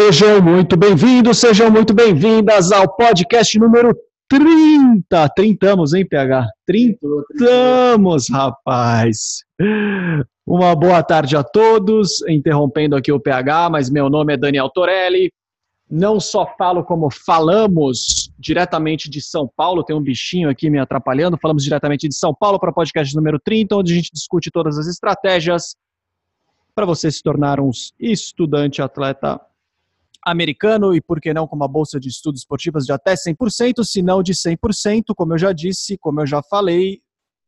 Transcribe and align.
Sejam 0.00 0.40
muito 0.40 0.76
bem-vindos, 0.76 1.38
sejam 1.38 1.72
muito 1.72 1.92
bem-vindas 1.92 2.70
ao 2.70 2.94
podcast 2.94 3.58
número 3.58 3.92
30. 4.28 5.28
Trintamos, 5.30 5.92
hein, 5.92 6.06
PH? 6.06 6.46
Trintamos, 6.64 8.30
rapaz. 8.30 9.42
Uma 10.46 10.76
boa 10.76 11.02
tarde 11.02 11.36
a 11.36 11.42
todos. 11.42 12.22
Interrompendo 12.28 12.94
aqui 12.94 13.10
o 13.10 13.18
PH, 13.18 13.70
mas 13.70 13.90
meu 13.90 14.08
nome 14.08 14.34
é 14.34 14.36
Daniel 14.36 14.70
Torelli. 14.70 15.32
Não 15.90 16.20
só 16.20 16.46
falo 16.56 16.84
como 16.84 17.10
falamos 17.10 18.30
diretamente 18.38 19.10
de 19.10 19.20
São 19.20 19.50
Paulo, 19.56 19.82
tem 19.82 19.96
um 19.96 20.00
bichinho 20.00 20.48
aqui 20.48 20.70
me 20.70 20.78
atrapalhando. 20.78 21.36
Falamos 21.42 21.64
diretamente 21.64 22.06
de 22.06 22.14
São 22.14 22.32
Paulo 22.32 22.60
para 22.60 22.70
o 22.70 22.74
podcast 22.74 23.12
número 23.16 23.40
30, 23.40 23.74
onde 23.74 23.94
a 23.94 23.96
gente 23.96 24.12
discute 24.12 24.48
todas 24.48 24.78
as 24.78 24.86
estratégias 24.86 25.74
para 26.72 26.86
você 26.86 27.10
se 27.10 27.20
tornar 27.20 27.58
um 27.58 27.72
estudante 27.98 28.80
atleta 28.80 29.40
americano 30.30 30.94
e, 30.94 31.00
por 31.00 31.20
que 31.20 31.32
não, 31.32 31.46
com 31.46 31.56
uma 31.56 31.68
bolsa 31.68 31.98
de 31.98 32.08
estudos 32.08 32.40
esportivas 32.40 32.84
de 32.84 32.92
até 32.92 33.14
100%, 33.14 33.84
se 33.84 34.02
não 34.02 34.22
de 34.22 34.32
100%, 34.32 35.14
como 35.16 35.34
eu 35.34 35.38
já 35.38 35.52
disse, 35.52 35.96
como 35.98 36.20
eu 36.20 36.26
já 36.26 36.42
falei, 36.42 37.00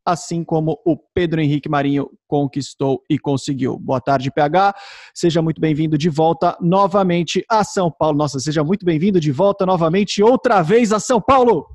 assim 0.04 0.42
como 0.42 0.80
o 0.84 0.96
Pedro 0.96 1.40
Henrique 1.40 1.68
Marinho 1.68 2.10
conquistou 2.26 3.02
e 3.08 3.18
conseguiu. 3.18 3.78
Boa 3.78 4.00
tarde, 4.00 4.30
PH. 4.30 4.74
Seja 5.14 5.42
muito 5.42 5.60
bem-vindo 5.60 5.98
de 5.98 6.08
volta 6.08 6.56
novamente 6.60 7.44
a 7.48 7.62
São 7.62 7.90
Paulo. 7.90 8.16
Nossa, 8.16 8.38
seja 8.38 8.64
muito 8.64 8.84
bem-vindo 8.84 9.20
de 9.20 9.30
volta 9.30 9.66
novamente, 9.66 10.22
outra 10.22 10.62
vez 10.62 10.92
a 10.92 10.98
São 10.98 11.20
Paulo. 11.20 11.66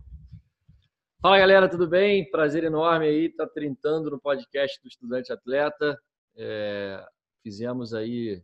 Fala, 1.22 1.40
galera, 1.40 1.70
tudo 1.70 1.88
bem? 1.88 2.30
Prazer 2.30 2.64
enorme 2.64 3.08
aí 3.08 3.26
estar 3.28 3.48
tá 3.48 3.52
trintando 3.54 4.12
no 4.12 4.20
podcast 4.20 4.80
do 4.82 4.88
Estudante 4.88 5.32
Atleta. 5.32 5.98
É, 6.38 7.04
fizemos 7.42 7.94
aí 7.94 8.42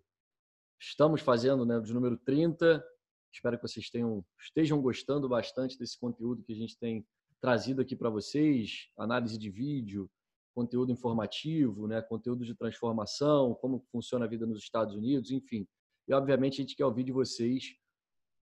Estamos 0.81 1.21
fazendo 1.21 1.63
né, 1.63 1.80
de 1.80 1.94
número 1.94 2.17
30. 2.17 2.84
Espero 3.31 3.55
que 3.55 3.62
vocês 3.62 3.88
tenham, 3.91 4.26
estejam 4.40 4.82
gostando 4.82 5.29
bastante 5.29 5.77
desse 5.77 5.98
conteúdo 5.98 6.43
que 6.43 6.54
a 6.54 6.55
gente 6.55 6.76
tem 6.76 7.05
trazido 7.40 7.84
aqui 7.84 7.96
para 7.96 8.10
vocês. 8.10 8.87
Análise 8.98 9.37
de 9.37 9.52
vídeo, 9.52 10.09
conteúdo 10.55 10.91
informativo, 10.91 11.87
né, 11.87 12.02
conteúdo 12.02 12.43
de 12.43 12.55
transformação, 12.55 13.54
como 13.54 13.85
funciona 13.91 14.26
a 14.26 14.27
vida 14.27 14.48
nos 14.48 14.57
Estados 14.57 14.96
Unidos, 14.96 15.29
enfim. 15.29 15.68
E, 16.07 16.13
obviamente, 16.13 16.55
a 16.55 16.63
gente 16.63 16.76
quer 16.76 16.85
ouvir 16.85 17.04
de 17.04 17.12
vocês 17.12 17.76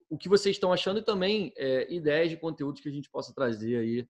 o 0.08 0.16
que 0.16 0.30
vocês 0.30 0.56
estão 0.56 0.72
achando 0.72 1.00
e 1.00 1.04
também 1.04 1.52
é, 1.58 1.92
ideias 1.92 2.30
de 2.30 2.38
conteúdos 2.38 2.82
que 2.82 2.88
a 2.88 2.92
gente 2.92 3.10
possa 3.10 3.34
trazer 3.34 3.78
aí 3.78 4.08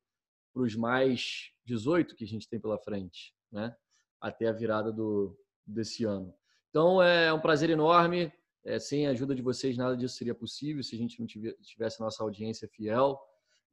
para 0.54 0.64
os 0.64 0.76
mais 0.76 1.54
18 1.66 2.14
que 2.14 2.26
a 2.26 2.28
gente 2.28 2.48
tem 2.50 2.60
pela 2.60 2.78
frente, 2.78 3.34
né? 3.50 3.74
Até 4.20 4.48
a 4.48 4.52
virada 4.52 4.92
do, 4.92 5.36
desse 5.66 6.04
ano. 6.04 6.36
Então 6.78 7.02
é 7.02 7.34
um 7.34 7.40
prazer 7.40 7.72
enorme. 7.72 8.32
É, 8.64 8.78
sem 8.78 9.08
a 9.08 9.10
ajuda 9.10 9.34
de 9.34 9.42
vocês, 9.42 9.76
nada 9.76 9.98
disso 9.98 10.16
seria 10.16 10.36
possível 10.36 10.84
se 10.84 10.94
a 10.94 10.98
gente 11.00 11.20
não 11.20 11.26
tivesse 11.26 12.00
nossa 12.00 12.22
audiência 12.22 12.68
fiel 12.68 13.20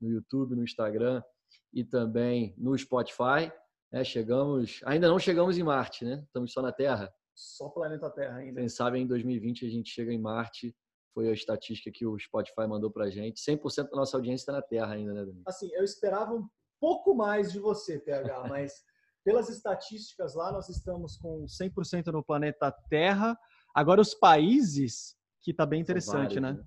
no 0.01 0.09
YouTube, 0.09 0.57
no 0.57 0.65
Instagram 0.65 1.23
e 1.71 1.85
também 1.85 2.55
no 2.57 2.75
Spotify. 2.79 3.53
É, 3.93 4.03
chegamos, 4.03 4.81
ainda 4.87 5.07
não 5.07 5.19
chegamos 5.19 5.59
em 5.59 5.63
Marte, 5.63 6.03
né? 6.03 6.23
Estamos 6.27 6.51
só 6.51 6.63
na 6.63 6.73
Terra. 6.73 7.13
Só 7.35 7.69
planeta 7.69 8.09
Terra 8.09 8.39
ainda. 8.39 8.59
Quem 8.59 8.71
sabe 8.71 8.99
em 8.99 9.07
2020 9.07 9.67
a 9.67 9.69
gente 9.69 9.91
chega 9.91 10.11
em 10.11 10.19
Marte. 10.19 10.75
Foi 11.13 11.29
a 11.29 11.33
estatística 11.35 11.93
que 11.93 12.07
o 12.07 12.19
Spotify 12.19 12.67
mandou 12.67 12.91
para 12.91 13.05
a 13.05 13.11
gente. 13.11 13.39
100% 13.39 13.91
da 13.91 13.97
nossa 13.97 14.17
audiência 14.17 14.45
está 14.45 14.53
na 14.55 14.63
Terra 14.63 14.95
ainda, 14.95 15.13
né, 15.13 15.27
Dani? 15.27 15.43
Assim, 15.45 15.71
eu 15.75 15.85
esperava 15.85 16.33
um 16.33 16.49
pouco 16.81 17.15
mais 17.15 17.53
de 17.53 17.59
você, 17.59 17.99
PH, 17.99 18.49
mas 18.49 18.83
pelas 19.25 19.49
estatísticas 19.49 20.35
lá, 20.35 20.53
nós 20.53 20.69
estamos 20.69 21.17
com 21.17 21.47
100% 21.47 22.13
no 22.13 22.23
planeta 22.23 22.71
Terra. 22.91 23.39
Agora, 23.75 24.01
os 24.01 24.15
países, 24.15 25.17
que 25.43 25.51
está 25.51 25.65
bem 25.65 25.81
interessante, 25.81 26.39
vários, 26.39 26.43
né? 26.43 26.53
né? 26.53 26.65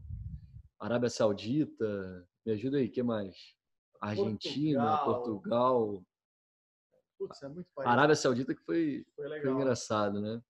Arábia 0.79 1.09
Saudita, 1.09 2.27
me 2.45 2.53
ajuda 2.53 2.77
aí, 2.77 2.87
o 2.87 2.91
que 2.91 3.03
mais? 3.03 3.35
Argentina, 4.01 4.97
Portugal. 4.97 5.23
Portugal. 5.23 6.03
Putz, 7.17 7.43
é 7.43 7.47
muito 7.47 7.67
país. 7.75 7.89
Arábia 7.89 8.15
Saudita 8.15 8.53
que 8.53 8.61
foi, 8.61 9.05
foi, 9.15 9.41
foi 9.41 9.51
engraçado, 9.51 10.21
né? 10.21 10.41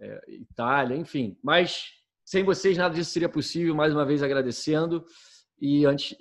É, 0.00 0.24
Itália, 0.28 0.96
enfim. 0.96 1.38
Mas 1.42 1.92
sem 2.24 2.44
vocês 2.44 2.76
nada 2.76 2.94
disso 2.94 3.10
seria 3.10 3.28
possível. 3.28 3.74
Mais 3.74 3.92
uma 3.92 4.04
vez 4.04 4.22
agradecendo. 4.22 5.04
E 5.60 5.84
antes, 5.84 6.16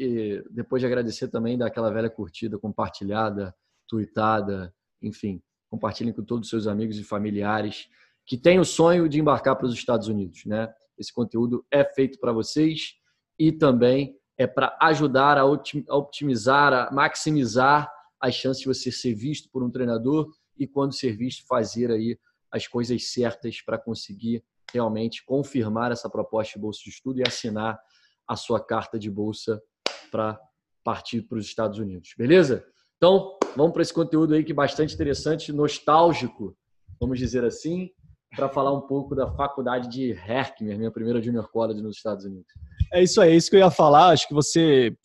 depois 0.52 0.82
de 0.82 0.86
agradecer 0.86 1.30
também 1.30 1.58
daquela 1.58 1.92
velha 1.92 2.09
curtida, 2.09 2.59
compartilhada, 2.59 3.56
tweetada, 3.88 4.74
enfim, 5.02 5.42
compartilhem 5.70 6.14
com 6.14 6.24
todos 6.24 6.48
os 6.48 6.50
seus 6.50 6.68
amigos 6.68 6.98
e 6.98 7.04
familiares 7.04 7.88
que 8.26 8.38
têm 8.38 8.60
o 8.60 8.66
sonho 8.66 9.10
de 9.10 9.20
embarcar 9.20 9.56
para 9.56 9.66
os 9.66 9.74
Estados 9.74 10.08
Unidos, 10.08 10.46
né? 10.46 10.72
Esse 10.98 11.14
conteúdo 11.14 11.66
é 11.72 11.84
feito 11.84 12.20
para 12.20 12.32
vocês 12.32 12.96
e 13.38 13.52
também 13.52 14.16
é 14.38 14.46
para 14.46 14.78
ajudar 14.82 15.38
a 15.38 15.46
otimizar, 15.46 16.74
a 16.74 16.92
maximizar 16.92 17.92
as 18.20 18.36
chances 18.36 18.62
de 18.62 18.68
você 18.68 18.92
ser 18.92 19.14
visto 19.14 19.50
por 19.50 19.64
um 19.64 19.72
treinador 19.72 20.32
e 20.58 20.68
quando 20.68 20.94
ser 20.94 21.16
visto 21.16 21.48
fazer 21.48 21.90
aí 21.90 22.20
as 22.52 22.68
coisas 22.68 23.12
certas 23.12 23.62
para 23.62 23.78
conseguir 23.78 24.44
realmente 24.72 25.26
confirmar 25.26 25.92
essa 25.92 26.09
proposta 26.09 26.54
de 26.54 26.62
bolsa 26.62 26.82
de 26.84 26.90
estudo 26.90 27.20
e 27.20 27.24
assinar 27.28 27.80
a 28.28 28.36
sua 28.36 28.64
carta 28.64 29.00
de 29.00 29.09
bolsa 29.09 29.62
para 30.12 30.40
partir 30.84 31.24
para 31.24 31.38
os 31.38 31.46
Estados 31.46 31.80
Unidos. 31.80 32.14
Beleza? 32.18 32.64
Então, 32.98 33.39
vamos 33.56 33.74
para 33.74 33.82
esse 33.82 33.94
conteúdo 33.94 34.34
aí 34.34 34.44
que 34.44 34.52
é 34.52 34.56
bastante 34.56 34.94
interessante, 34.94 35.52
nostálgico, 35.52 36.56
vamos 37.00 37.18
dizer 37.18 37.44
assim, 37.44 37.90
para 38.36 38.50
falar 38.50 38.72
um 38.74 38.82
pouco 38.82 39.16
da 39.16 39.32
faculdade 39.32 39.90
de 39.90 40.12
Herkimer, 40.12 40.78
minha 40.78 40.92
primeira 40.92 41.22
junior 41.22 41.50
college 41.50 41.82
nos 41.82 41.98
Estados 41.98 42.26
Unidos. 42.26 42.52
É 42.94 43.02
isso 43.02 43.20
aí, 43.22 43.32
é 43.32 43.36
isso 43.36 43.50
que 43.50 43.56
eu 43.56 43.62
ia 43.62 43.72
falar. 43.72 44.09
Acho 44.09 44.28
que 44.28 44.34
você 44.34 44.96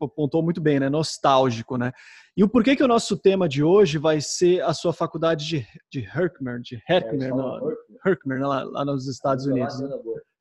apontou 0.00 0.42
muito 0.42 0.60
bem, 0.60 0.80
né? 0.80 0.88
Nostálgico, 0.88 1.76
né? 1.76 1.92
E 2.36 2.42
o 2.42 2.48
porquê 2.48 2.74
que 2.74 2.82
o 2.82 2.88
nosso 2.88 3.16
tema 3.16 3.48
de 3.48 3.62
hoje 3.62 3.98
vai 3.98 4.20
ser 4.20 4.62
a 4.62 4.72
sua 4.72 4.92
faculdade 4.92 5.46
de, 5.46 5.66
de 5.90 6.00
Herkimer, 6.00 6.60
de 6.60 6.82
Herkimer, 6.88 7.28
é, 7.28 7.30
no, 7.30 7.72
Herkimer 8.06 8.38
né? 8.38 8.46
lá, 8.46 8.64
lá, 8.64 8.84
nos 8.84 9.06
Estados 9.06 9.44
Unidos. 9.46 9.78
Né? 9.80 9.88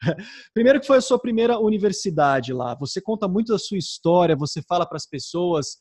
Primeiro 0.53 0.79
que 0.79 0.87
foi 0.87 0.97
a 0.97 1.01
sua 1.01 1.19
primeira 1.19 1.59
universidade 1.59 2.53
lá. 2.53 2.75
Você 2.75 3.01
conta 3.01 3.27
muito 3.27 3.51
da 3.51 3.59
sua 3.59 3.77
história, 3.77 4.35
você 4.35 4.61
fala 4.61 4.85
para 4.85 4.97
as 4.97 5.05
pessoas 5.05 5.77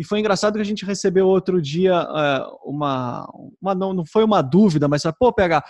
e 0.00 0.04
foi 0.04 0.18
engraçado 0.18 0.54
que 0.54 0.62
a 0.62 0.64
gente 0.64 0.82
recebeu 0.82 1.28
outro 1.28 1.60
dia 1.60 2.02
uh, 2.02 2.56
uma, 2.64 3.30
uma 3.60 3.74
não, 3.74 3.92
não 3.92 4.02
foi 4.02 4.24
uma 4.24 4.40
dúvida, 4.40 4.88
mas 4.88 5.02
pô, 5.18 5.30
PH, 5.30 5.62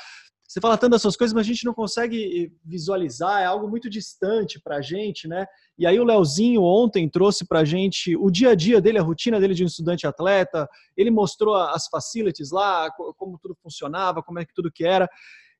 você 0.46 0.60
fala 0.60 0.78
tanto 0.78 0.92
dessas 0.92 1.16
coisas, 1.16 1.34
mas 1.34 1.44
a 1.44 1.48
gente 1.48 1.64
não 1.64 1.74
consegue 1.74 2.52
visualizar, 2.64 3.42
é 3.42 3.46
algo 3.46 3.68
muito 3.68 3.90
distante 3.90 4.60
para 4.62 4.76
a 4.76 4.80
gente, 4.80 5.26
né? 5.26 5.46
E 5.76 5.84
aí 5.84 5.98
o 5.98 6.04
Leozinho 6.04 6.62
ontem 6.62 7.08
trouxe 7.08 7.44
para 7.44 7.58
a 7.58 7.64
gente 7.64 8.16
o 8.16 8.30
dia 8.30 8.50
a 8.50 8.54
dia 8.54 8.80
dele, 8.80 9.00
a 9.00 9.02
rotina 9.02 9.40
dele 9.40 9.52
de 9.52 9.64
um 9.64 9.66
estudante 9.66 10.06
atleta, 10.06 10.68
ele 10.96 11.10
mostrou 11.10 11.56
as 11.56 11.88
facilities 11.88 12.52
lá, 12.52 12.88
como 13.18 13.36
tudo 13.36 13.56
funcionava, 13.60 14.22
como 14.22 14.38
é 14.38 14.44
que 14.44 14.54
tudo 14.54 14.70
que 14.72 14.84
era. 14.84 15.08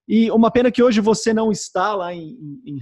E 0.07 0.31
uma 0.31 0.51
pena 0.51 0.71
que 0.71 0.83
hoje 0.83 1.01
você 1.01 1.35
não 1.35 1.51
está 1.51 1.93
lá 1.93 2.15
em, 2.15 2.37
em 2.65 2.79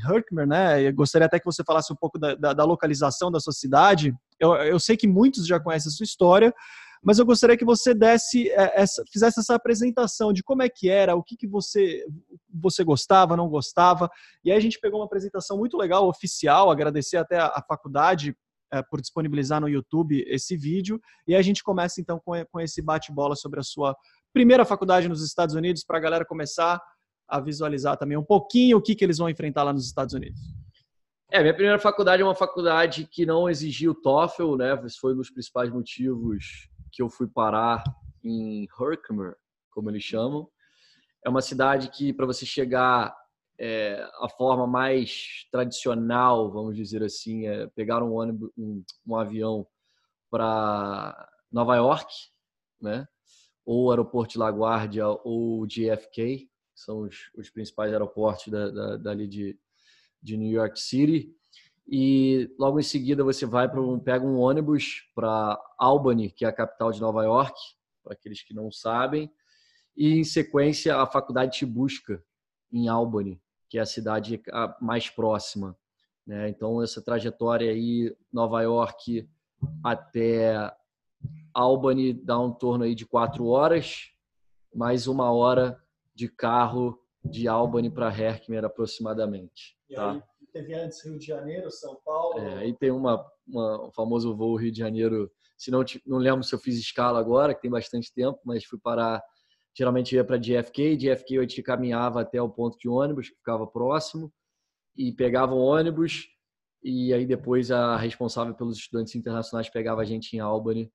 né? 0.46 0.82
Eu 0.86 0.94
gostaria 0.94 1.24
até 1.24 1.38
que 1.38 1.46
você 1.46 1.64
falasse 1.64 1.90
um 1.90 1.96
pouco 1.96 2.18
da, 2.18 2.34
da, 2.34 2.52
da 2.52 2.64
localização 2.64 3.30
da 3.30 3.40
sua 3.40 3.54
cidade. 3.54 4.14
Eu, 4.38 4.54
eu, 4.54 4.78
sei 4.78 4.96
que 4.96 5.08
muitos 5.08 5.46
já 5.46 5.58
conhecem 5.58 5.90
a 5.90 5.92
sua 5.92 6.04
história, 6.04 6.54
mas 7.02 7.18
eu 7.18 7.26
gostaria 7.26 7.56
que 7.56 7.64
você 7.64 7.94
desse 7.94 8.48
é, 8.50 8.80
essa, 8.80 9.02
fizesse 9.12 9.40
essa 9.40 9.54
apresentação 9.54 10.32
de 10.32 10.42
como 10.42 10.62
é 10.62 10.68
que 10.68 10.88
era, 10.88 11.14
o 11.14 11.22
que, 11.22 11.36
que 11.36 11.46
você, 11.46 12.04
você 12.52 12.82
gostava, 12.84 13.36
não 13.36 13.48
gostava. 13.48 14.10
E 14.44 14.50
aí 14.50 14.56
a 14.56 14.60
gente 14.60 14.80
pegou 14.80 15.00
uma 15.00 15.06
apresentação 15.06 15.56
muito 15.56 15.76
legal, 15.76 16.08
oficial, 16.08 16.70
agradecer 16.70 17.16
até 17.16 17.38
a, 17.38 17.46
a 17.46 17.62
faculdade 17.66 18.36
é, 18.72 18.82
por 18.82 19.00
disponibilizar 19.00 19.60
no 19.60 19.68
YouTube 19.68 20.24
esse 20.28 20.56
vídeo. 20.56 21.00
E 21.26 21.34
a 21.34 21.42
gente 21.42 21.62
começa 21.62 22.00
então 22.00 22.20
com, 22.24 22.32
com 22.50 22.60
esse 22.60 22.82
bate-bola 22.82 23.36
sobre 23.36 23.60
a 23.60 23.62
sua 23.62 23.96
primeira 24.32 24.64
faculdade 24.64 25.08
nos 25.08 25.24
Estados 25.24 25.54
Unidos, 25.54 25.84
para 25.84 25.98
a 25.98 26.00
galera 26.00 26.24
começar 26.24 26.80
a 27.26 27.40
visualizar 27.40 27.96
também 27.96 28.16
um 28.16 28.24
pouquinho 28.24 28.78
o 28.78 28.82
que, 28.82 28.94
que 28.94 29.04
eles 29.04 29.18
vão 29.18 29.28
enfrentar 29.28 29.62
lá 29.62 29.72
nos 29.72 29.86
Estados 29.86 30.14
Unidos. 30.14 30.40
É, 31.30 31.42
minha 31.42 31.52
primeira 31.52 31.78
faculdade 31.78 32.22
é 32.22 32.24
uma 32.24 32.34
faculdade 32.34 33.06
que 33.06 33.26
não 33.26 33.50
exigia 33.50 33.90
o 33.90 33.94
TOEFL, 33.94 34.56
né? 34.56 34.80
Esse 34.86 34.98
foi 34.98 35.12
um 35.12 35.18
dos 35.18 35.30
principais 35.30 35.70
motivos 35.70 36.70
que 36.90 37.02
eu 37.02 37.10
fui 37.10 37.28
parar 37.28 37.84
em 38.24 38.66
Herkimer, 38.80 39.36
como 39.70 39.90
eles 39.90 40.02
chamam. 40.02 40.48
É 41.22 41.28
uma 41.28 41.42
cidade 41.42 41.90
que, 41.90 42.14
para 42.14 42.24
você 42.24 42.46
chegar, 42.46 43.14
é, 43.60 44.08
a 44.22 44.28
forma 44.30 44.66
mais 44.66 45.46
tradicional, 45.52 46.50
vamos 46.50 46.74
dizer 46.74 47.02
assim, 47.02 47.46
é 47.46 47.66
pegar 47.68 48.02
um, 48.02 48.14
ônibus, 48.14 48.50
um, 48.56 48.82
um 49.06 49.14
avião 49.14 49.66
para 50.30 51.28
Nova 51.52 51.76
York, 51.76 52.10
né? 52.80 53.06
Ou 53.66 53.90
aeroporto 53.90 54.32
de 54.32 54.38
LaGuardia 54.38 55.06
ou 55.06 55.66
JFK, 55.66 56.48
são 56.74 57.00
os, 57.00 57.30
os 57.36 57.50
principais 57.50 57.92
aeroportos 57.92 58.48
da, 58.48 58.70
da, 58.70 58.96
dali 58.96 59.28
de, 59.28 59.58
de 60.22 60.36
New 60.36 60.50
York 60.50 60.78
City. 60.80 61.34
E 61.90 62.54
logo 62.58 62.78
em 62.78 62.82
seguida 62.82 63.24
você 63.24 63.46
vai 63.46 63.68
para 63.68 63.80
um, 63.80 63.98
pega 63.98 64.24
um 64.24 64.38
ônibus 64.38 65.08
para 65.14 65.58
Albany, 65.78 66.30
que 66.30 66.44
é 66.44 66.48
a 66.48 66.52
capital 66.52 66.92
de 66.92 67.00
Nova 67.00 67.24
York, 67.24 67.58
para 68.04 68.12
aqueles 68.12 68.42
que 68.42 68.52
não 68.52 68.70
sabem. 68.70 69.30
E 69.96 70.18
em 70.18 70.24
sequência 70.24 70.96
a 70.96 71.06
faculdade 71.06 71.58
te 71.58 71.66
busca 71.66 72.22
em 72.70 72.88
Albany. 72.88 73.40
que 73.68 73.78
é 73.78 73.80
a 73.80 73.86
cidade 73.86 74.40
mais 74.80 75.08
próxima. 75.08 75.76
Né? 76.26 76.50
Então, 76.50 76.82
essa 76.82 77.02
trajetória 77.02 77.70
aí, 77.70 78.14
Nova 78.30 78.60
York 78.60 79.26
até 79.82 80.70
Albany, 81.54 82.12
dá 82.12 82.38
um 82.38 82.52
torno 82.52 82.84
aí 82.84 82.94
de 82.94 83.06
quatro 83.06 83.46
horas, 83.46 84.10
mais 84.74 85.06
uma 85.06 85.32
hora 85.32 85.82
de 86.14 86.28
carro 86.28 86.98
de 87.24 87.48
Albany 87.48 87.90
para 87.90 88.08
Herkimer 88.08 88.64
aproximadamente. 88.64 89.77
E 89.88 89.94
tá? 89.94 90.12
aí 90.12 90.22
teve 90.52 90.74
antes 90.74 91.04
Rio 91.04 91.18
de 91.18 91.26
Janeiro, 91.26 91.70
São 91.70 91.96
Paulo. 92.04 92.38
É, 92.38 92.58
aí 92.58 92.76
tem 92.76 92.90
uma, 92.90 93.24
uma, 93.46 93.86
um 93.88 93.92
famoso 93.92 94.36
voo 94.36 94.56
Rio 94.56 94.72
de 94.72 94.78
Janeiro. 94.78 95.30
Se 95.56 95.70
não, 95.70 95.84
não 96.06 96.18
lembro 96.18 96.42
se 96.42 96.54
eu 96.54 96.58
fiz 96.58 96.78
escala 96.78 97.18
agora, 97.18 97.54
que 97.54 97.62
tem 97.62 97.70
bastante 97.70 98.12
tempo, 98.12 98.38
mas 98.44 98.64
fui 98.64 98.78
parar. 98.78 99.22
Geralmente 99.76 100.14
ia 100.14 100.24
para 100.24 100.36
JFK, 100.36 100.96
JFK 100.96 101.34
eu 101.34 101.46
te 101.46 101.62
caminhava 101.62 102.20
até 102.20 102.40
o 102.42 102.48
ponto 102.48 102.76
de 102.78 102.88
ônibus 102.88 103.28
que 103.28 103.36
ficava 103.36 103.66
próximo 103.66 104.32
e 104.96 105.12
pegava 105.12 105.54
o 105.54 105.60
ônibus 105.60 106.26
e 106.82 107.12
aí 107.12 107.24
depois 107.26 107.70
a 107.70 107.96
responsável 107.96 108.54
pelos 108.54 108.76
estudantes 108.78 109.14
internacionais 109.14 109.68
pegava 109.68 110.02
a 110.02 110.04
gente 110.04 110.36
em 110.36 110.40
Albany 110.40 110.92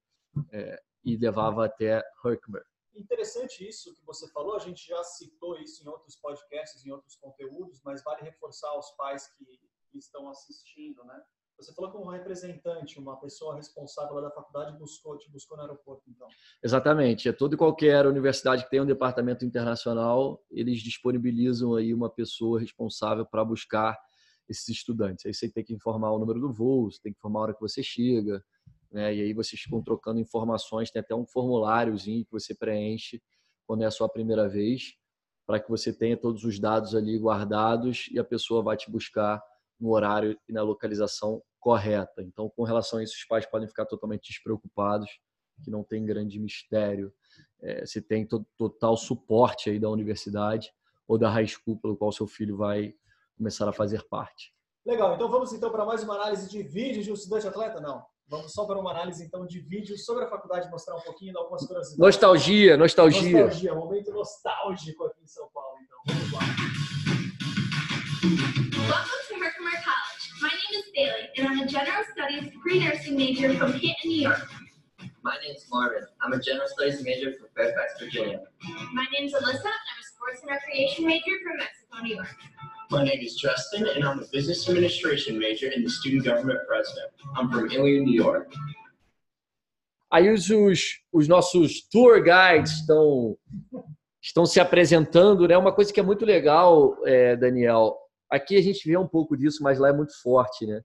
é, 0.51 0.81
e 1.03 1.15
levava 1.15 1.65
até 1.65 2.03
Herkimer. 2.25 2.63
Interessante 2.95 3.67
isso 3.67 3.95
que 3.95 4.05
você 4.05 4.29
falou, 4.31 4.55
a 4.55 4.59
gente 4.59 4.87
já 4.87 5.03
citou 5.03 5.57
isso 5.59 5.83
em 5.83 5.87
outros 5.87 6.15
podcasts, 6.15 6.85
em 6.85 6.91
outros 6.91 7.15
conteúdos, 7.15 7.81
mas 7.83 8.03
vale 8.03 8.21
reforçar 8.21 8.69
aos 8.69 8.91
pais 8.91 9.27
que, 9.37 9.59
estão 9.95 10.27
assistindo, 10.27 11.03
né? 11.05 11.21
Você 11.57 11.71
falou 11.73 12.03
um 12.03 12.09
representante, 12.09 12.97
uma 12.97 13.15
pessoa 13.19 13.55
responsável 13.55 14.19
da 14.19 14.31
faculdade 14.31 14.75
buscou, 14.77 15.17
te 15.17 15.29
buscou 15.29 15.55
no 15.55 15.63
aeroporto, 15.63 16.03
então. 16.09 16.27
Exatamente. 16.63 17.29
É 17.29 17.31
toda 17.31 17.53
e 17.53 17.57
qualquer 17.57 18.07
universidade 18.07 18.63
que 18.63 18.71
tem 18.71 18.81
um 18.81 18.87
departamento 18.87 19.45
internacional, 19.45 20.43
eles 20.49 20.81
disponibilizam 20.81 21.75
aí 21.75 21.93
uma 21.93 22.09
pessoa 22.09 22.59
responsável 22.59 23.23
para 23.25 23.45
buscar 23.45 23.97
esses 24.49 24.67
estudantes. 24.67 25.25
Aí 25.25 25.33
você 25.33 25.49
tem 25.49 25.63
que 25.63 25.73
informar 25.73 26.11
o 26.11 26.19
número 26.19 26.39
do 26.39 26.51
voo, 26.51 26.91
você 26.91 26.99
tem 27.01 27.13
que 27.13 27.19
informar 27.19 27.39
a 27.39 27.43
hora 27.43 27.53
que 27.53 27.61
você 27.61 27.83
chega, 27.83 28.43
né? 28.93 29.13
E 29.13 29.21
aí 29.21 29.33
vocês 29.33 29.59
ficam 29.59 29.81
trocando 29.81 30.19
informações, 30.19 30.91
tem 30.91 30.99
até 30.99 31.15
um 31.15 31.25
formuláriozinho 31.25 32.23
que 32.23 32.31
você 32.31 32.53
preenche 32.53 33.21
quando 33.65 33.81
é 33.81 33.85
a 33.87 33.91
sua 33.91 34.07
primeira 34.07 34.47
vez, 34.47 34.93
para 35.45 35.59
que 35.59 35.69
você 35.69 35.91
tenha 35.91 36.15
todos 36.15 36.43
os 36.43 36.59
dados 36.59 36.95
ali 36.95 37.17
guardados 37.17 38.07
e 38.11 38.19
a 38.19 38.23
pessoa 38.23 38.61
vai 38.61 38.77
te 38.77 38.89
buscar 38.91 39.41
no 39.79 39.89
horário 39.91 40.39
e 40.47 40.53
na 40.53 40.61
localização 40.61 41.41
correta. 41.59 42.21
Então, 42.21 42.49
com 42.55 42.63
relação 42.63 42.99
a 42.99 43.03
isso, 43.03 43.15
os 43.15 43.25
pais 43.25 43.45
podem 43.45 43.67
ficar 43.67 43.85
totalmente 43.85 44.29
despreocupados, 44.29 45.09
que 45.63 45.71
não 45.71 45.83
tem 45.83 46.05
grande 46.05 46.39
mistério. 46.39 47.11
É, 47.61 47.85
você 47.85 48.01
tem 48.01 48.27
total 48.57 48.95
suporte 48.95 49.69
aí 49.69 49.79
da 49.79 49.89
universidade 49.89 50.71
ou 51.07 51.17
da 51.17 51.29
high 51.29 51.47
school 51.47 51.77
pelo 51.79 51.97
qual 51.97 52.11
seu 52.11 52.27
filho 52.27 52.57
vai 52.57 52.93
começar 53.37 53.67
a 53.67 53.73
fazer 53.73 54.03
parte. 54.07 54.53
Legal, 54.85 55.15
então 55.15 55.29
vamos 55.29 55.53
então 55.53 55.71
para 55.71 55.85
mais 55.85 56.03
uma 56.03 56.15
análise 56.15 56.49
de 56.49 56.61
vídeo 56.61 57.01
de 57.01 57.09
um 57.11 57.13
estudante 57.13 57.47
atleta? 57.47 57.79
Não. 57.79 58.05
Vamos 58.27 58.53
só 58.53 58.65
para 58.65 58.79
uma 58.79 58.91
análise 58.91 59.23
então 59.23 59.45
de 59.45 59.59
vídeo 59.59 59.97
sobre 59.97 60.23
a 60.23 60.29
faculdade, 60.29 60.69
mostrar 60.71 60.95
um 60.95 61.01
pouquinho 61.01 61.33
de 61.33 61.37
algumas 61.37 61.65
curiosidades. 61.67 61.99
Nostalgia, 61.99 62.77
nostalgia. 62.77 63.45
Nostalgia, 63.45 63.75
momento 63.75 64.11
nostálgico 64.11 65.05
aqui 65.05 65.23
em 65.23 65.27
São 65.27 65.47
Paulo, 65.53 65.77
então. 65.83 65.97
Vamos 66.07 66.31
lá. 66.31 66.39
Welcome 68.87 69.21
to 69.27 69.35
Herkimer 69.35 69.83
College. 69.83 70.23
My 70.41 70.49
name 70.49 70.79
is 70.79 70.91
Bailey, 70.95 71.29
and 71.37 71.47
I'm 71.47 71.61
a 71.63 71.67
general 71.67 72.03
studies 72.11 72.51
pre-nursing 72.61 73.15
major 73.17 73.53
from 73.57 73.73
Canton, 73.73 74.09
New 74.09 74.21
York. 74.21 74.49
My 75.21 75.37
name 75.39 75.55
is 75.55 75.67
Marvin. 75.69 76.05
I'm 76.21 76.33
a 76.33 76.39
general 76.39 76.67
studies 76.67 77.03
major 77.03 77.33
from 77.33 77.47
Fairfax, 77.55 77.99
Virginia. 77.99 78.39
My 78.93 79.05
name 79.13 79.27
is 79.27 79.33
Alyssa, 79.33 79.67
and 79.67 79.87
I'm 79.91 79.99
a 79.99 80.05
sports 80.15 80.41
and 80.41 80.49
recreation 80.49 81.05
major 81.05 81.35
from 81.43 81.57
Mexico, 81.57 82.01
New 82.01 82.15
York. 82.15 82.27
My 82.93 83.03
name 83.03 83.23
is 83.23 83.35
Justin, 83.39 83.87
and 83.87 84.03
I'm 84.05 84.19
a 84.19 84.27
business 84.31 84.69
administration 84.69 85.39
major 85.39 85.67
in 85.75 85.83
the 85.83 85.89
student 85.89 86.25
government 86.25 86.59
president. 86.67 87.09
I'm 87.35 87.49
from 87.49 87.71
Ilion, 87.71 88.05
New 88.05 88.13
York. 88.13 88.53
Aí 90.11 90.29
os, 90.31 90.47
os 91.11 91.27
nossos 91.27 91.81
tour 91.89 92.21
guides 92.21 92.73
estão, 92.73 93.35
estão 94.21 94.45
se 94.45 94.59
apresentando, 94.59 95.47
né? 95.47 95.57
Uma 95.57 95.73
coisa 95.73 95.91
que 95.91 95.99
é 95.99 96.03
muito 96.03 96.23
legal, 96.23 96.95
é, 97.03 97.35
Daniel. 97.35 97.97
Aqui 98.29 98.57
a 98.57 98.61
gente 98.61 98.87
vê 98.87 98.95
um 98.95 99.07
pouco 99.07 99.35
disso, 99.35 99.63
mas 99.63 99.79
lá 99.79 99.89
é 99.89 99.93
muito 99.93 100.13
forte, 100.21 100.67
né? 100.67 100.79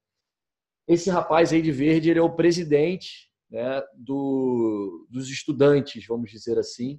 Esse 0.88 1.10
rapaz 1.10 1.52
aí 1.52 1.60
de 1.60 1.70
verde, 1.70 2.08
ele 2.08 2.20
é 2.20 2.22
o 2.22 2.34
presidente 2.34 3.28
né, 3.50 3.82
do, 3.94 5.06
dos 5.10 5.28
estudantes, 5.28 6.06
vamos 6.06 6.30
dizer 6.30 6.58
assim. 6.58 6.98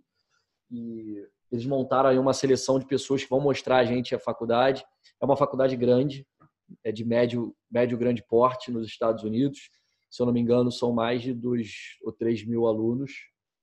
E 0.69 1.25
eles 1.51 1.65
montaram 1.65 2.09
aí 2.09 2.19
uma 2.19 2.33
seleção 2.33 2.77
de 2.77 2.85
pessoas 2.85 3.23
que 3.23 3.29
vão 3.29 3.39
mostrar 3.39 3.77
a 3.77 3.85
gente 3.85 4.13
a 4.13 4.19
faculdade. 4.19 4.85
É 5.21 5.25
uma 5.25 5.37
faculdade 5.37 5.75
grande, 5.75 6.25
é 6.83 6.91
de 6.91 7.03
médio, 7.05 7.55
médio 7.69 7.97
grande 7.97 8.23
porte 8.23 8.71
nos 8.71 8.87
Estados 8.87 9.23
Unidos. 9.23 9.69
Se 10.09 10.21
eu 10.21 10.25
não 10.25 10.33
me 10.33 10.39
engano, 10.39 10.71
são 10.71 10.91
mais 10.91 11.21
de 11.21 11.33
2 11.33 11.71
ou 12.03 12.11
3 12.11 12.45
mil 12.45 12.67
alunos 12.67 13.11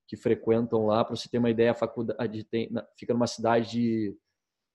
que 0.07 0.17
frequentam 0.17 0.87
lá. 0.87 1.05
Para 1.05 1.17
você 1.17 1.29
ter 1.29 1.39
uma 1.39 1.51
ideia, 1.51 1.73
a 1.73 1.75
faculdade 1.75 2.45
tem, 2.45 2.71
fica 2.97 3.13
numa 3.13 3.27
cidade 3.27 3.71
de 3.71 4.17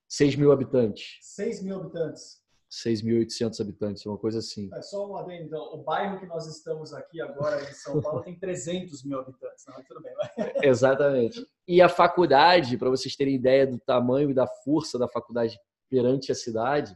6 0.10 0.36
mil 0.36 0.52
habitantes. 0.52 1.18
6 1.22 1.64
mil 1.64 1.78
habitantes. 1.78 2.42
6.800 2.72 3.60
habitantes, 3.60 4.06
uma 4.06 4.18
coisa 4.18 4.40
assim. 4.40 4.70
É 4.74 4.82
só 4.82 5.06
um 5.06 5.18
adendo, 5.18 5.44
então, 5.44 5.74
o 5.74 5.84
bairro 5.84 6.18
que 6.20 6.26
nós 6.26 6.48
estamos 6.48 6.94
aqui 6.94 7.22
agora 7.22 7.62
em 7.70 7.74
São 7.74 8.02
Paulo 8.02 8.22
tem 8.22 8.40
300 8.40 9.04
mil 9.04 9.20
habitantes, 9.20 9.66
não, 9.68 9.84
tudo 9.84 10.02
bem. 10.02 10.14
Vai. 10.16 10.54
Exatamente. 10.64 11.46
E 11.68 11.82
a 11.82 11.90
faculdade, 11.90 12.78
para 12.78 12.90
vocês 12.90 13.14
terem 13.14 13.36
ideia 13.36 13.68
do 13.68 13.78
tamanho 13.78 14.32
e 14.32 14.34
da 14.34 14.48
força 14.48 14.98
da 14.98 15.08
faculdade 15.10 15.60
perante 15.92 16.32
a 16.32 16.36
cidade, 16.36 16.96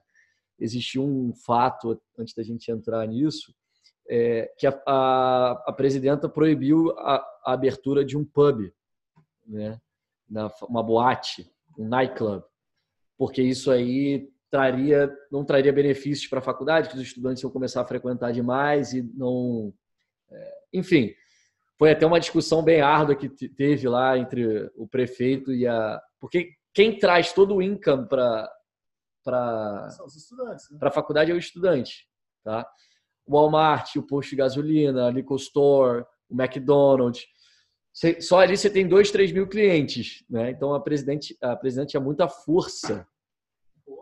existe 0.58 0.98
um 0.98 1.34
fato, 1.36 2.02
antes 2.18 2.34
da 2.34 2.42
gente 2.42 2.72
entrar 2.72 3.06
nisso, 3.06 3.54
é, 4.10 4.50
que 4.58 4.66
a, 4.66 4.82
a, 4.88 5.64
a, 5.68 5.74
presidenta 5.74 6.30
proibiu 6.30 6.92
a, 7.00 7.16
a, 7.44 7.54
abertura 7.54 8.06
de 8.06 8.18
um 8.18 8.24
pub, 8.24 8.72
né, 9.46 9.80
na, 10.30 10.50
uma 10.70 10.82
boate, 10.82 11.52
um 11.78 11.88
nightclub, 11.88 12.44
porque 13.18 13.42
isso 13.42 13.70
aí 13.70 14.32
traria 14.50 15.14
não 15.30 15.44
traria 15.44 15.74
benefícios 15.74 16.30
para 16.30 16.40
a 16.40 16.44
faculdade, 16.44 16.88
que 16.88 16.96
os 16.96 17.02
estudantes 17.02 17.44
iam 17.44 17.52
começar 17.52 17.82
a 17.82 17.88
frequentar 17.88 18.32
demais 18.32 18.94
e 18.94 19.02
não, 19.02 19.74
é, 20.32 20.54
enfim, 20.74 21.14
foi 21.78 21.92
até 21.92 22.06
uma 22.06 22.20
discussão 22.20 22.64
bem 22.64 22.80
árdua 22.80 23.16
que 23.16 23.28
teve 23.28 23.90
lá 23.90 24.18
entre 24.18 24.72
o 24.76 24.88
prefeito 24.88 25.52
e 25.52 25.68
a, 25.68 26.02
porque 26.20 26.54
quem 26.74 26.98
traz 26.98 27.34
todo 27.34 27.56
o 27.56 27.62
income 27.62 28.08
para 28.08 28.50
para 29.26 29.90
para 30.80 30.90
a 30.90 30.92
faculdade 30.92 31.32
é 31.32 31.34
o 31.34 31.40
estudante, 31.40 32.08
tá? 32.44 32.70
O 33.26 33.34
Walmart, 33.34 33.96
o 33.96 34.04
posto 34.04 34.30
de 34.30 34.36
gasolina, 34.36 35.08
a 35.08 35.12
liquor 35.12 35.38
store, 35.38 36.06
o 36.30 36.40
McDonald's, 36.40 37.26
só 38.22 38.40
ali 38.40 38.56
você 38.56 38.70
tem 38.70 38.88
dois, 38.88 39.10
três 39.10 39.32
mil 39.32 39.48
clientes, 39.48 40.24
né? 40.30 40.52
Então 40.52 40.74
a 40.74 40.80
presidente 40.80 41.36
a 41.42 41.56
presidente 41.56 41.90
tinha 41.90 42.02
muita 42.02 42.30
força 42.30 43.08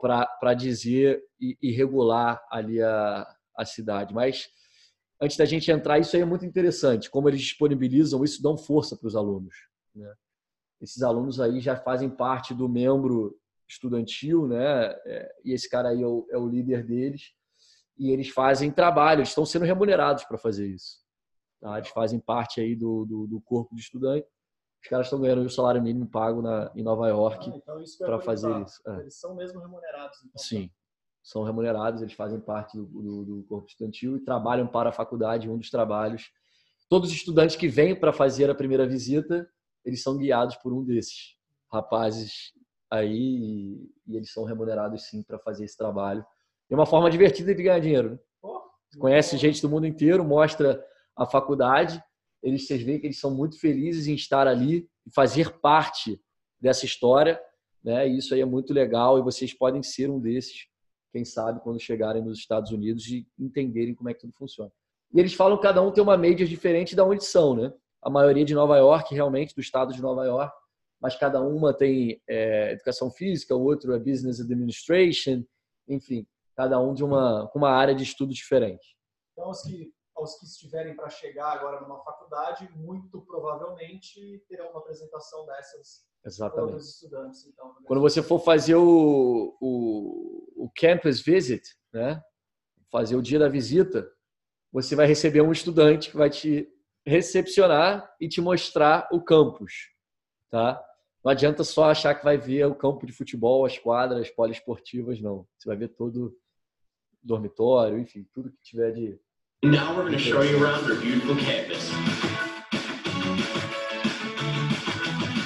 para 0.01 0.53
dizer 0.53 1.24
e, 1.39 1.57
e, 1.62 1.71
regular 1.71 2.43
ali 2.51 2.81
a, 2.81 3.25
a 3.55 3.65
cidade. 3.65 4.13
Mas 4.13 4.50
antes 5.21 5.38
da 5.38 5.45
gente 5.45 5.71
entrar, 5.71 6.00
isso 6.00 6.15
aí 6.15 6.21
é 6.21 6.25
muito 6.25 6.45
interessante, 6.45 7.09
como 7.09 7.29
eles 7.29 7.39
disponibilizam 7.39 8.24
isso, 8.24 8.43
dão 8.43 8.57
força 8.57 8.98
para 8.98 9.07
os 9.07 9.15
alunos. 9.15 9.55
Né? 9.95 10.13
Esses 10.81 11.01
alunos 11.01 11.39
aí 11.39 11.62
já 11.62 11.77
fazem 11.77 12.09
parte 12.09 12.53
do 12.53 12.67
membro 12.67 13.39
estudantil, 13.74 14.48
né? 14.48 14.88
É, 15.06 15.36
e 15.44 15.53
esse 15.53 15.70
cara 15.70 15.89
aí 15.89 16.01
é 16.01 16.08
o, 16.08 16.27
é 16.32 16.38
o 16.38 16.48
líder 16.48 16.86
deles. 16.86 17.34
E 17.98 18.12
eles 18.12 18.30
fazem 18.30 18.72
trabalho, 18.72 19.20
eles 19.20 19.30
estão 19.30 19.46
sendo 19.46 19.65
remunerados 19.65 20.24
para 20.24 20.38
fazer 20.38 20.68
isso. 20.68 20.98
Tá? 21.62 21.77
Eles 21.77 21.89
fazem 21.89 22.20
parte 22.20 22.60
aí 22.60 22.75
do, 22.75 23.06
do, 23.06 23.27
do 23.27 23.42
corpo 23.42 23.75
de 23.75 23.82
estudante 23.82 24.27
os 24.84 24.89
caras 24.89 25.08
estão 25.08 25.22
ganhando 25.22 25.46
o 25.46 25.50
salário 25.50 25.82
mínimo 25.82 26.06
pago 26.06 26.42
na, 26.42 26.70
em 26.75 26.84
Nova 26.84 27.08
York 27.08 27.50
ah, 27.50 27.56
então 27.56 27.82
para 28.00 28.20
fazer 28.20 28.53
isso. 28.62 28.82
É. 28.86 29.00
Eles 29.00 29.18
são 29.18 29.34
mesmo 29.34 29.62
remunerados. 29.62 30.18
Então, 30.25 30.44
Sim, 30.44 30.70
são 31.24 31.44
remunerados, 31.44 32.01
eles 32.01 32.13
fazem 32.13 32.39
parte 32.42 32.75
do, 32.75 32.86
do, 32.86 33.24
do, 33.24 33.44
corpo 33.44 33.65
estudantil 33.65 34.18
e 34.18 34.20
trabalham 34.20 34.68
para 34.68 34.89
a 34.89 34.94
faculdade, 34.94 35.50
um 35.50 35.58
dos 35.58 35.70
trabalhos. 35.70 36.30
Todos 36.89 37.10
os 37.10 37.15
estudantes 37.15 37.56
que 37.56 37.70
vêm 37.70 37.98
para 37.98 38.12
fazer 38.12 38.50
a 38.50 38.56
primeira 38.56 38.86
visita, 38.86 39.48
eles 39.86 40.03
são 40.03 40.18
guiados 40.18 40.58
por 40.58 40.74
um 40.74 40.84
desses 40.84 41.38
rapazes 41.72 42.51
aí 42.93 43.89
e, 44.07 44.15
eles 44.15 44.31
são 44.31 44.43
remunerados 44.43 45.03
sim 45.07 45.23
para 45.23 45.39
fazer 45.39 45.65
esse 45.65 45.77
trabalho. 45.77 46.25
É 46.69 46.75
uma 46.75 46.85
forma 46.85 47.09
divertida 47.09 47.53
de 47.53 47.63
ganhar 47.63 47.79
dinheiro. 47.79 48.12
Né? 48.12 48.19
Conhece 49.00 49.38
gente 49.38 49.62
do 49.62 49.69
mundo 49.69 49.88
inteiro, 49.88 50.23
mostra 50.23 50.83
a 51.15 51.25
faculdade 51.25 52.03
eles 52.43 52.67
vocês 52.67 52.83
veem 52.83 53.00
que 53.00 53.07
eles 53.07 53.19
são 53.19 53.31
muito 53.31 53.57
felizes 53.57 54.07
em 54.07 54.13
estar 54.13 54.47
ali 54.47 54.88
e 55.07 55.12
fazer 55.12 55.59
parte 55.59 56.21
dessa 56.59 56.85
história, 56.85 57.39
né? 57.81 58.07
E 58.07 58.17
isso 58.17 58.33
aí 58.33 58.41
é 58.41 58.45
muito 58.45 58.73
legal 58.73 59.17
e 59.17 59.21
vocês 59.21 59.53
podem 59.53 59.81
ser 59.81 60.09
um 60.09 60.19
desses, 60.19 60.67
quem 61.12 61.23
sabe 61.23 61.62
quando 61.62 61.79
chegarem 61.79 62.21
nos 62.21 62.39
Estados 62.39 62.71
Unidos 62.71 63.07
e 63.07 63.25
entenderem 63.39 63.95
como 63.95 64.09
é 64.09 64.13
que 64.13 64.19
tudo 64.19 64.33
funciona. 64.33 64.71
E 65.13 65.19
eles 65.19 65.33
falam 65.33 65.57
que 65.57 65.63
cada 65.63 65.81
um 65.81 65.91
tem 65.91 66.03
uma 66.03 66.17
média 66.17 66.45
diferente 66.45 66.95
da 66.95 67.05
onde 67.05 67.23
são, 67.23 67.55
né? 67.55 67.73
A 68.01 68.09
maioria 68.09 68.43
de 68.43 68.53
Nova 68.53 68.77
York, 68.77 69.13
realmente, 69.15 69.55
do 69.55 69.62
estado 69.62 69.93
de 69.93 70.01
Nova 70.01 70.25
York, 70.25 70.53
mas 71.03 71.17
cada 71.17 71.41
uma 71.41 71.74
tem 71.74 72.22
é, 72.25 72.72
educação 72.72 73.12
física, 73.12 73.53
o 73.53 73.62
outro 73.62 73.93
é 73.93 74.00
business 74.00 74.39
administration, 74.39 75.43
enfim, 75.86 76.25
cada 76.55 76.79
um 76.79 76.93
de 76.93 77.03
uma 77.03 77.50
com 77.50 77.60
uma 77.60 77.72
área 77.72 77.93
de 77.93 78.03
estudo 78.03 78.33
diferente. 78.33 78.95
Então, 79.33 79.50
os 79.50 79.62
que 79.62 79.93
os 80.15 80.36
que 80.39 80.45
estiverem 80.45 80.95
para 80.95 81.10
chegar 81.10 81.51
agora 81.51 81.81
numa 81.81 82.01
faculdade, 82.03 82.69
muito 82.75 83.19
provavelmente 83.24 84.41
terão 84.48 84.69
uma 84.69 84.79
apresentação 84.79 85.45
dessas 85.45 86.05
Exatamente. 86.24 86.69
para 86.69 86.77
os 86.77 86.89
estudantes. 86.89 87.48
Então, 87.48 87.75
Quando 87.86 88.00
você 88.00 88.22
for 88.24 88.39
fazer 88.39 88.75
o, 88.75 89.57
o, 89.60 90.65
o 90.65 90.72
campus 90.77 91.19
visit, 91.19 91.63
né? 91.91 92.24
fazer 92.91 93.15
o 93.15 93.22
dia 93.22 93.39
da 93.39 93.50
visita, 93.50 94.07
você 94.72 94.95
vai 94.95 95.07
receber 95.07 95.41
um 95.41 95.51
estudante 95.51 96.12
que 96.12 96.15
vai 96.15 96.29
te 96.29 96.72
recepcionar 97.05 98.15
e 98.22 98.29
te 98.29 98.39
mostrar 98.39 99.10
o 99.12 99.22
campus, 99.22 99.89
tá? 100.50 100.81
Não 101.24 101.32
adianta 101.32 101.63
só 101.63 101.86
achar 101.86 102.13
que 102.15 102.25
vai 102.25 102.38
ver 102.38 102.65
o 102.65 102.75
campo 102.75 103.06
de 103.06 103.13
futebol, 103.13 103.65
as 103.65 103.77
quadras 103.77 104.30
poliesportivas, 104.30 105.22
não. 105.22 105.48
Você 105.58 105.70
vai 105.70 105.77
ver 105.77 105.88
todo 105.88 106.25
o 106.25 106.34
dormitório, 107.24 107.98
enfim, 107.98 108.27
tudo 108.34 108.51
que 108.51 108.62
tiver 108.62 108.92
de. 108.92 109.18
Now 109.63 109.96
we're 109.96 110.01
going 110.01 110.12
to 110.12 110.20
show 110.20 110.44
you 110.44 110.62
around 110.62 110.84
our 110.84 111.00
beautiful 111.00 111.38
campus. 111.38 111.89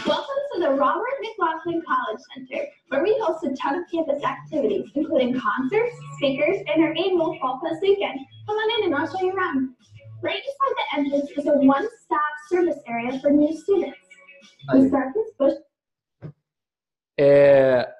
Welcome 0.07 0.41
to 0.53 0.59
the 0.61 0.71
Robert 0.71 1.13
McLaughlin 1.21 1.83
College 1.85 2.21
Center, 2.33 2.65
where 2.89 3.03
we 3.03 3.15
host 3.21 3.43
a 3.43 3.53
ton 3.61 3.75
of 3.75 3.85
campus 3.93 4.23
activities, 4.23 4.89
including 4.95 5.39
concerts, 5.39 5.95
speakers, 6.17 6.57
and 6.73 6.85
our 6.85 6.89
annual 6.89 7.37
Fall 7.39 7.61
Fest 7.63 7.83
weekend. 7.83 8.17
Come 8.47 8.55
on 8.55 8.79
in 8.79 8.85
and 8.85 8.95
I'll 8.95 9.15
show 9.15 9.23
you 9.23 9.31
around. 9.31 9.75
Right 10.23 10.41
beside 10.41 10.73
the 10.75 10.97
entrance 10.97 11.29
is 11.37 11.45
a 11.45 11.53
one-stop 11.53 12.33
service 12.49 12.79
area 12.87 13.19
for 13.19 13.29
new 13.29 13.55
students. 13.55 13.99
We 14.73 14.87
start 14.89 15.09
with 15.15 15.37
Bush 15.37 15.53
É, 17.19 17.91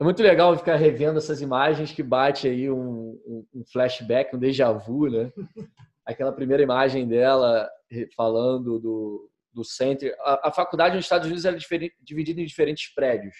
é 0.00 0.04
muito 0.04 0.22
legal 0.22 0.56
ficar 0.56 0.76
revendo 0.76 1.18
essas 1.18 1.40
imagens 1.40 1.92
que 1.92 2.02
bate 2.02 2.48
aí 2.48 2.70
um, 2.70 3.20
um, 3.26 3.46
um 3.54 3.64
flashback, 3.72 4.34
um 4.34 4.38
déjà 4.38 4.72
vu, 4.72 5.08
né? 5.08 5.32
Aquela 6.06 6.32
primeira 6.32 6.62
imagem 6.62 7.08
dela 7.08 7.68
falando 8.16 8.78
do, 8.78 9.30
do 9.52 9.64
center. 9.64 10.14
A, 10.20 10.48
a 10.48 10.52
faculdade 10.52 10.96
nos 10.96 11.04
Estados 11.04 11.26
Unidos 11.26 11.44
é 11.44 11.56
dividida 12.00 12.40
em 12.40 12.44
diferentes 12.44 12.92
prédios. 12.94 13.34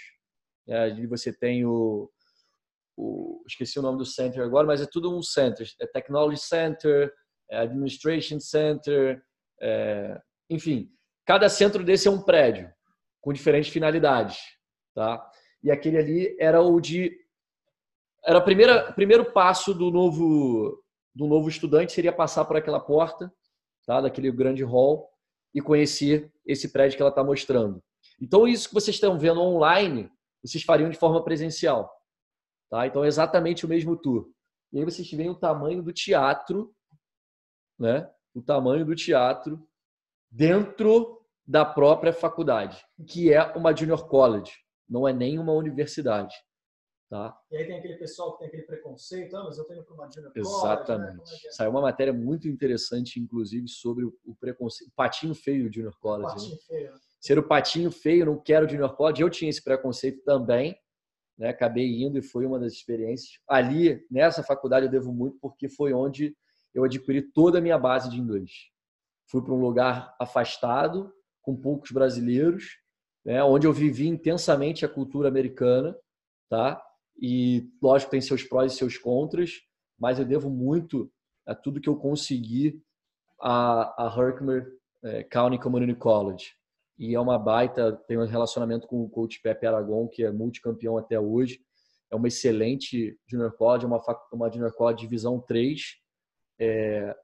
É, 0.66 1.06
você 1.06 1.33
tem 1.33 1.66
o, 1.66 2.11
o, 2.97 3.42
esqueci 3.47 3.78
o 3.78 3.83
nome 3.83 3.99
do 3.99 4.06
center 4.06 4.42
agora, 4.42 4.66
mas 4.66 4.80
é 4.80 4.87
tudo 4.87 5.16
um 5.16 5.23
center. 5.23 5.66
É 5.80 5.87
Technology 5.87 6.40
Center, 6.40 7.12
é 7.50 7.59
Administration 7.59 8.40
Center, 8.40 9.23
é, 9.61 10.21
enfim, 10.49 10.90
cada 11.26 11.49
centro 11.49 11.85
desse 11.85 12.09
é 12.09 12.11
um 12.11 12.23
prédio 12.23 12.73
com 13.21 13.33
diferentes 13.33 13.71
finalidades, 13.71 14.38
tá? 14.94 15.30
E 15.62 15.70
aquele 15.70 15.98
ali 15.98 16.36
era 16.38 16.60
o 16.62 16.80
de 16.80 17.18
era 18.24 18.38
o 18.38 18.94
primeiro 18.94 19.32
passo 19.32 19.74
do 19.74 19.90
novo 19.90 20.82
do 21.14 21.26
novo 21.26 21.48
estudante 21.48 21.92
seria 21.92 22.12
passar 22.12 22.44
por 22.44 22.56
aquela 22.56 22.80
porta, 22.80 23.32
tá? 23.86 24.00
Daquele 24.00 24.30
grande 24.32 24.62
hall 24.64 25.10
e 25.54 25.60
conhecer 25.60 26.32
esse 26.44 26.72
prédio 26.72 26.96
que 26.96 27.02
ela 27.02 27.10
está 27.10 27.22
mostrando. 27.22 27.82
Então 28.20 28.48
isso 28.48 28.68
que 28.68 28.74
vocês 28.74 28.96
estão 28.96 29.18
vendo 29.18 29.40
online, 29.40 30.10
vocês 30.42 30.64
fariam 30.64 30.90
de 30.90 30.98
forma 30.98 31.22
presencial, 31.22 31.92
tá? 32.70 32.86
Então 32.86 33.04
é 33.04 33.06
exatamente 33.06 33.64
o 33.64 33.68
mesmo 33.68 33.96
tour. 33.96 34.28
E 34.72 34.78
aí 34.78 34.84
vocês 34.84 35.08
veem 35.10 35.30
o 35.30 35.34
tamanho 35.34 35.82
do 35.82 35.92
teatro, 35.92 36.74
né? 37.78 38.10
O 38.34 38.42
tamanho 38.42 38.84
do 38.84 38.94
teatro 38.94 39.64
dentro 40.30 41.20
da 41.46 41.64
própria 41.64 42.12
faculdade, 42.12 42.84
que 43.06 43.32
é 43.32 43.40
uma 43.52 43.76
junior 43.76 44.08
college, 44.08 44.63
não 44.88 45.06
é 45.06 45.12
nem 45.12 45.38
uma 45.38 45.52
universidade. 45.52 46.34
Tá? 47.08 47.38
E 47.50 47.56
aí 47.56 47.66
tem 47.66 47.78
aquele 47.78 47.96
pessoal 47.96 48.32
que 48.32 48.38
tem 48.38 48.48
aquele 48.48 48.62
preconceito, 48.64 49.36
ah, 49.36 49.44
mas 49.44 49.58
eu 49.58 49.64
tenho 49.64 49.84
para 49.84 49.94
uma 49.94 50.10
junior 50.10 50.32
Exatamente. 50.34 51.16
college. 51.18 51.32
Né? 51.32 51.38
É 51.44 51.48
é? 51.48 51.50
Saiu 51.52 51.70
uma 51.70 51.82
matéria 51.82 52.12
muito 52.12 52.48
interessante, 52.48 53.20
inclusive, 53.20 53.68
sobre 53.68 54.04
o 54.04 54.34
preconceito, 54.40 54.90
o 54.90 54.94
patinho 54.94 55.34
feio 55.34 55.68
do 55.68 55.74
junior 55.74 55.96
college. 56.00 56.34
Patinho 56.34 56.54
né? 56.54 56.60
feio. 56.66 56.92
Ser 57.20 57.38
o 57.38 57.42
patinho 57.46 57.90
feio, 57.90 58.26
não 58.26 58.38
quero 58.38 58.68
junior 58.68 58.96
college. 58.96 59.22
Eu 59.22 59.30
tinha 59.30 59.48
esse 59.48 59.62
preconceito 59.62 60.24
também, 60.24 60.76
né? 61.38 61.50
acabei 61.50 62.02
indo 62.02 62.18
e 62.18 62.22
foi 62.22 62.46
uma 62.46 62.58
das 62.58 62.72
experiências. 62.72 63.38
Ali, 63.48 64.04
nessa 64.10 64.42
faculdade, 64.42 64.86
eu 64.86 64.90
devo 64.90 65.12
muito 65.12 65.38
porque 65.40 65.68
foi 65.68 65.92
onde 65.92 66.36
eu 66.74 66.84
adquiri 66.84 67.22
toda 67.22 67.58
a 67.58 67.62
minha 67.62 67.78
base 67.78 68.10
de 68.10 68.18
inglês. 68.18 68.50
Fui 69.26 69.42
para 69.42 69.54
um 69.54 69.60
lugar 69.60 70.14
afastado, 70.18 71.12
com 71.40 71.54
poucos 71.54 71.92
brasileiros, 71.92 72.78
né, 73.25 73.43
onde 73.43 73.66
eu 73.66 73.73
vivi 73.73 74.07
intensamente 74.07 74.85
a 74.85 74.88
cultura 74.88 75.28
americana, 75.28 75.97
tá? 76.49 76.83
E 77.21 77.69
lógico 77.83 78.11
tem 78.11 78.21
seus 78.21 78.43
prós 78.43 78.73
e 78.73 78.76
seus 78.76 78.99
contras, 78.99 79.61
mas 79.99 80.19
eu 80.19 80.25
devo 80.25 80.50
muito 80.50 81.11
a 81.47 81.54
tudo 81.54 81.81
que 81.81 81.88
eu 81.88 81.97
consegui 81.97 82.83
a, 83.40 84.07
a 84.07 84.14
Herkimer 84.16 84.73
é, 85.02 85.23
County 85.25 85.59
Community 85.59 85.95
College. 85.95 86.52
E 86.99 87.14
é 87.14 87.21
uma 87.21 87.38
baita, 87.38 87.93
tem 88.07 88.19
um 88.19 88.26
relacionamento 88.26 88.87
com 88.87 89.02
o 89.02 89.09
coach 89.09 89.40
Pepe 89.43 89.66
Aragon, 89.66 90.09
que 90.09 90.25
é 90.25 90.31
multicampeão 90.31 90.97
até 90.97 91.19
hoje. 91.19 91.61
É 92.11 92.16
uma 92.16 92.28
excelente 92.28 93.19
junior 93.26 93.52
college, 93.57 93.87
uma, 93.87 94.00
uma 94.33 94.50
junior 94.50 94.73
college 94.73 95.00
divisão 95.00 95.40
3, 95.40 95.81
é, 96.61 97.16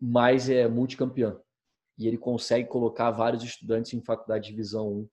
mas 0.00 0.48
é 0.48 0.66
multicampeão 0.66 1.40
e 1.98 2.06
ele 2.06 2.16
consegue 2.16 2.68
colocar 2.68 3.10
vários 3.10 3.42
estudantes 3.42 3.92
em 3.92 4.00
faculdade 4.00 4.44
de 4.44 4.50
divisão 4.50 4.88
1 4.88 5.08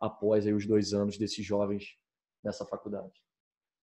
após 0.00 0.46
aí, 0.46 0.52
os 0.52 0.66
dois 0.66 0.92
anos 0.92 1.18
desses 1.18 1.44
jovens 1.44 1.96
nessa 2.42 2.64
faculdade. 2.64 3.12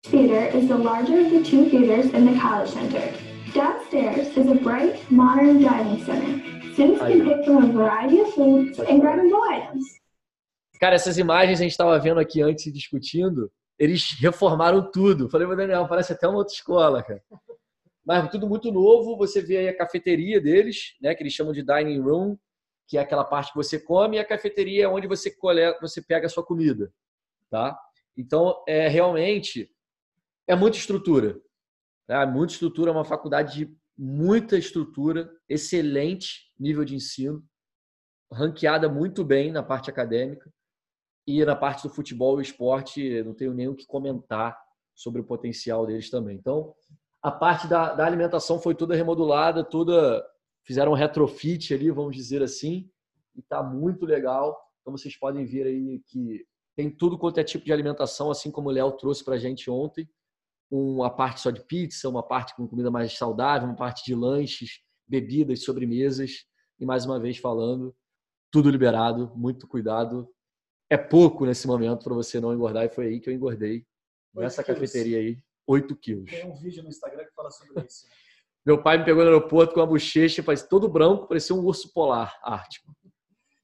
Theater 0.03 0.55
is 0.55 0.67
the 0.67 0.75
larger 0.75 1.19
of 1.21 1.29
the 1.29 1.43
two 1.43 1.69
theaters 1.69 2.07
in 2.07 2.25
the 2.25 2.39
College 2.39 2.71
Center. 2.71 3.13
Downstairs 3.53 4.35
is 4.35 4.47
a 4.47 4.55
bright, 4.55 4.99
modern 5.11 5.59
dining 5.59 6.03
center. 6.03 6.41
Students 6.73 7.01
can 7.01 7.25
pick 7.25 7.45
from 7.45 7.63
a 7.63 7.71
variety 7.71 8.19
of 8.21 8.33
foods 8.33 8.79
and 8.79 9.01
items. 9.03 9.99
Cara, 10.79 10.95
essas 10.95 11.17
imagens 11.17 11.59
a 11.59 11.63
gente 11.63 11.71
estava 11.71 11.97
vendo 11.99 12.19
aqui 12.19 12.41
antes 12.41 12.73
discutindo, 12.73 13.51
eles 13.77 14.17
reformaram 14.19 14.89
tudo. 14.91 15.29
Falei, 15.29 15.45
mas 15.45 15.57
Daniel, 15.57 15.87
parece 15.87 16.13
até 16.13 16.27
uma 16.27 16.39
outra 16.39 16.53
escola, 16.53 17.03
cara 17.03 17.21
mas 18.05 18.29
tudo 18.29 18.47
muito 18.47 18.71
novo. 18.71 19.17
Você 19.17 19.41
vê 19.41 19.57
aí 19.57 19.67
a 19.67 19.77
cafeteria 19.77 20.41
deles, 20.41 20.95
né, 21.01 21.13
que 21.15 21.23
eles 21.23 21.33
chamam 21.33 21.53
de 21.53 21.63
dining 21.63 21.99
room, 21.99 22.37
que 22.91 22.97
é 22.97 23.01
aquela 23.01 23.23
parte 23.23 23.53
que 23.53 23.57
você 23.57 23.79
come, 23.79 24.17
e 24.17 24.19
a 24.19 24.25
cafeteria 24.25 24.83
é 24.83 24.87
onde 24.87 25.07
você 25.07 25.31
coleta, 25.31 25.79
você 25.79 26.01
pega 26.01 26.25
a 26.25 26.29
sua 26.29 26.45
comida, 26.45 26.93
tá? 27.49 27.79
Então, 28.17 28.61
é 28.67 28.89
realmente 28.89 29.73
é 30.45 30.57
muita 30.57 30.75
estrutura. 30.75 31.39
Tá? 32.05 32.27
Muita 32.27 32.51
estrutura, 32.51 32.91
é 32.91 32.93
uma 32.93 33.05
faculdade 33.05 33.55
de 33.55 33.77
muita 33.97 34.57
estrutura, 34.57 35.31
excelente 35.47 36.51
nível 36.59 36.83
de 36.83 36.93
ensino, 36.93 37.41
ranqueada 38.29 38.89
muito 38.89 39.23
bem 39.23 39.53
na 39.53 39.63
parte 39.63 39.89
acadêmica 39.89 40.51
e 41.25 41.45
na 41.45 41.55
parte 41.55 41.87
do 41.87 41.93
futebol 41.93 42.41
e 42.41 42.43
esporte, 42.43 43.23
não 43.23 43.33
tenho 43.33 43.53
nem 43.53 43.69
o 43.69 43.75
que 43.75 43.85
comentar 43.85 44.59
sobre 44.93 45.21
o 45.21 45.25
potencial 45.25 45.85
deles 45.85 46.09
também. 46.09 46.35
Então, 46.35 46.75
a 47.23 47.31
parte 47.31 47.69
da, 47.69 47.93
da 47.93 48.05
alimentação 48.05 48.59
foi 48.59 48.75
toda 48.75 48.95
remodulada, 48.97 49.63
toda 49.63 50.21
fizeram 50.63 50.91
um 50.91 50.95
retrofit 50.95 51.73
ali, 51.73 51.91
vamos 51.91 52.15
dizer 52.15 52.41
assim, 52.41 52.89
e 53.35 53.39
está 53.39 53.61
muito 53.63 54.05
legal. 54.05 54.57
Então 54.81 54.95
vocês 54.95 55.17
podem 55.17 55.45
ver 55.45 55.67
aí 55.67 56.01
que 56.07 56.45
tem 56.75 56.89
tudo 56.89 57.17
quanto 57.17 57.39
é 57.39 57.43
tipo 57.43 57.65
de 57.65 57.73
alimentação, 57.73 58.31
assim 58.31 58.49
como 58.51 58.69
o 58.69 58.71
Léo 58.71 58.91
trouxe 58.93 59.23
para 59.23 59.35
a 59.35 59.39
gente 59.39 59.69
ontem. 59.69 60.09
Uma 60.69 61.09
parte 61.09 61.41
só 61.41 61.51
de 61.51 61.61
pizza, 61.65 62.07
uma 62.07 62.23
parte 62.23 62.55
com 62.55 62.67
comida 62.67 62.89
mais 62.89 63.17
saudável, 63.17 63.67
uma 63.67 63.75
parte 63.75 64.05
de 64.05 64.15
lanches, 64.15 64.81
bebidas, 65.07 65.63
sobremesas. 65.63 66.45
E 66.79 66.85
mais 66.85 67.05
uma 67.05 67.19
vez 67.19 67.37
falando, 67.37 67.95
tudo 68.49 68.69
liberado, 68.69 69.31
muito 69.35 69.67
cuidado. 69.67 70.27
É 70.89 70.97
pouco 70.97 71.45
nesse 71.45 71.67
momento 71.67 72.03
para 72.03 72.13
você 72.13 72.39
não 72.39 72.53
engordar, 72.53 72.85
e 72.85 72.89
foi 72.89 73.07
aí 73.07 73.19
que 73.19 73.29
eu 73.29 73.33
engordei, 73.33 73.85
nessa 74.33 74.63
cafeteria 74.63 75.19
aí. 75.19 75.37
8 75.67 75.95
quilos. 75.95 76.29
Tem 76.29 76.45
um 76.49 76.55
vídeo 76.55 76.83
no 76.83 76.89
Instagram 76.89 77.23
que 77.25 77.33
fala 77.33 77.49
sobre 77.51 77.85
isso. 77.85 78.05
Meu 78.65 78.81
pai 78.81 78.99
me 78.99 79.05
pegou 79.05 79.23
no 79.23 79.29
aeroporto 79.31 79.73
com 79.73 79.81
a 79.81 79.85
bochecha, 79.85 80.43
faz 80.43 80.61
todo 80.61 80.87
branco, 80.87 81.27
parecia 81.27 81.55
um 81.55 81.65
urso 81.65 81.91
polar 81.91 82.39
ártico. 82.43 82.95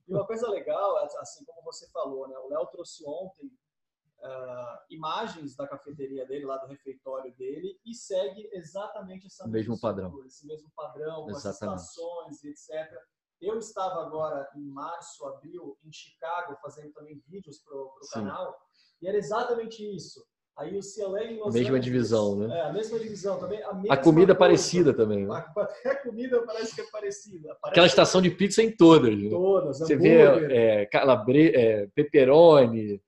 E 0.07 0.13
uma 0.13 0.25
coisa 0.25 0.49
legal, 0.49 0.97
assim 1.19 1.45
como 1.45 1.61
você 1.63 1.87
falou, 1.91 2.27
né? 2.27 2.35
O 2.37 2.47
Léo 2.47 2.65
trouxe 2.67 3.03
ontem 3.05 3.47
uh, 3.47 4.77
imagens 4.89 5.55
da 5.55 5.67
cafeteria 5.67 6.25
dele, 6.25 6.45
lá 6.45 6.57
do 6.57 6.67
refeitório 6.67 7.35
dele, 7.35 7.79
e 7.85 7.93
segue 7.93 8.49
exatamente 8.53 9.27
essa 9.27 9.47
mesmo 9.47 9.79
padrão. 9.79 10.25
esse 10.25 10.47
mesmo 10.47 10.71
padrão, 10.75 11.29
Exatamente. 11.29 11.75
as 11.75 11.89
estações, 11.89 12.43
etc. 12.43 12.99
Eu 13.39 13.59
estava 13.59 14.01
agora 14.01 14.49
em 14.55 14.65
março, 14.65 15.27
abril, 15.27 15.77
em 15.83 15.91
Chicago, 15.91 16.57
fazendo 16.59 16.91
também 16.93 17.21
vídeos 17.27 17.59
para 17.59 17.77
o 17.77 17.99
canal, 18.11 18.57
e 18.99 19.07
era 19.07 19.17
exatamente 19.17 19.83
isso 19.95 20.25
Aí 20.57 20.75
o 20.75 20.81
CLA 20.81 21.23
em 21.23 21.37
Los 21.37 21.53
Mesma 21.53 21.77
Angeles, 21.77 21.85
divisão, 21.85 22.35
né? 22.35 22.57
É, 22.57 22.61
a 22.61 22.73
mesma 22.73 22.97
divisão 22.97 23.39
também. 23.39 23.61
A, 23.61 23.93
a 23.93 23.97
comida 23.97 24.33
coisa, 24.33 24.39
parecida 24.39 24.91
também. 24.91 25.27
Né? 25.27 25.31
A, 25.31 25.61
a, 25.91 25.95
comida 25.97 26.41
parece 26.41 26.73
que 26.73 26.81
é 26.81 26.85
parecida. 26.85 27.49
Parece 27.49 27.61
Aquela 27.63 27.85
estação 27.85 28.19
de 28.19 28.31
pizza 28.31 28.63
em 28.63 28.75
todas. 28.75 29.15
Né? 29.15 29.29
Todas. 29.29 29.77
Você 29.77 29.95
vê 29.95 30.17
é, 30.51 30.85
calabre, 30.87 31.55
é, 31.55 31.87
pepperoni, 31.93 32.99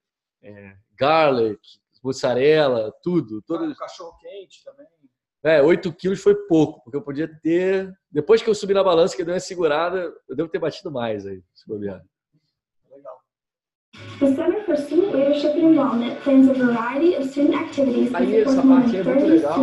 é, 0.44 0.76
garlic, 0.96 1.60
mussarela, 2.04 2.94
tudo. 3.02 3.42
tudo. 3.42 3.76
Cachorro 3.76 4.16
quente 4.20 4.64
também. 4.64 4.86
É, 5.42 5.62
8 5.62 5.92
quilos 5.94 6.22
foi 6.22 6.36
pouco, 6.36 6.84
porque 6.84 6.98
eu 6.98 7.02
podia 7.02 7.28
ter. 7.42 7.92
Depois 8.12 8.44
que 8.44 8.50
eu 8.50 8.54
subi 8.54 8.76
na 8.76 8.84
balança, 8.84 9.16
que 9.16 9.24
deu 9.24 9.34
uma 9.34 9.40
segurada, 9.40 10.14
eu 10.28 10.36
devo 10.36 10.50
ter 10.50 10.60
batido 10.60 10.92
mais 10.92 11.26
aí, 11.26 11.42
se 11.56 11.68
bobear. 11.68 12.04
The 14.20 14.36
Center 14.36 14.66
for 14.66 14.76
Student 14.76 15.14
Leadership 15.14 15.52
and 15.56 15.72
Involvement 15.72 16.22
plans 16.24 16.50
a 16.50 16.54
variety 16.54 17.16
of 17.16 17.30
student 17.30 17.56
activities 17.56 18.14
aí, 18.14 18.42
essa 18.42 18.62
parte 18.62 18.98
é 18.98 19.04
muito 19.04 19.26
legal. 19.26 19.60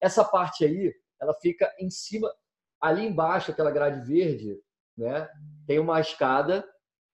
Essa 0.00 0.24
parte 0.24 0.64
aí, 0.64 0.94
ela 1.20 1.34
fica 1.34 1.72
em 1.80 1.90
cima, 1.90 2.30
ali 2.80 3.04
embaixo, 3.06 3.50
aquela 3.50 3.72
grade 3.72 4.06
verde, 4.06 4.56
né? 4.96 5.28
Tem 5.66 5.78
uma 5.78 6.00
escada, 6.00 6.64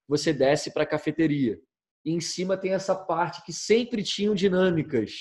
você 0.06 0.32
desce 0.32 0.70
para 0.72 0.82
a 0.82 0.86
cafeteria. 0.86 1.58
E 2.04 2.12
em 2.12 2.20
cima 2.20 2.56
tem 2.56 2.74
essa 2.74 2.94
parte 2.94 3.42
que 3.42 3.52
sempre 3.52 4.02
tinham 4.02 4.34
dinâmicas 4.34 5.12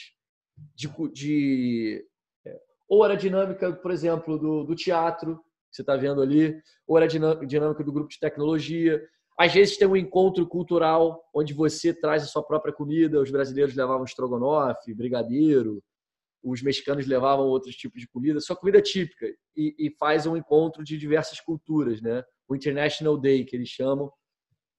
de, 0.75 0.89
de 1.13 2.05
é, 2.45 2.59
ou 2.89 3.05
era 3.05 3.15
dinâmica, 3.15 3.71
por 3.71 3.91
exemplo, 3.91 4.37
do, 4.37 4.63
do 4.63 4.75
teatro, 4.75 5.37
que 5.69 5.77
você 5.77 5.81
está 5.81 5.95
vendo 5.95 6.21
ali, 6.21 6.59
ou 6.85 6.97
era 6.97 7.07
dinâmica 7.07 7.83
do 7.83 7.93
grupo 7.93 8.09
de 8.09 8.19
tecnologia. 8.19 9.01
Às 9.41 9.53
vezes 9.53 9.75
tem 9.75 9.87
um 9.87 9.95
encontro 9.97 10.47
cultural 10.47 11.27
onde 11.33 11.51
você 11.51 11.91
traz 11.91 12.21
a 12.21 12.27
sua 12.27 12.43
própria 12.43 12.71
comida. 12.71 13.19
Os 13.19 13.31
brasileiros 13.31 13.73
levavam 13.73 14.05
estrogonofe, 14.05 14.93
brigadeiro, 14.93 15.83
os 16.43 16.61
mexicanos 16.61 17.07
levavam 17.07 17.47
outros 17.47 17.75
tipos 17.75 17.99
de 17.99 18.07
comida, 18.07 18.39
sua 18.39 18.55
comida 18.55 18.79
típica, 18.79 19.25
e, 19.57 19.73
e 19.79 19.95
faz 19.97 20.27
um 20.27 20.37
encontro 20.37 20.83
de 20.83 20.95
diversas 20.95 21.39
culturas, 21.39 22.03
né? 22.03 22.23
O 22.47 22.55
International 22.55 23.17
Day, 23.17 23.43
que 23.43 23.55
eles 23.55 23.69
chamam. 23.69 24.13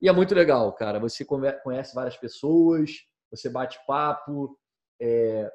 E 0.01 0.09
é 0.09 0.13
muito 0.13 0.33
legal, 0.33 0.73
cara. 0.77 1.01
Você 1.01 1.25
conhece 1.25 1.93
várias 1.93 2.17
pessoas, 2.17 2.93
você 3.33 3.51
bate 3.51 3.85
papo, 3.85 4.57
é, 5.01 5.51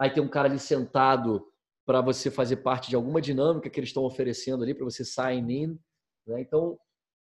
aí 0.00 0.08
tem 0.08 0.22
um 0.22 0.30
cara 0.30 0.48
ali 0.48 0.58
sentado 0.58 1.46
para 1.84 2.00
você 2.00 2.30
fazer 2.30 2.56
parte 2.56 2.88
de 2.88 2.96
alguma 2.96 3.20
dinâmica 3.20 3.68
que 3.68 3.78
eles 3.78 3.90
estão 3.90 4.04
oferecendo 4.04 4.62
ali 4.62 4.72
para 4.72 4.86
você 4.86 5.04
sign 5.04 5.62
in. 5.62 5.78
Né? 6.26 6.40
Então, 6.40 6.78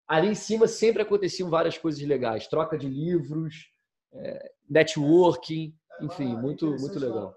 ali 0.08 0.30
em 0.30 0.36
cima 0.36 0.68
sempre 0.68 1.02
aconteciam 1.02 1.50
várias 1.50 1.78
coisas 1.78 2.02
legais, 2.02 2.48
troca 2.48 2.78
de 2.78 2.88
livros, 2.88 3.72
é, 4.14 4.54
networking, 4.70 5.78
enfim, 6.02 6.36
muito 6.36 6.68
muito 6.78 7.00
legal. 7.00 7.36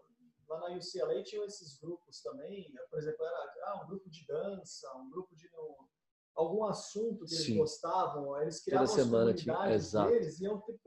Lá 0.48 0.60
na 0.60 0.76
UCLA 0.76 1.22
tinham 1.24 1.44
esses 1.44 1.78
grupos 1.78 2.20
também, 2.22 2.72
por 2.90 2.98
exemplo, 2.98 3.24
era 3.24 3.54
ah, 3.64 3.82
um 3.84 3.88
grupo 3.88 4.08
de 4.08 4.24
dança, 4.26 4.88
um 4.96 5.10
grupo 5.10 5.34
de 5.34 5.48
algum 6.34 6.64
assunto 6.64 7.24
que 7.24 7.34
eles 7.34 7.46
Sim. 7.46 7.58
gostavam, 7.58 8.40
eles 8.40 8.62
criavam 8.62 8.86
Toda 8.86 9.02
semana 9.02 9.34
tinha, 9.34 9.74
exato. 9.74 10.10
deles, 10.10 10.40
iam 10.40 10.60
ter 10.60 10.78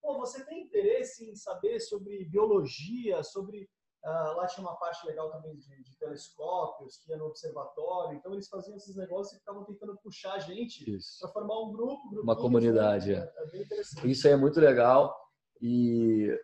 pô, 0.00 0.18
você 0.18 0.44
tem 0.44 0.62
interesse 0.62 1.28
em 1.28 1.34
saber 1.34 1.78
sobre 1.80 2.24
biologia, 2.24 3.22
sobre 3.22 3.68
Uh, 4.04 4.36
lá 4.36 4.46
tinha 4.46 4.66
uma 4.66 4.76
parte 4.76 5.06
legal 5.06 5.30
também 5.30 5.56
de, 5.56 5.82
de, 5.84 5.96
telescópios, 5.96 6.96
que 6.96 7.10
ia 7.10 7.16
no 7.16 7.26
observatório. 7.26 8.16
Então, 8.16 8.32
eles 8.32 8.48
faziam 8.48 8.76
esses 8.76 8.96
negócios 8.96 9.36
e 9.36 9.38
ficavam 9.38 9.64
tentando 9.64 9.96
puxar 10.02 10.34
a 10.34 10.38
gente 10.40 10.84
para 11.20 11.30
formar 11.30 11.60
um 11.60 11.72
grupo. 11.72 12.20
Uma 12.20 12.36
comunidade. 12.36 13.12
Né? 13.12 13.28
É. 13.54 14.02
É 14.02 14.06
Isso 14.08 14.26
aí 14.26 14.32
é 14.32 14.36
muito 14.36 14.58
legal. 14.58 15.16
E 15.60 16.36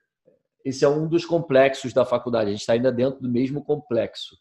esse 0.65 0.85
é 0.85 0.89
um 0.89 1.09
dos 1.09 1.25
complexos 1.25 1.93
da 1.93 2.05
faculdade. 2.05 2.49
A 2.49 2.53
gente 2.53 2.61
está 2.61 2.75
ainda 2.75 2.93
dentro 2.93 3.21
do 3.21 3.29
mesmo 3.29 3.65
complexo. 3.65 4.37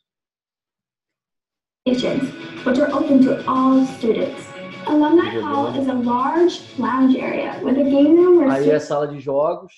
Which 1.88 2.06
are 2.06 2.94
open 2.94 3.22
to 3.22 3.50
all 3.50 3.84
students. 3.98 4.46
Alumni 4.86 5.40
Hall 5.42 5.74
is 5.76 5.88
a 5.88 5.94
large 5.94 6.62
lounge 6.78 7.18
area 7.18 7.60
with 7.64 7.78
a 7.80 7.84
game 7.84 8.16
room 8.16 8.38
where 8.38 8.52
Aí 8.52 8.70
é 8.70 8.76
a 8.76 8.80
sala 8.80 9.08
de 9.08 9.20
jogos 9.20 9.74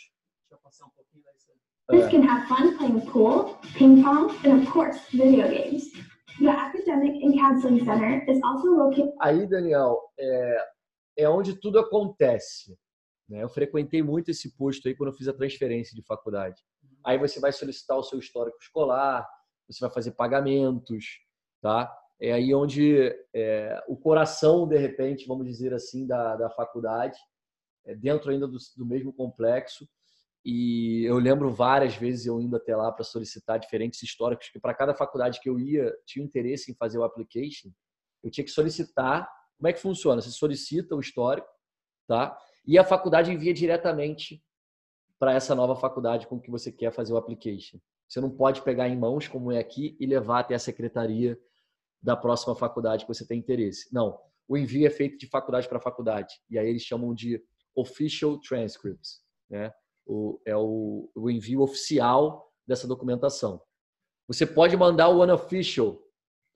Kids 1.89 2.07
can 2.11 2.21
have 2.21 2.47
fun 2.47 2.77
playing 2.77 3.01
pool, 3.09 3.57
ping 3.75 4.03
pong, 4.03 4.29
and 4.45 4.61
of 4.61 4.71
course, 4.71 4.99
video 5.11 5.47
games. 5.49 5.91
The 6.39 6.49
Academic 6.49 7.23
and 7.23 7.33
Counseling 7.33 7.83
Center 7.83 8.23
is 8.27 8.39
also 8.43 8.67
located. 8.77 9.11
Aí, 9.19 9.47
Daniel, 9.47 9.99
é, 10.19 10.65
é 11.17 11.29
onde 11.29 11.59
tudo 11.59 11.79
acontece. 11.79 12.77
Né? 13.27 13.41
Eu 13.41 13.49
frequentei 13.49 14.03
muito 14.03 14.29
esse 14.29 14.55
posto 14.55 14.87
aí 14.87 14.95
quando 14.95 15.09
eu 15.09 15.15
fiz 15.15 15.27
a 15.27 15.33
transferência 15.33 15.95
de 15.95 16.03
faculdade. 16.03 16.61
Aí 17.03 17.17
você 17.17 17.39
vai 17.39 17.51
solicitar 17.51 17.97
o 17.97 18.03
seu 18.03 18.19
histórico 18.19 18.57
escolar, 18.61 19.27
você 19.67 19.79
vai 19.79 19.89
fazer 19.89 20.11
pagamentos, 20.11 21.05
tá? 21.59 21.91
É 22.21 22.33
aí 22.33 22.53
onde 22.53 23.11
é, 23.33 23.83
o 23.87 23.97
coração, 23.97 24.67
de 24.67 24.77
repente, 24.77 25.25
vamos 25.25 25.47
dizer 25.47 25.73
assim, 25.73 26.05
da, 26.05 26.35
da 26.35 26.51
faculdade, 26.51 27.17
é 27.83 27.95
dentro 27.95 28.29
ainda 28.29 28.47
do, 28.47 28.57
do 28.77 28.85
mesmo 28.85 29.11
complexo. 29.11 29.87
E 30.45 31.03
eu 31.03 31.17
lembro 31.17 31.51
várias 31.51 31.95
vezes 31.95 32.25
eu 32.25 32.39
indo 32.39 32.55
até 32.55 32.75
lá 32.75 32.91
para 32.91 33.03
solicitar 33.03 33.59
diferentes 33.59 34.01
históricos, 34.01 34.49
que 34.49 34.59
para 34.59 34.73
cada 34.73 34.93
faculdade 34.93 35.39
que 35.41 35.49
eu 35.49 35.59
ia, 35.59 35.93
tinha 36.05 36.25
interesse 36.25 36.71
em 36.71 36.75
fazer 36.75 36.97
o 36.97 37.03
application, 37.03 37.69
eu 38.23 38.31
tinha 38.31 38.45
que 38.45 38.51
solicitar. 38.51 39.29
Como 39.57 39.67
é 39.67 39.73
que 39.73 39.79
funciona? 39.79 40.21
Você 40.21 40.31
solicita 40.31 40.95
o 40.95 40.99
histórico, 40.99 41.49
tá? 42.07 42.37
E 42.65 42.77
a 42.77 42.83
faculdade 42.83 43.31
envia 43.31 43.53
diretamente 43.53 44.41
para 45.17 45.33
essa 45.33 45.53
nova 45.53 45.75
faculdade 45.75 46.27
com 46.27 46.39
que 46.39 46.49
você 46.49 46.71
quer 46.71 46.93
fazer 46.93 47.13
o 47.13 47.17
application. 47.17 47.77
Você 48.07 48.21
não 48.21 48.29
pode 48.29 48.61
pegar 48.63 48.87
em 48.87 48.97
mãos, 48.97 49.27
como 49.27 49.51
é 49.51 49.59
aqui, 49.59 49.97
e 49.99 50.05
levar 50.05 50.39
até 50.39 50.55
a 50.55 50.59
secretaria 50.59 51.37
da 52.01 52.15
próxima 52.15 52.55
faculdade 52.55 53.05
que 53.05 53.13
você 53.13 53.27
tem 53.27 53.39
interesse. 53.39 53.93
Não. 53.93 54.17
O 54.47 54.57
envio 54.57 54.87
é 54.87 54.89
feito 54.89 55.17
de 55.17 55.27
faculdade 55.27 55.67
para 55.67 55.79
faculdade. 55.79 56.33
E 56.49 56.57
aí 56.57 56.67
eles 56.67 56.81
chamam 56.81 57.13
de 57.13 57.43
official 57.75 58.39
transcripts, 58.39 59.21
né? 59.49 59.71
O, 60.09 60.41
é 60.43 60.57
o, 60.57 61.07
o 61.13 61.29
envio 61.29 61.61
oficial 61.61 62.51
dessa 62.67 62.87
documentação. 62.87 63.61
Você 64.27 64.45
pode 64.45 64.75
mandar 64.75 65.09
o 65.09 65.21
unofficial, 65.21 66.01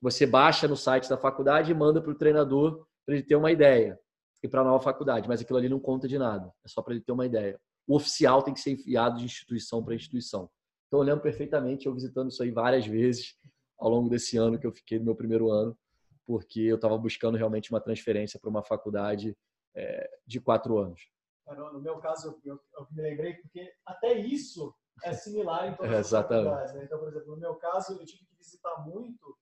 você 0.02 0.26
baixa 0.26 0.68
no 0.68 0.76
site 0.76 1.08
da 1.08 1.18
faculdade 1.18 1.72
e 1.72 1.76
manda 1.76 2.02
para 2.02 2.12
o 2.12 2.16
treinador 2.16 2.86
para 3.06 3.16
ele 3.16 3.24
ter 3.24 3.36
uma 3.36 3.52
ideia 3.52 4.00
e 4.42 4.48
para 4.48 4.62
a 4.62 4.64
nova 4.64 4.84
faculdade, 4.84 5.28
mas 5.28 5.40
aquilo 5.40 5.60
ali 5.60 5.70
não 5.70 5.80
conta 5.80 6.08
de 6.08 6.18
nada, 6.18 6.52
é 6.66 6.68
só 6.68 6.82
para 6.82 6.94
ele 6.94 7.04
ter 7.04 7.12
uma 7.12 7.26
ideia. 7.26 7.60
O 7.88 7.96
oficial 7.96 8.42
tem 8.42 8.54
que 8.54 8.60
ser 8.60 8.72
enviado 8.72 9.18
de 9.18 9.26
instituição 9.26 9.84
para 9.84 9.94
instituição. 9.94 10.50
Então, 10.88 11.00
eu 11.00 11.04
lembro 11.04 11.22
perfeitamente 11.22 11.86
eu 11.86 11.94
visitando 11.94 12.32
isso 12.32 12.42
aí 12.42 12.52
várias 12.52 12.86
vezes 12.86 13.36
ao 13.78 13.90
longo 13.90 14.10
desse 14.10 14.36
ano 14.38 14.60
que 14.60 14.66
eu 14.66 14.72
fiquei 14.72 14.98
no 14.98 15.06
meu 15.06 15.16
primeiro 15.16 15.52
ano, 15.52 15.78
porque 16.26 16.62
eu 16.62 16.76
estava 16.76 16.98
buscando 16.98 17.38
realmente 17.38 17.70
uma 17.70 17.82
transferência 17.82 18.40
para 18.40 18.50
uma 18.50 18.64
faculdade 18.64 19.36
é, 19.76 20.10
de 20.26 20.40
quatro 20.40 20.78
anos. 20.78 21.13
No 21.48 21.82
meu 21.82 22.00
caso, 22.00 22.40
eu, 22.46 22.60
eu, 22.78 22.88
me 22.92 23.02
lembrei 23.02 23.36
porque 23.36 23.74
até 23.86 24.14
isso 24.14 24.74
é 25.04 25.14
similar 25.14 25.68
em 25.68 25.76
todas 25.76 25.92
é, 25.92 25.98
as 25.98 26.10
faculdades. 26.10 26.74
Né? 26.74 26.84
Então, 26.86 27.00
por 27.00 27.10
exemplo, 27.10 27.32
no 27.32 27.38
meu 27.38 27.56
caso, 27.56 27.94
eu 28.00 28.06
tive 28.06 28.26
que 28.26 28.36
visitar 28.38 28.86
muito 28.86 29.38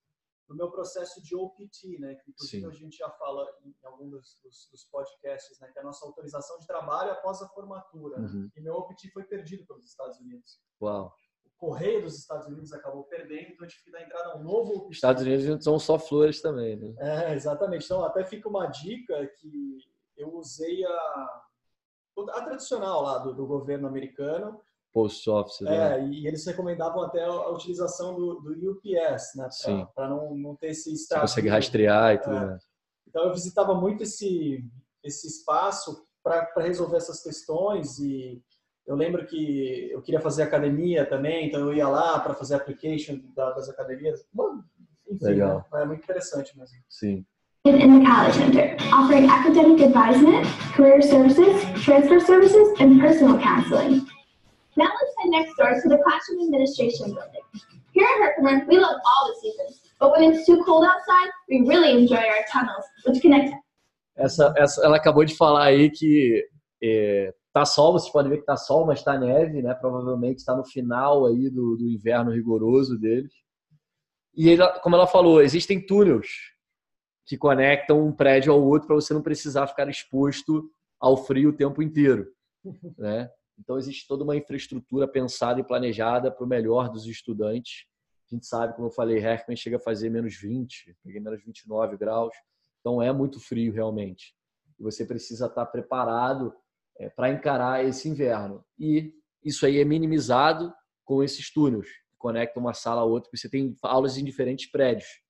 no 0.51 0.55
meu 0.55 0.69
processo 0.69 1.21
de 1.23 1.35
OPT, 1.35 1.99
né? 1.99 2.15
Que 2.15 2.31
inclusive 2.31 2.65
a 2.65 2.71
gente 2.71 2.97
já 2.97 3.09
fala 3.11 3.47
em 3.63 3.73
algum 3.83 4.09
dos, 4.09 4.37
dos, 4.43 4.67
dos, 4.69 4.83
podcasts, 4.85 5.59
né? 5.59 5.69
Que 5.71 5.79
é 5.79 5.81
a 5.81 5.85
nossa 5.85 6.05
autorização 6.05 6.57
de 6.59 6.67
trabalho 6.67 7.11
após 7.11 7.41
a 7.41 7.47
formatura. 7.47 8.19
Uhum. 8.19 8.49
E 8.55 8.61
meu 8.61 8.75
OPT 8.75 9.09
foi 9.11 9.23
perdido 9.23 9.65
pelos 9.65 9.85
Estados 9.85 10.19
Unidos. 10.19 10.59
Uau. 10.81 11.13
O 11.45 11.49
correio 11.57 12.01
dos 12.01 12.17
Estados 12.17 12.47
Unidos 12.47 12.73
acabou 12.73 13.03
perdendo, 13.05 13.51
então 13.51 13.65
eu 13.65 13.69
tive 13.69 13.83
que 13.83 13.91
dar 13.91 14.01
entrada 14.01 14.29
a 14.29 14.37
um 14.37 14.43
novo 14.43 14.77
OPT. 14.77 14.95
Estados 14.95 15.23
Unidos 15.23 15.63
são 15.63 15.79
só 15.79 15.97
flores 15.97 16.41
também, 16.41 16.75
né? 16.75 16.93
É, 16.97 17.33
exatamente. 17.33 17.85
Então 17.85 18.03
até 18.03 18.25
fica 18.25 18.49
uma 18.49 18.67
dica 18.67 19.25
que 19.37 19.77
eu 20.17 20.33
usei 20.35 20.83
a 20.85 21.43
a 22.30 22.41
tradicional 22.41 23.02
lá 23.04 23.17
do, 23.19 23.34
do 23.34 23.45
governo 23.45 23.88
americano. 23.88 24.60
Post 24.93 25.30
office. 25.30 25.62
É, 25.62 25.97
né? 25.97 26.10
e 26.10 26.28
eles 26.28 26.45
recomendavam 26.45 27.02
até 27.04 27.24
a 27.24 27.50
utilização 27.50 28.13
do, 28.13 28.41
do 28.41 28.71
UPS, 28.71 29.36
né? 29.36 29.47
Para 29.95 30.10
não, 30.10 30.36
não 30.36 30.56
ter 30.56 30.67
esse. 30.67 30.95
Você 30.95 31.19
consegue 31.19 31.47
rastrear 31.47 32.15
e 32.15 32.17
tudo 32.17 32.36
é. 32.36 32.58
Então 33.08 33.26
eu 33.26 33.34
visitava 33.34 33.74
muito 33.74 34.04
esse, 34.04 34.63
esse 35.04 35.28
espaço 35.28 36.06
para 36.24 36.50
resolver 36.58 36.97
essas 36.97 37.21
questões 37.21 38.00
e 38.00 38.41
eu 38.86 38.95
lembro 38.95 39.26
que 39.26 39.89
eu 39.91 40.02
queria 40.02 40.19
fazer 40.19 40.43
academia 40.43 41.06
também, 41.06 41.47
então 41.47 41.62
eu 41.62 41.74
ia 41.74 41.88
lá 41.88 42.19
para 42.19 42.34
fazer 42.34 42.56
application 42.56 43.19
das 43.36 43.69
academias. 43.69 44.26
Bom, 44.34 44.62
enfim, 45.10 45.26
Legal. 45.26 45.65
Né? 45.71 45.82
é 45.82 45.86
muito 45.86 46.04
interessante 46.04 46.58
mesmo. 46.58 46.78
Sim. 46.89 47.26
In 47.65 48.00
the 48.00 48.10
College 48.10 48.34
Center, 48.34 48.76
offering 48.91 49.30
academic 49.30 49.82
advisement, 49.82 50.47
career 50.74 51.00
services, 51.00 51.63
transfer 51.84 52.19
services, 52.19 52.80
and 52.80 53.00
personal 53.00 53.38
counseling. 53.39 54.08
Now 54.78 54.86
let's 54.86 55.13
head 55.19 55.30
next 55.30 55.56
door 55.58 55.80
to 55.80 55.89
the 55.89 56.00
Classroom 56.04 56.41
Administration 56.45 57.13
Building. 57.13 57.45
Here 57.91 58.08
at 58.08 58.19
Herkimer, 58.19 58.65
we 58.67 58.80
love 58.80 58.95
all 59.06 59.28
the 59.28 59.39
seasons, 59.41 59.82
but 60.00 60.12
when 60.12 60.34
it's 60.34 60.43
too 60.47 60.63
cold 60.65 60.86
outside, 60.86 61.30
we 61.50 61.62
really 61.67 61.91
enjoy 61.91 62.15
our 62.15 62.43
tunnels, 62.52 62.86
which 63.06 63.21
connect. 63.21 63.54
Essa, 64.17 64.54
essa, 64.58 64.84
ela 64.84 64.97
acabou 64.97 65.24
de 65.24 65.36
falar 65.36 65.65
aí 65.65 65.91
que 65.91 66.43
é, 66.84 67.32
Tá 67.54 67.65
sol, 67.65 67.91
vocês 67.93 68.12
podem 68.12 68.32
ver 68.32 68.38
que 68.38 68.45
tá 68.45 68.56
sol, 68.56 68.86
mas 68.86 69.04
tá 69.04 69.19
neve, 69.19 69.62
né? 69.62 69.74
Provavelmente 69.74 70.38
está 70.38 70.56
no 70.56 70.63
final 70.63 71.26
aí 71.26 71.50
do, 71.50 71.76
do 71.76 71.89
inverno 71.89 72.32
rigoroso 72.32 72.97
deles. 72.97 73.34
E 74.34 74.50
ele, 74.50 74.65
como 74.82 74.95
ela 74.95 75.06
falou, 75.06 75.41
existem 75.41 75.86
túneis 75.86 76.28
que 77.25 77.38
conectam 77.38 78.05
um 78.05 78.12
prédio 78.12 78.51
ao 78.51 78.62
outro 78.62 78.88
para 78.88 78.95
você 78.95 79.13
não 79.13 79.21
precisar 79.21 79.67
ficar 79.67 79.88
exposto 79.89 80.71
ao 80.99 81.17
frio 81.17 81.49
o 81.49 81.53
tempo 81.53 81.81
inteiro, 81.81 82.31
né? 82.97 83.29
Então 83.57 83.77
existe 83.77 84.07
toda 84.07 84.23
uma 84.23 84.36
infraestrutura 84.36 85.07
pensada 85.07 85.60
e 85.60 85.63
planejada 85.63 86.31
para 86.31 86.43
o 86.43 86.47
melhor 86.47 86.89
dos 86.89 87.05
estudantes. 87.05 87.86
A 88.31 88.36
gente 88.36 88.45
sabe, 88.45 88.75
como 88.75 88.88
eu 88.88 88.91
falei, 88.91 89.17
Herkman 89.17 89.55
chega 89.55 89.77
a 89.77 89.79
fazer 89.79 90.10
menos 90.10 90.36
20, 90.36 90.95
peguei 91.03 91.19
menos 91.19 91.43
29 91.43 91.97
graus, 91.97 92.34
então 92.79 93.01
é 93.01 93.12
muito 93.12 93.39
frio 93.39 93.71
realmente. 93.71 94.34
E 94.79 94.84
você 94.84 95.05
precisa 95.05 95.45
estar 95.45 95.65
preparado 95.67 96.53
é, 96.97 97.10
para 97.10 97.29
encarar 97.29 97.86
esse 97.86 98.10
inverno. 98.10 98.65
E 98.79 99.13
isso 99.43 99.65
aí 99.65 99.79
é 99.79 99.86
minimizado 99.86 100.73
com 101.03 101.23
esses 101.23 101.51
túneis 101.51 101.88
que 101.88 102.17
conectam 102.17 102.62
uma 102.62 102.73
sala 102.73 103.01
a 103.01 103.05
outra, 103.05 103.29
porque 103.29 103.38
você 103.38 103.49
tem 103.49 103.75
aulas 103.84 104.17
em 104.17 104.23
diferentes 104.23 104.69
prédios. 104.71 105.20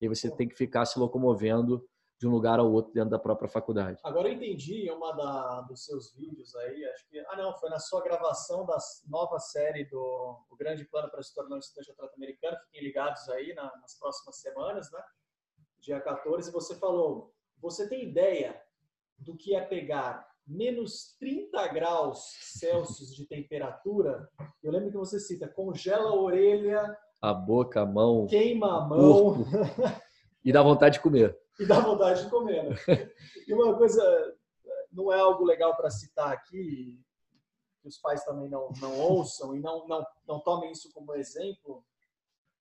E 0.00 0.08
você 0.08 0.30
tem 0.30 0.48
que 0.48 0.54
ficar 0.54 0.86
se 0.86 0.98
locomovendo 0.98 1.84
de 2.20 2.28
um 2.28 2.30
lugar 2.30 2.58
ao 2.58 2.70
outro 2.70 2.92
dentro 2.92 3.08
da 3.08 3.18
própria 3.18 3.48
faculdade. 3.48 3.98
Agora 4.04 4.28
eu 4.28 4.34
entendi 4.34 4.86
em 4.86 4.90
uma 4.90 5.10
da, 5.12 5.62
dos 5.62 5.86
seus 5.86 6.14
vídeos 6.14 6.54
aí, 6.54 6.84
acho 6.84 7.08
que 7.08 7.18
ah 7.18 7.36
não, 7.36 7.56
foi 7.56 7.70
na 7.70 7.78
sua 7.78 8.02
gravação 8.02 8.66
da 8.66 8.76
nova 9.08 9.38
série 9.38 9.86
do 9.86 10.44
O 10.50 10.56
Grande 10.56 10.84
Plano 10.84 11.10
para 11.10 11.22
se 11.22 11.34
tornar 11.34 11.56
um 11.56 11.58
estudante 11.58 11.96
trato 11.96 12.14
americano, 12.14 12.58
fiquem 12.66 12.82
ligados 12.82 13.26
aí 13.30 13.54
na, 13.54 13.74
nas 13.80 13.98
próximas 13.98 14.38
semanas, 14.38 14.92
né? 14.92 15.02
Dia 15.80 15.98
14, 15.98 16.52
você 16.52 16.76
falou, 16.76 17.32
você 17.58 17.88
tem 17.88 18.10
ideia 18.10 18.60
do 19.16 19.34
que 19.34 19.54
é 19.54 19.64
pegar 19.64 20.28
menos 20.46 21.16
30 21.18 21.68
graus 21.68 22.18
Celsius 22.42 23.14
de 23.14 23.26
temperatura? 23.26 24.28
Eu 24.62 24.72
lembro 24.72 24.90
que 24.90 24.96
você 24.98 25.18
cita, 25.18 25.48
congela 25.48 26.10
a 26.10 26.14
orelha, 26.14 26.98
a 27.20 27.34
boca, 27.34 27.82
a 27.82 27.86
mão, 27.86 28.26
queima 28.26 28.78
a 28.78 28.80
mão 28.86 29.44
e 30.44 30.52
dá 30.52 30.62
vontade 30.62 30.94
de 30.94 31.00
comer 31.02 31.38
e 31.60 31.66
dá 31.66 31.78
vontade 31.78 32.24
de 32.24 32.30
comer. 32.30 32.70
Né? 32.70 32.76
E 33.46 33.52
uma 33.52 33.76
coisa, 33.76 34.02
não 34.90 35.12
é 35.12 35.20
algo 35.20 35.44
legal 35.44 35.76
para 35.76 35.90
citar 35.90 36.32
aqui, 36.32 36.98
que 37.82 37.88
os 37.88 37.98
pais 37.98 38.24
também 38.24 38.48
não, 38.48 38.70
não 38.80 38.98
ouçam 38.98 39.54
e 39.54 39.60
não, 39.60 39.86
não, 39.86 40.04
não 40.26 40.40
tomem 40.40 40.72
isso 40.72 40.90
como 40.92 41.14
exemplo, 41.14 41.84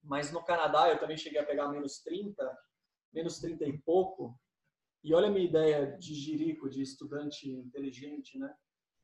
mas 0.03 0.31
no 0.31 0.43
Canadá 0.43 0.89
eu 0.89 0.99
também 0.99 1.17
cheguei 1.17 1.39
a 1.39 1.45
pegar 1.45 1.69
menos 1.69 1.99
30, 1.99 2.57
menos 3.13 3.39
30 3.39 3.65
e 3.65 3.77
pouco, 3.79 4.37
e 5.03 5.13
olha 5.13 5.27
a 5.27 5.31
minha 5.31 5.45
ideia 5.45 5.97
de 5.97 6.13
jirico, 6.13 6.69
de 6.69 6.81
estudante 6.81 7.49
inteligente, 7.49 8.37
né? 8.37 8.53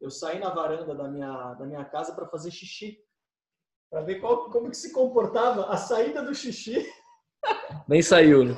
Eu 0.02 0.10
saí 0.10 0.40
na 0.40 0.50
varanda 0.50 0.94
da 0.94 1.08
minha, 1.08 1.54
da 1.54 1.66
minha 1.66 1.86
casa 1.86 2.14
para 2.14 2.28
fazer 2.28 2.52
xixi, 2.52 3.00
para 3.90 4.02
ver 4.02 4.20
qual, 4.20 4.50
como 4.50 4.70
que 4.70 4.78
se 4.78 4.92
comportava 4.92 5.68
a 5.68 5.78
saída 5.78 6.22
do 6.22 6.34
xixi. 6.34 6.86
Nem 7.88 8.02
saiu, 8.02 8.44
né? 8.44 8.56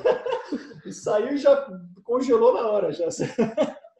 E 0.84 0.92
saiu 0.92 1.34
e 1.34 1.38
já 1.38 1.68
congelou 2.02 2.54
na 2.54 2.66
hora. 2.68 2.92
Já. 2.92 3.08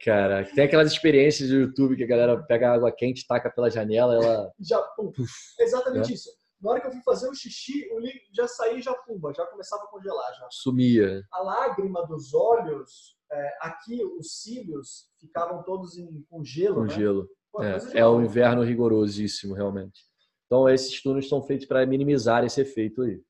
Cara, 0.03 0.45
tem 0.55 0.63
aquelas 0.63 0.91
experiências 0.91 1.49
do 1.49 1.55
YouTube 1.55 1.95
que 1.95 2.03
a 2.03 2.07
galera 2.07 2.41
pega 2.43 2.73
água 2.73 2.91
quente, 2.91 3.27
taca 3.27 3.51
pela 3.51 3.69
janela, 3.69 4.15
ela. 4.15 4.51
Já, 4.59 4.81
pum. 4.95 5.11
Exatamente 5.59 6.11
é. 6.11 6.15
isso. 6.15 6.29
Na 6.61 6.71
hora 6.71 6.81
que 6.81 6.87
eu 6.87 6.91
fui 6.91 7.01
fazer 7.03 7.29
o 7.29 7.33
xixi, 7.33 7.87
o 7.91 8.01
já 8.33 8.47
saí 8.47 8.81
já 8.81 8.93
pumba, 8.93 9.33
já 9.33 9.45
começava 9.45 9.83
a 9.83 9.87
congelar. 9.87 10.33
Já. 10.33 10.47
Sumia. 10.51 11.23
A 11.31 11.41
lágrima 11.41 12.05
dos 12.05 12.33
olhos, 12.33 13.17
é, 13.31 13.57
aqui 13.61 14.03
os 14.03 14.41
cílios 14.41 15.09
ficavam 15.19 15.63
todos 15.63 15.97
em, 15.97 16.25
com 16.29 16.43
gelo. 16.43 16.75
Com 16.75 16.83
né? 16.83 16.89
gelo. 16.89 17.29
Pô, 17.51 17.63
é, 17.63 17.79
é 17.93 18.05
o 18.05 18.21
inverno 18.21 18.63
rigorosíssimo, 18.63 19.53
realmente. 19.53 20.08
Então, 20.49 20.67
esses 20.67 20.99
túneis 20.99 21.29
são 21.29 21.43
feitos 21.43 21.67
para 21.67 21.85
minimizar 21.85 22.43
esse 22.43 22.59
efeito 22.59 23.03
aí. 23.03 23.21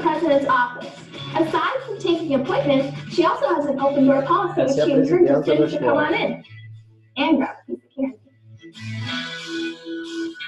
president's 0.00 0.48
office. 0.48 0.94
Aside 1.34 1.82
from 1.84 1.98
taking 1.98 2.34
appointments, 2.34 2.96
she 3.12 3.24
also 3.24 3.46
has 3.54 3.66
an 3.66 3.78
open 3.78 4.06
door 4.06 4.22
policy 4.22 4.62
which 4.62 4.74
she 4.74 4.92
encourages 4.92 5.44
students 5.44 5.72
to 5.74 5.78
come 5.80 5.98
on 5.98 6.14
in 6.14 6.44
and 7.16 7.38
grab 7.38 7.56
a 7.60 7.66
piece 7.66 7.84
of 7.84 7.94
candy. 7.94 8.18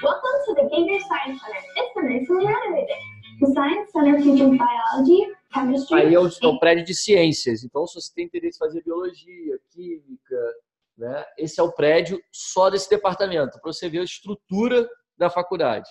Welcome 0.03 0.37
to 0.45 0.53
the 0.55 0.69
Gator 0.71 0.99
Science 1.07 1.41
Center. 1.41 1.61
This 1.75 2.21
is 2.21 2.29
renovated. 2.29 3.01
The 3.41 3.47
Science 3.53 3.91
Center 3.93 4.17
features 4.19 4.57
biology, 4.57 5.27
chemistry. 5.53 6.01
Aí 6.01 6.13
é 6.13 6.19
o, 6.19 6.27
é 6.27 6.47
o 6.47 6.59
prédio 6.59 6.85
de 6.85 6.95
ciências. 6.95 7.63
Então, 7.63 7.85
se 7.85 8.01
você 8.01 8.11
tem 8.15 8.25
interesse 8.25 8.57
em 8.57 8.59
fazer 8.59 8.83
biologia, 8.83 9.59
química, 9.69 10.53
né? 11.01 11.25
Esse 11.35 11.59
é 11.59 11.63
o 11.63 11.71
prédio 11.71 12.21
só 12.31 12.69
desse 12.69 12.87
departamento, 12.87 13.59
para 13.59 13.73
você 13.73 13.89
ver 13.89 13.99
a 13.99 14.03
estrutura 14.03 14.87
da 15.17 15.29
faculdade. 15.31 15.89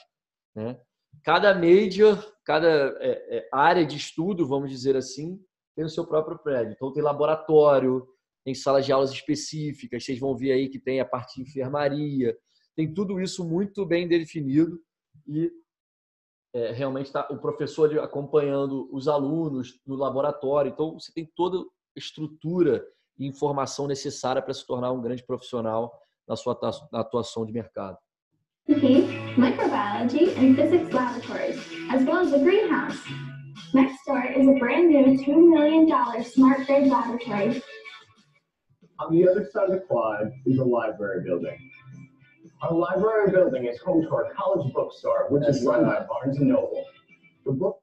Né? 0.54 0.80
Cada 1.24 1.52
major 1.52 2.16
cada 2.44 2.96
é, 3.00 3.38
é, 3.38 3.48
área 3.52 3.84
de 3.84 3.96
estudo, 3.96 4.46
vamos 4.46 4.70
dizer 4.70 4.96
assim, 4.96 5.40
tem 5.76 5.84
o 5.84 5.88
seu 5.88 6.06
próprio 6.06 6.38
prédio. 6.38 6.72
Então, 6.72 6.92
tem 6.92 7.02
laboratório, 7.02 8.06
tem 8.44 8.54
salas 8.54 8.86
de 8.86 8.92
aulas 8.92 9.10
específicas, 9.10 10.04
vocês 10.04 10.18
vão 10.18 10.36
ver 10.36 10.52
aí 10.52 10.68
que 10.68 10.78
tem 10.78 11.00
a 11.00 11.04
parte 11.04 11.36
de 11.36 11.42
enfermaria, 11.42 12.36
tem 12.76 12.92
tudo 12.94 13.20
isso 13.20 13.44
muito 13.44 13.84
bem 13.84 14.08
definido 14.08 14.80
e 15.26 15.50
é, 16.54 16.72
realmente 16.72 17.06
está 17.06 17.28
o 17.30 17.38
professor 17.38 17.98
acompanhando 17.98 18.88
os 18.92 19.08
alunos 19.08 19.80
no 19.84 19.96
laboratório. 19.96 20.70
Então, 20.70 20.94
você 20.94 21.12
tem 21.12 21.30
toda 21.34 21.58
a 21.58 21.64
estrutura 21.96 22.84
e 23.20 23.26
informação 23.26 23.86
necessária 23.86 24.40
para 24.40 24.54
se 24.54 24.66
tornar 24.66 24.90
um 24.92 25.00
grande 25.00 25.22
profissional 25.22 25.92
na 26.26 26.34
sua 26.34 26.58
atuação 26.92 27.44
de 27.44 27.52
mercado. 27.52 27.98
microbiology, 29.36 30.34
and 30.38 30.56
physics 30.56 30.92
laboratories, 30.92 31.58
as 31.92 32.02
well 32.04 32.18
as 32.18 32.32
a 32.32 32.38
greenhouse. 32.38 32.98
Next 33.74 33.98
door 34.06 34.24
is 34.24 34.48
a 34.48 34.58
brand 34.58 34.88
new 34.88 35.18
$2 35.18 35.50
million 35.50 35.86
smart 36.24 36.66
grid 36.66 36.88
laboratory. 36.88 37.62
On 38.98 39.12
the 39.12 39.28
other 39.28 39.44
side 39.52 39.64
of 39.64 39.72
the 39.72 39.80
quad 39.86 40.32
is 40.46 40.58
a 40.58 40.64
library 40.64 41.22
building. 41.24 41.58
Our 42.62 42.72
library 42.72 43.30
building 43.32 43.66
is 43.66 43.78
home 43.80 44.02
to 44.02 44.08
our 44.14 44.32
college 44.34 44.72
bookstore, 44.72 45.26
which 45.30 45.46
is 45.48 45.64
run 45.64 45.84
by 45.84 46.06
Barnes 46.06 46.38
Noble. 46.38 46.84
The 47.44 47.52
book 47.52 47.78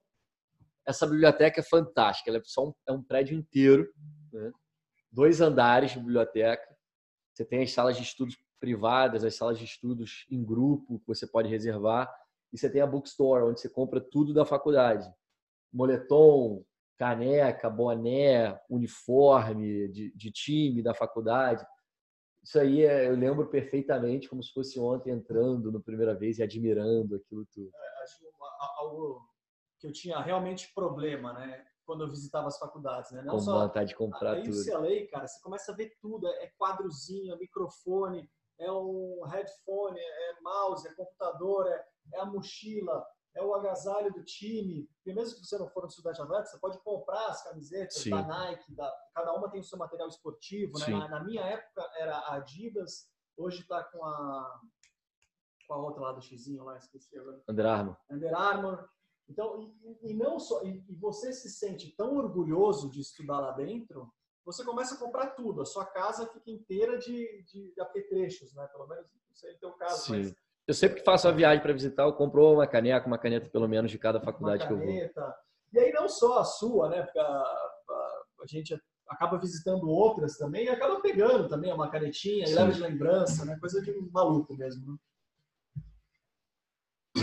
Essa 0.85 1.05
biblioteca 1.05 1.59
é 1.59 1.63
fantástica, 1.63 2.29
ela 2.29 2.37
é, 2.37 2.41
só 2.45 2.67
um, 2.67 2.73
é 2.87 2.93
um 2.93 3.03
prédio 3.03 3.37
inteiro, 3.37 3.87
né? 4.31 4.51
Dois 5.17 5.41
andares 5.41 5.93
de 5.93 5.99
biblioteca. 5.99 6.77
Você 7.33 7.43
tem 7.43 7.63
as 7.63 7.71
salas 7.71 7.97
de 7.97 8.03
estudos 8.03 8.37
privadas, 8.59 9.23
as 9.23 9.33
salas 9.33 9.57
de 9.57 9.65
estudos 9.65 10.27
em 10.29 10.45
grupo 10.45 10.99
que 10.99 11.07
você 11.07 11.25
pode 11.25 11.49
reservar. 11.49 12.07
E 12.53 12.57
você 12.57 12.69
tem 12.69 12.81
a 12.81 12.87
bookstore, 12.87 13.43
onde 13.43 13.59
você 13.59 13.67
compra 13.67 13.99
tudo 13.99 14.31
da 14.31 14.45
faculdade. 14.45 15.11
Moletom, 15.73 16.63
caneca, 16.97 17.67
boné, 17.67 18.59
uniforme 18.69 19.87
de, 19.87 20.13
de 20.15 20.31
time 20.31 20.83
da 20.83 20.93
faculdade. 20.93 21.65
Isso 22.43 22.59
aí 22.59 22.85
é, 22.85 23.07
eu 23.07 23.15
lembro 23.15 23.47
perfeitamente 23.47 24.29
como 24.29 24.43
se 24.43 24.53
fosse 24.53 24.79
ontem 24.79 25.09
entrando 25.09 25.71
na 25.71 25.79
primeira 25.79 26.13
vez 26.13 26.37
e 26.37 26.43
admirando 26.43 27.15
aquilo 27.15 27.43
tudo. 27.51 27.71
É, 27.73 28.03
acho 28.03 28.23
algo 28.77 29.27
que 29.79 29.87
eu 29.87 29.91
tinha 29.91 30.19
realmente 30.21 30.71
problema, 30.75 31.33
né? 31.33 31.65
Quando 31.87 32.03
eu 32.03 32.09
visitava 32.09 32.47
as 32.47 32.59
faculdades, 32.59 33.11
né? 33.11 33.21
Não 33.21 33.35
Com 33.35 33.39
só 33.39 33.65
vontade 33.65 33.89
de 33.89 33.95
comprar 33.95 34.35
a, 34.35 34.39
a 34.39 34.43
tudo. 34.43 34.59
UCLA, 34.59 35.07
cara, 35.09 35.25
você 35.25 35.41
começa 35.41 35.71
a 35.71 35.75
ver 35.75 35.97
tudo, 36.01 36.27
é 36.27 36.51
quadrozinho, 36.57 37.33
é 37.33 37.37
microfone, 37.37 38.29
é 38.59 38.69
um 38.69 39.23
headphone, 39.25 39.97
é 39.97 40.41
mouse, 40.41 40.85
é 40.85 40.93
computador, 40.93 41.65
é, 41.67 41.87
é 42.13 42.19
a 42.19 42.25
mochila, 42.25 43.07
é 43.33 43.41
o 43.41 43.53
agasalho 43.53 44.11
do 44.11 44.21
time. 44.23 44.89
Porque 44.97 45.13
mesmo 45.13 45.39
que 45.39 45.45
você 45.45 45.57
não 45.57 45.69
for 45.69 45.85
um 45.85 45.87
estudante 45.87 46.21
atleta, 46.21 46.45
você 46.45 46.59
pode 46.59 46.77
comprar 46.79 47.27
as 47.27 47.41
camisetas 47.43 47.95
Sim. 47.95 48.09
da 48.09 48.21
Nike, 48.21 48.75
da, 48.75 48.93
cada 49.15 49.33
uma 49.33 49.49
tem 49.49 49.61
o 49.61 49.63
seu 49.63 49.77
material 49.77 50.09
esportivo. 50.09 50.77
Né? 50.79 50.87
Na, 50.89 51.07
na, 51.07 51.23
minha 51.23 51.41
época 51.41 51.89
era 51.97 52.17
a 52.17 52.35
Adidas, 52.35 53.09
hoje 53.37 53.61
está 53.61 53.81
com 53.85 54.03
a. 54.03 54.61
com 55.65 55.73
a 55.73 55.77
outra 55.77 56.01
lá 56.01 56.11
do 56.11 56.21
Xizinho 56.21 56.65
lá, 56.65 56.77
esqueci 56.77 57.17
agora. 57.17 57.41
Under 57.47 57.65
Armour. 57.65 57.97
Under 58.09 58.35
Armour. 58.35 58.89
Então, 59.29 59.59
e, 59.59 60.11
e 60.11 60.13
não 60.13 60.39
só. 60.39 60.63
E, 60.63 60.83
e 60.89 60.95
você 60.95 61.33
se 61.33 61.49
sente 61.49 61.95
tão 61.95 62.15
orgulhoso 62.15 62.89
de 62.89 63.01
estudar 63.01 63.39
lá 63.39 63.51
dentro 63.51 64.11
você 64.47 64.63
começa 64.63 64.95
a 64.95 64.97
comprar 64.97 65.27
tudo. 65.31 65.61
A 65.61 65.65
sua 65.65 65.85
casa 65.85 66.25
fica 66.27 66.49
inteira 66.49 66.97
de, 66.97 67.43
de, 67.43 67.73
de 67.73 67.81
apetrechos, 67.81 68.55
né? 68.55 68.65
Pelo 68.71 68.87
menos 68.87 69.05
não 69.05 69.35
sei 69.35 69.53
o 69.53 69.59
teu 69.59 69.71
caso. 69.73 70.05
Sim. 70.05 70.17
Mas... 70.19 70.35
Eu 70.65 70.73
sempre 70.73 70.99
que 70.99 71.03
faço 71.03 71.27
a 71.27 71.31
viagem 71.31 71.61
para 71.61 71.73
visitar, 71.73 72.03
eu 72.03 72.13
compro 72.13 72.53
uma 72.53 72.67
caneca, 72.67 73.07
uma 73.07 73.17
caneta 73.17 73.49
pelo 73.49 73.67
menos 73.67 73.91
de 73.91 73.97
cada 73.97 74.19
faculdade 74.19 74.65
que 74.65 74.73
eu 74.73 74.77
vou. 74.77 74.87
E 74.87 75.79
aí 75.79 75.91
não 75.93 76.09
só 76.09 76.39
a 76.39 76.43
sua, 76.43 76.89
né? 76.89 77.03
Porque 77.03 77.19
a, 77.19 77.23
a, 77.23 78.23
a 78.41 78.45
gente 78.47 78.77
acaba 79.07 79.37
visitando 79.37 79.89
outras 79.89 80.37
também 80.37 80.65
e 80.65 80.69
acaba 80.69 80.99
pegando 81.01 81.47
também 81.47 81.71
uma 81.71 81.89
canetinha 81.89 82.45
Sim. 82.47 82.53
e 82.53 82.55
leva 82.55 82.71
de 82.71 82.81
lembrança, 82.81 83.45
né? 83.45 83.57
Coisa 83.59 83.81
de 83.81 83.93
maluco 84.11 84.55
mesmo. 84.55 84.93
Né? 84.93 84.97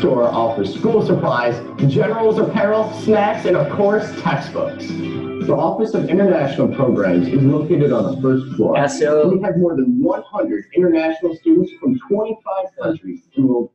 Store 0.04 0.24
offers 0.28 0.74
school 0.74 1.00
supplies, 1.00 1.54
generals 1.90 2.38
apparel, 2.38 2.92
snacks, 3.04 3.46
and 3.46 3.56
of 3.56 3.70
course 3.74 4.04
textbooks. 4.20 4.86
The 5.46 5.54
Office 5.54 5.94
of 5.94 6.10
International 6.10 6.68
Programs 6.68 7.26
is 7.26 7.42
located 7.42 7.90
on 7.90 8.14
the 8.14 8.20
first 8.20 8.54
floor. 8.54 8.76
Essa 8.76 9.04
é 9.06 9.10
o- 9.10 9.30
We 9.30 9.42
have 9.42 9.58
more 9.58 9.74
than 9.74 9.98
100 10.02 10.66
international 10.76 11.34
students 11.36 11.72
from 11.78 11.94
25 12.10 12.76
countries 12.76 13.26
enrolled. 13.38 13.70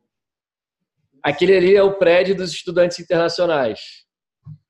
Aquele 1.23 1.57
ali 1.57 1.75
é 1.75 1.81
o 1.81 1.97
prédio 1.97 2.35
dos 2.35 2.51
estudantes 2.51 2.99
internacionais, 2.99 3.79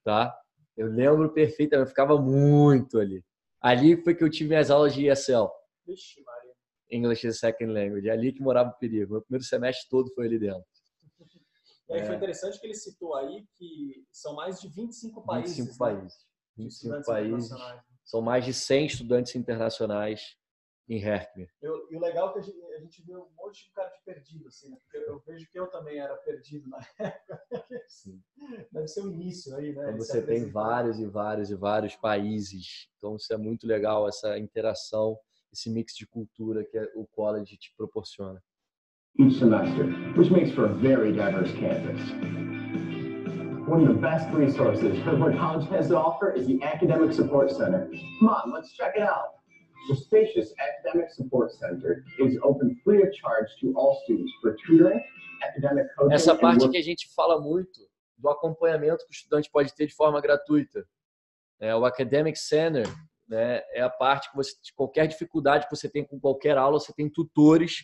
tá? 0.06 0.34
Eu 0.78 0.88
lembro 0.88 1.28
perfeitamente, 1.30 1.88
eu 1.88 1.90
ficava 1.90 2.18
muito 2.22 3.00
ali. 3.00 3.22
Ali 3.62 3.98
foi 4.02 4.16
que 4.16 4.24
eu 4.24 4.30
tive 4.30 4.52
minhas 4.52 4.72
aulas 4.72 4.94
de 4.94 5.08
ESL. 5.08 5.50
English 6.90 7.28
as 7.28 7.36
a 7.36 7.40
Second 7.40 7.74
Language. 7.74 8.08
É 8.08 8.14
ali 8.14 8.32
que 8.32 8.42
morava 8.42 8.70
o 8.70 8.80
perigo. 8.80 9.12
Meu 9.12 9.22
primeiro 9.22 9.44
semestre 9.44 9.90
todo 9.90 10.10
foi 10.16 10.26
ali 10.26 10.40
dentro. 10.40 10.64
E 11.90 11.94
aí 11.94 12.02
É. 12.02 12.06
foi 12.06 12.16
interessante 12.16 12.60
que 12.60 12.68
ele 12.68 12.76
citou 12.76 13.16
aí 13.16 13.48
que 13.56 14.06
são 14.12 14.36
mais 14.36 14.62
de 14.62 14.68
25 14.68 15.26
países. 15.26 15.58
25 15.58 15.72
né, 15.72 15.78
países. 15.96 16.18
de 16.20 16.64
25 16.64 16.68
estudantes 16.70 17.08
países. 17.08 17.46
internacionais. 17.48 17.84
São 18.06 18.22
mais 18.22 18.46
de 18.46 18.54
100 18.54 18.86
estudantes 18.86 19.36
internacionais 19.36 20.36
em 20.88 20.98
Herkmer. 21.02 21.52
Eu- 21.62 21.88
e 21.92 21.96
o 21.96 22.00
legal 22.00 22.30
é 22.30 22.34
que 22.34 22.40
a 22.40 22.42
gente, 22.42 22.64
a 22.74 22.80
gente 22.80 23.02
vê 23.04 23.16
um 23.16 23.30
monte 23.38 23.66
de 23.66 23.72
cara 23.72 23.90
de 23.90 24.02
perdido, 24.04 24.48
assim, 24.48 24.70
né? 24.70 24.78
Porque 24.82 24.98
eu, 24.98 25.02
eu 25.14 25.20
vejo 25.26 25.48
que 25.52 25.60
eu 25.60 25.68
também 25.68 26.00
era 26.00 26.16
perdido 26.18 26.68
na 26.70 26.78
época. 27.00 27.46
Deve 28.72 28.88
ser 28.88 29.02
o 29.02 29.12
início 29.12 29.56
aí, 29.56 29.74
né? 29.74 29.84
Então 29.84 29.98
você 29.98 30.22
tem 30.26 30.50
vários 30.50 31.00
e 31.00 31.06
vários 31.06 31.50
e 31.52 31.56
vários 31.56 31.96
países. 31.96 32.88
Então 32.98 33.16
isso 33.16 33.32
é 33.34 33.38
muito 33.38 33.68
legal, 33.68 34.08
essa 34.08 34.38
interação, 34.40 35.20
esse 35.52 35.70
mix 35.70 35.96
de 35.96 36.08
cultura 36.08 36.64
que 36.66 36.80
o 36.96 37.06
college 37.08 37.58
te 37.58 37.74
proporciona. 37.76 38.44
Each 39.20 39.38
semester, 39.38 39.84
which 40.16 40.32
makes 40.32 40.52
for 40.52 40.66
a 40.66 40.74
very 40.74 41.12
diverse 41.12 41.52
campus. 41.52 42.00
One 43.68 43.82
of 43.82 43.88
the 43.90 44.02
best 44.02 44.30
resources 44.34 44.98
Herbert 45.00 45.38
College 45.38 45.70
has 45.70 45.90
to 45.90 45.98
offer 45.98 46.32
is 46.32 46.48
the 46.48 46.62
Academic 46.64 47.12
Support 47.12 47.52
Center. 47.52 47.90
Come 48.20 48.30
on, 48.30 48.52
let's 48.54 48.72
check 48.74 48.94
it 48.96 49.04
out. 49.04 49.36
The 49.90 49.96
spacious 49.96 50.54
Academic 50.60 51.12
Support 51.12 51.52
Center 51.52 52.04
is 52.20 52.38
open 52.44 52.80
free 52.84 53.02
of 53.04 53.14
charge 53.14 53.48
to 53.62 53.74
all 53.76 54.02
students 54.06 54.32
for 54.42 54.56
tutoring, 54.66 55.04
academic 55.48 55.88
coaching, 55.98 56.14
Essa 56.14 56.36
parte 56.36 56.70
que 56.70 56.78
a 56.78 56.82
gente 56.82 57.10
fala 57.14 57.40
muito 57.42 57.82
do 58.18 58.30
acompanhamento 58.30 59.04
que 59.06 59.12
o 59.12 59.14
estudante 59.14 59.50
pode 59.52 59.74
ter 59.76 59.88
de 59.88 59.94
forma 59.94 60.22
gratuita. 60.22 60.86
É, 61.60 61.76
o 61.76 61.86
Academic 61.86 62.40
Center 62.40 62.88
né, 63.28 63.62
é 63.74 63.82
a 63.82 63.90
parte 63.90 64.32
que 64.32 64.38
você, 64.38 64.54
de 64.64 64.74
qualquer 64.74 65.08
dificuldade 65.08 65.68
que 65.68 65.76
você 65.76 65.90
tem 65.90 66.06
com 66.06 66.20
qualquer 66.20 66.58
aula, 66.58 66.80
você 66.80 66.94
tem 66.94 67.10
tutores 67.10 67.84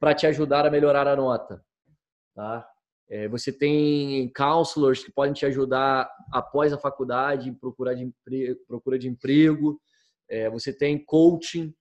para 0.00 0.14
te 0.14 0.26
ajudar 0.26 0.66
a 0.66 0.70
melhorar 0.70 1.06
a 1.06 1.14
nota. 1.14 1.64
Tá? 2.34 2.68
É, 3.08 3.28
você 3.28 3.52
tem 3.52 4.28
counselors 4.32 5.04
que 5.04 5.12
podem 5.12 5.34
te 5.34 5.46
ajudar 5.46 6.10
após 6.32 6.72
a 6.72 6.78
faculdade, 6.78 7.48
em 7.48 7.54
procura 7.54 7.94
de 7.94 8.02
emprego, 8.02 8.60
procura 8.66 8.98
de 8.98 9.08
emprego. 9.08 9.80
Você 10.52 10.72
tem 10.72 10.96
coaching, 11.04 11.74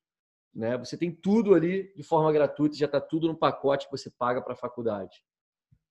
né? 0.53 0.75
Você 0.79 0.97
tem 0.97 1.11
tudo 1.11 1.53
ali 1.53 1.93
de 1.95 2.01
forma 2.01 2.33
gratuita, 2.33 2.75
já 2.75 2.87
está 2.87 2.99
tudo 2.99 3.27
no 3.27 3.37
pacote 3.37 3.85
que 3.85 3.91
você 3.91 4.09
paga 4.09 4.41
para 4.41 4.53
a 4.53 4.57
faculdade. 4.57 5.23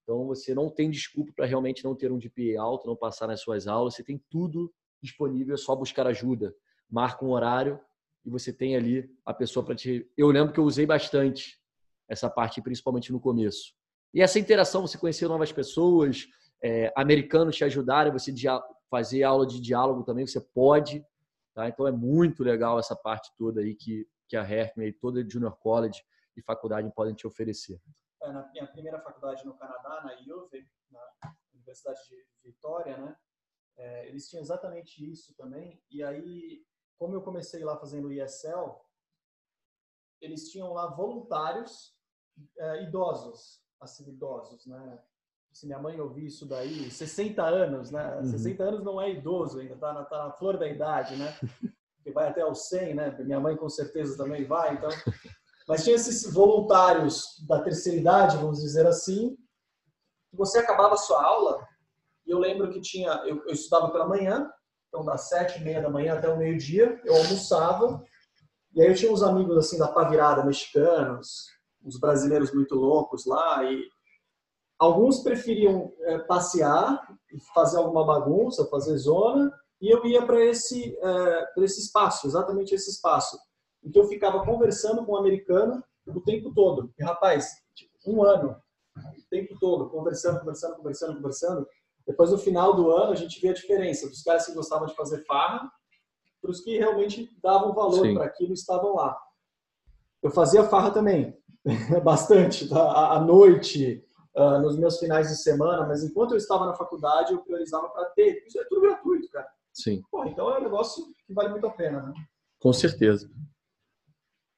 Então 0.02 0.26
você 0.26 0.54
não 0.54 0.68
tem 0.68 0.90
desculpa 0.90 1.32
para 1.36 1.46
realmente 1.46 1.84
não 1.84 1.94
ter 1.94 2.10
um 2.10 2.18
GPA 2.18 2.60
alto, 2.60 2.88
não 2.88 2.96
passar 2.96 3.28
nas 3.28 3.40
suas 3.40 3.68
aulas. 3.68 3.94
Você 3.94 4.02
tem 4.02 4.20
tudo 4.28 4.74
disponível, 5.00 5.54
é 5.54 5.56
só 5.56 5.76
buscar 5.76 6.06
ajuda. 6.08 6.52
Marca 6.90 7.24
um 7.24 7.30
horário 7.30 7.80
e 8.24 8.30
você 8.30 8.52
tem 8.52 8.74
ali 8.74 9.08
a 9.24 9.32
pessoa 9.32 9.64
para 9.64 9.76
te. 9.76 10.10
Eu 10.16 10.28
lembro 10.30 10.52
que 10.52 10.58
eu 10.58 10.64
usei 10.64 10.84
bastante 10.84 11.60
essa 12.08 12.30
parte, 12.30 12.62
principalmente 12.62 13.12
no 13.12 13.20
começo. 13.20 13.74
E 14.14 14.22
essa 14.22 14.38
interação, 14.38 14.86
você 14.86 14.96
conhecer 14.96 15.28
novas 15.28 15.52
pessoas, 15.52 16.26
é, 16.62 16.92
americanos 16.96 17.56
te 17.56 17.64
ajudarem, 17.64 18.12
você 18.12 18.32
fazer 18.90 19.22
aula 19.22 19.46
de 19.46 19.60
diálogo 19.60 20.02
também, 20.02 20.26
você 20.26 20.40
pode. 20.40 21.04
Tá? 21.54 21.68
Então 21.68 21.86
é 21.86 21.92
muito 21.92 22.42
legal 22.42 22.78
essa 22.78 22.96
parte 22.96 23.30
toda 23.36 23.60
aí 23.60 23.74
que, 23.74 24.08
que 24.28 24.36
a 24.36 24.42
Herkmer 24.42 24.88
e 24.88 24.92
toda 24.92 25.20
a 25.20 25.28
Junior 25.28 25.56
College 25.58 26.02
e 26.36 26.42
faculdade 26.42 26.90
podem 26.94 27.14
te 27.14 27.26
oferecer. 27.26 27.80
É, 28.22 28.32
na 28.32 28.48
minha 28.50 28.66
primeira 28.66 29.00
faculdade 29.00 29.44
no 29.44 29.54
Canadá, 29.54 30.02
na 30.04 30.34
UV, 30.34 30.66
na 30.90 31.00
Universidade 31.52 32.00
de 32.08 32.24
Vitória, 32.42 32.96
né? 32.96 33.16
é, 33.78 34.08
eles 34.08 34.28
tinham 34.28 34.42
exatamente 34.42 35.10
isso 35.10 35.34
também. 35.36 35.80
E 35.90 36.02
aí, 36.02 36.64
como 36.98 37.14
eu 37.14 37.22
comecei 37.22 37.64
lá 37.64 37.76
fazendo 37.78 38.12
ESL, 38.12 38.74
eles 40.20 40.50
tinham 40.50 40.72
lá 40.72 40.86
voluntários 40.88 41.96
é, 42.58 42.84
idosos, 42.84 43.60
assim, 43.80 44.08
idosos, 44.08 44.66
né? 44.66 44.98
Se 45.52 45.66
minha 45.66 45.78
mãe 45.78 46.00
ouvir 46.00 46.26
isso 46.26 46.46
daí, 46.46 46.90
60 46.90 47.42
anos, 47.42 47.90
né? 47.90 48.16
Uhum. 48.16 48.24
60 48.24 48.62
anos 48.62 48.84
não 48.84 49.00
é 49.00 49.10
idoso 49.10 49.58
ainda, 49.60 49.76
tá 49.76 49.92
na, 49.92 50.04
tá 50.04 50.24
na 50.24 50.32
flor 50.32 50.58
da 50.58 50.68
idade, 50.68 51.16
né? 51.16 51.34
Que 52.04 52.12
vai 52.12 52.28
até 52.28 52.40
aos 52.40 52.68
100, 52.68 52.94
né? 52.94 53.10
Minha 53.18 53.40
mãe 53.40 53.56
com 53.56 53.68
certeza 53.68 54.16
também 54.16 54.46
vai, 54.46 54.74
então... 54.74 54.88
Mas 55.66 55.84
tinha 55.84 55.96
esses 55.96 56.32
voluntários 56.32 57.44
da 57.46 57.60
terceira 57.60 57.98
idade, 57.98 58.38
vamos 58.38 58.62
dizer 58.62 58.86
assim, 58.86 59.36
que 60.30 60.36
você 60.36 60.58
acabava 60.58 60.94
a 60.94 60.98
sua 60.98 61.22
aula, 61.22 61.66
e 62.26 62.30
eu 62.30 62.38
lembro 62.38 62.70
que 62.70 62.80
tinha, 62.80 63.10
eu, 63.26 63.44
eu 63.46 63.52
estudava 63.52 63.90
pela 63.90 64.08
manhã, 64.08 64.50
então 64.88 65.04
das 65.04 65.28
sete 65.28 65.60
e 65.60 65.64
meia 65.64 65.82
da 65.82 65.90
manhã 65.90 66.14
até 66.14 66.28
o 66.28 66.38
meio-dia, 66.38 66.98
eu 67.04 67.14
almoçava, 67.14 68.02
e 68.74 68.80
aí 68.80 68.88
eu 68.88 68.94
tinha 68.94 69.12
uns 69.12 69.22
amigos 69.22 69.56
assim 69.58 69.78
da 69.78 69.88
pá 69.88 70.08
virada, 70.08 70.44
mexicanos, 70.44 71.46
uns 71.88 71.98
brasileiros 71.98 72.52
muito 72.52 72.74
loucos 72.74 73.24
lá, 73.26 73.64
e 73.64 73.82
alguns 74.78 75.22
preferiam 75.22 75.92
é, 76.02 76.18
passear, 76.20 77.02
e 77.32 77.40
fazer 77.54 77.78
alguma 77.78 78.06
bagunça, 78.06 78.68
fazer 78.68 78.96
zona, 78.96 79.52
e 79.80 79.92
eu 79.92 80.04
ia 80.04 80.24
para 80.24 80.44
esse, 80.44 80.96
é, 80.96 81.46
pra 81.54 81.64
esse 81.64 81.80
espaço, 81.80 82.26
exatamente 82.26 82.74
esse 82.74 82.90
espaço. 82.90 83.38
Então 83.82 84.02
eu 84.02 84.08
ficava 84.08 84.44
conversando 84.44 85.04
com 85.04 85.12
um 85.12 85.18
americano 85.18 85.82
o 86.06 86.20
tempo 86.20 86.52
todo. 86.54 86.92
E, 86.98 87.04
rapaz, 87.04 87.50
tipo, 87.74 87.92
um 88.06 88.22
ano, 88.22 88.56
o 88.96 89.28
tempo 89.30 89.56
todo, 89.60 89.90
conversando, 89.90 90.40
conversando, 90.40 90.76
conversando, 90.76 91.16
conversando. 91.16 91.68
Depois, 92.06 92.30
no 92.30 92.38
final 92.38 92.74
do 92.74 92.90
ano, 92.90 93.12
a 93.12 93.16
gente 93.16 93.40
vê 93.40 93.50
a 93.50 93.54
diferença 93.54 94.08
dos 94.08 94.22
caras 94.22 94.46
que 94.46 94.54
gostavam 94.54 94.86
de 94.86 94.94
fazer 94.94 95.24
farra 95.26 95.70
para 96.40 96.50
os 96.50 96.60
que 96.60 96.78
realmente 96.78 97.28
davam 97.42 97.74
valor 97.74 98.14
para 98.14 98.24
aquilo 98.24 98.50
e 98.50 98.54
estavam 98.54 98.94
lá. 98.94 99.16
Eu 100.22 100.30
fazia 100.30 100.64
farra 100.64 100.90
também, 100.90 101.36
bastante, 102.02 102.68
tá? 102.68 103.14
à 103.14 103.20
noite, 103.20 104.02
ah, 104.36 104.58
nos 104.58 104.78
meus 104.78 104.98
finais 104.98 105.28
de 105.28 105.36
semana, 105.36 105.86
mas 105.86 106.04
enquanto 106.04 106.32
eu 106.32 106.38
estava 106.38 106.66
na 106.66 106.74
faculdade, 106.74 107.32
eu 107.32 107.40
priorizava 107.40 107.88
para 107.88 108.04
ter. 108.10 108.44
Isso 108.46 108.60
é 108.60 108.64
tudo 108.64 108.82
gratuito, 108.82 109.28
cara. 109.30 109.48
Sim, 109.72 110.02
Pô, 110.10 110.24
então 110.24 110.50
é 110.50 110.58
um 110.58 110.62
negócio 110.62 111.04
que 111.26 111.32
vale 111.32 111.50
muito 111.50 111.66
a 111.66 111.70
pena, 111.70 112.02
né? 112.02 112.12
com 112.60 112.72
certeza. 112.72 113.30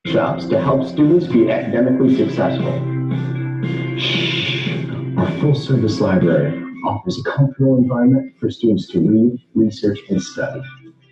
workshops 0.06 0.48
to 0.48 0.58
help 0.58 0.88
students 0.88 1.26
be 1.26 1.50
academically 1.50 2.16
successful. 2.16 2.72
Our 5.18 5.30
full 5.40 5.54
service 5.54 6.00
library 6.00 6.64
offers 6.86 7.20
a 7.20 7.30
comfortable 7.30 7.76
environment 7.76 8.38
for 8.38 8.50
students 8.50 8.88
to 8.88 9.00
read, 9.00 9.38
research, 9.54 9.98
and 10.08 10.20
study. 10.20 10.62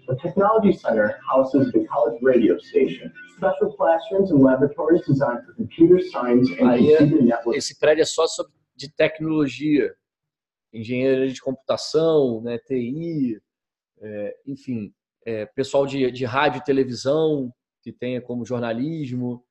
The 0.09 0.17
Technology 0.17 0.73
Center 0.73 1.19
houses 1.31 1.71
the 1.73 1.85
college 1.85 2.19
radio 2.23 2.59
station, 2.59 3.13
special 3.37 3.75
classrooms 3.77 4.31
and 4.31 4.43
laboratories 4.43 5.03
designed 5.07 5.45
for 5.45 5.53
computer 5.55 6.01
science 6.01 6.51
and 6.59 6.67
Aí 6.71 6.97
computer 6.97 7.23
network 7.23 7.57
Esse 7.59 7.79
prédio 7.79 8.03
é 8.03 8.07
só 8.07 8.27
sobre, 8.27 8.53
de 8.75 8.91
tecnologia, 8.91 9.95
engenharia 10.73 11.29
de 11.29 11.41
computação, 11.43 12.41
né, 12.41 12.59
TI, 12.59 13.39
é, 14.01 14.37
enfim, 14.47 14.95
é, 15.27 15.45
pessoal 15.45 15.85
de, 15.87 16.11
de 16.11 16.25
rádio 16.25 16.59
e 16.61 16.65
televisão, 16.65 17.53
que 17.83 17.93
tenha 17.93 18.21
como 18.23 18.47
jornalismo. 18.47 19.45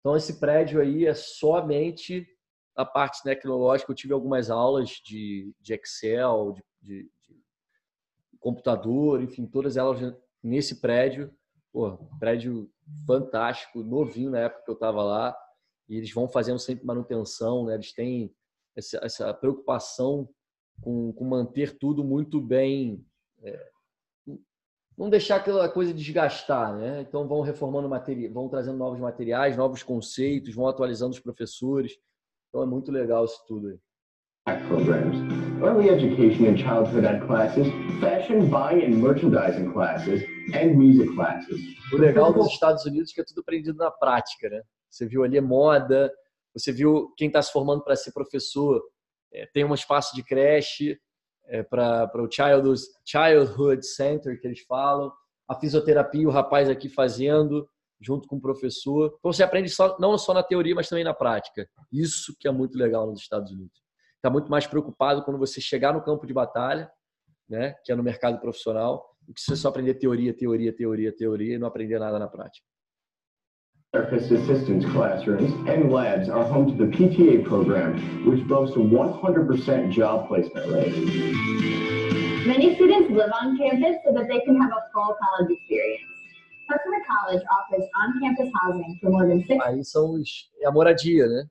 Então, 0.00 0.16
esse 0.16 0.38
prédio 0.38 0.80
aí 0.80 1.06
é 1.06 1.14
somente 1.14 2.24
a 2.76 2.84
parte 2.84 3.22
tecnológica. 3.22 3.90
Eu 3.90 3.96
tive 3.96 4.12
algumas 4.12 4.48
aulas 4.50 4.90
de, 5.04 5.52
de 5.60 5.74
Excel, 5.74 6.52
de- 6.52 6.64
de 6.82 7.10
computador, 8.44 9.22
enfim, 9.22 9.46
todas 9.46 9.78
elas 9.78 10.14
nesse 10.42 10.78
prédio. 10.78 11.34
Pô, 11.72 11.96
prédio 12.20 12.70
fantástico, 13.06 13.82
novinho 13.82 14.30
na 14.30 14.40
época 14.40 14.64
que 14.66 14.70
eu 14.70 14.74
estava 14.74 15.02
lá. 15.02 15.34
E 15.88 15.96
eles 15.96 16.12
vão 16.12 16.28
fazendo 16.28 16.58
sempre 16.58 16.84
manutenção, 16.84 17.64
né? 17.64 17.74
Eles 17.74 17.94
têm 17.94 18.34
essa, 18.76 19.00
essa 19.02 19.32
preocupação 19.32 20.28
com, 20.82 21.10
com 21.14 21.24
manter 21.24 21.78
tudo 21.78 22.04
muito 22.04 22.38
bem, 22.38 23.02
é, 23.42 23.70
não 24.96 25.08
deixar 25.08 25.36
aquela 25.36 25.68
coisa 25.68 25.94
desgastar, 25.94 26.76
né? 26.76 27.00
Então 27.00 27.26
vão 27.26 27.40
reformando 27.40 27.88
material, 27.88 28.32
vão 28.32 28.48
trazendo 28.48 28.76
novos 28.76 29.00
materiais, 29.00 29.56
novos 29.56 29.82
conceitos, 29.82 30.54
vão 30.54 30.68
atualizando 30.68 31.12
os 31.12 31.20
professores. 31.20 31.96
Então 32.48 32.62
é 32.62 32.66
muito 32.66 32.92
legal 32.92 33.24
isso 33.24 33.42
tudo 33.46 33.68
aí. 33.68 33.80
Programs, 34.44 35.16
early 35.62 35.88
education 35.88 36.46
and 36.46 36.58
childhood 36.58 37.04
ed 37.06 37.26
classes, 37.26 37.66
fashion, 37.98 38.46
buying 38.50 38.82
and 38.82 39.02
merchandising 39.02 39.72
classes, 39.72 40.22
and 40.52 40.76
music 40.76 41.14
classes. 41.14 41.58
O 41.90 41.96
legal 41.96 42.30
dos 42.30 42.48
Estados 42.48 42.84
Unidos 42.84 43.10
é 43.12 43.14
que 43.14 43.20
é 43.22 43.24
tudo 43.24 43.40
aprendido 43.40 43.78
na 43.78 43.90
prática, 43.90 44.50
né? 44.50 44.62
Você 44.90 45.06
viu 45.06 45.24
ali 45.24 45.40
moda, 45.40 46.12
você 46.52 46.72
viu 46.72 47.10
quem 47.16 47.28
está 47.28 47.40
se 47.40 47.50
formando 47.52 47.82
para 47.82 47.96
ser 47.96 48.12
professor, 48.12 48.82
é, 49.32 49.46
tem 49.46 49.64
um 49.64 49.72
espaço 49.72 50.14
de 50.14 50.22
creche, 50.22 50.98
é, 51.46 51.62
para 51.62 52.10
o 52.16 52.30
Childhood, 52.30 52.80
Childhood 53.04 53.86
Center, 53.86 54.38
que 54.38 54.46
eles 54.46 54.60
falam, 54.60 55.10
a 55.48 55.54
fisioterapia, 55.54 56.28
o 56.28 56.30
rapaz 56.30 56.68
aqui 56.68 56.90
fazendo, 56.90 57.66
junto 57.98 58.28
com 58.28 58.36
o 58.36 58.40
professor. 58.40 59.14
Então 59.18 59.32
você 59.32 59.42
aprende 59.42 59.70
só, 59.70 59.98
não 59.98 60.18
só 60.18 60.34
na 60.34 60.42
teoria, 60.42 60.74
mas 60.74 60.88
também 60.88 61.04
na 61.04 61.14
prática. 61.14 61.66
Isso 61.90 62.34
que 62.38 62.46
é 62.46 62.50
muito 62.50 62.76
legal 62.76 63.06
nos 63.06 63.20
Estados 63.20 63.50
Unidos. 63.50 63.83
Está 64.24 64.32
muito 64.32 64.50
mais 64.50 64.66
preocupado 64.66 65.22
quando 65.22 65.38
você 65.38 65.60
chegar 65.60 65.92
no 65.92 66.00
campo 66.00 66.26
de 66.26 66.32
batalha, 66.32 66.90
né, 67.46 67.74
que 67.84 67.92
é 67.92 67.94
no 67.94 68.02
mercado 68.02 68.40
profissional, 68.40 69.04
do 69.20 69.34
que 69.34 69.40
você 69.42 69.54
só 69.54 69.68
aprender 69.68 69.92
teoria, 69.96 70.32
teoria, 70.34 70.74
teoria, 70.74 71.14
teoria 71.14 71.56
e 71.56 71.58
não 71.58 71.68
aprender 71.68 71.98
nada 71.98 72.18
na 72.18 72.26
prática. 72.26 72.66
Therapist 73.92 74.32
assistance 74.32 74.86
classrooms 74.92 75.52
and 75.68 75.92
labs 75.92 76.30
are 76.30 76.42
home 76.42 76.72
to 76.72 76.78
the 76.78 76.90
PTA 76.96 77.44
program, 77.44 77.96
which 78.24 78.42
boasts 78.48 78.74
a 78.76 78.80
100% 78.80 79.90
job 79.90 80.26
placement 80.26 80.72
rate. 80.72 80.96
Many 82.46 82.76
students 82.76 83.10
live 83.10 83.30
on 83.30 83.58
campus 83.58 84.00
so 84.06 84.14
that 84.14 84.26
they 84.28 84.40
can 84.40 84.56
have 84.56 84.72
a 84.72 84.88
full 84.94 85.14
college 85.20 85.52
experience. 85.52 86.00
Customer 86.72 87.00
College 87.06 87.44
offers 87.52 87.86
on-campus 88.00 88.50
housing 88.58 88.98
for 89.02 89.10
more 89.10 89.28
than 89.28 89.44
six. 89.44 89.62
Aí 89.62 89.84
são 89.84 90.14
os, 90.14 90.50
é 90.62 90.66
a 90.66 90.72
moradia, 90.72 91.26
né? 91.26 91.44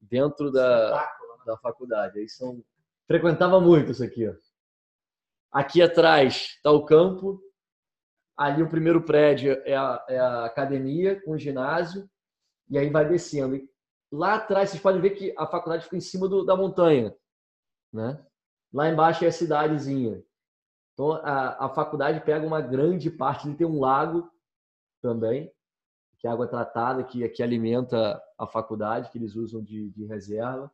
Dentro 0.00 0.52
da, 0.52 1.04
da 1.44 1.56
faculdade. 1.56 2.18
Aí 2.18 2.28
são 2.28 2.62
frequentava 3.06 3.60
muito 3.60 3.92
isso 3.92 4.02
aqui, 4.04 4.28
ó. 4.28 4.34
Aqui 5.50 5.82
atrás 5.82 6.54
está 6.56 6.70
o 6.70 6.84
campo, 6.84 7.42
Ali 8.36 8.62
o 8.62 8.68
primeiro 8.68 9.02
prédio 9.02 9.52
é 9.64 9.76
a, 9.76 10.04
é 10.08 10.18
a 10.18 10.44
academia 10.46 11.20
com 11.20 11.32
o 11.32 11.38
ginásio 11.38 12.08
e 12.68 12.78
aí 12.78 12.88
vai 12.90 13.06
descendo. 13.06 13.54
E 13.56 13.68
lá 14.10 14.34
atrás 14.34 14.70
vocês 14.70 14.82
podem 14.82 15.00
ver 15.00 15.10
que 15.10 15.34
a 15.36 15.46
faculdade 15.46 15.84
fica 15.84 15.96
em 15.96 16.00
cima 16.00 16.28
do, 16.28 16.44
da 16.44 16.56
montanha, 16.56 17.14
né? 17.92 18.24
Lá 18.72 18.88
embaixo 18.88 19.24
é 19.24 19.28
a 19.28 19.32
cidadezinha. 19.32 20.24
Então 20.92 21.12
a, 21.12 21.66
a 21.66 21.68
faculdade 21.68 22.20
pega 22.24 22.46
uma 22.46 22.60
grande 22.60 23.10
parte. 23.10 23.46
Ele 23.46 23.56
tem 23.56 23.66
um 23.66 23.78
lago 23.78 24.30
também, 25.02 25.52
que 26.18 26.26
é 26.26 26.30
água 26.30 26.46
tratada, 26.46 27.04
que, 27.04 27.28
que 27.28 27.42
alimenta 27.42 28.20
a 28.38 28.46
faculdade, 28.46 29.10
que 29.10 29.18
eles 29.18 29.36
usam 29.36 29.62
de, 29.62 29.90
de 29.90 30.06
reserva. 30.06 30.68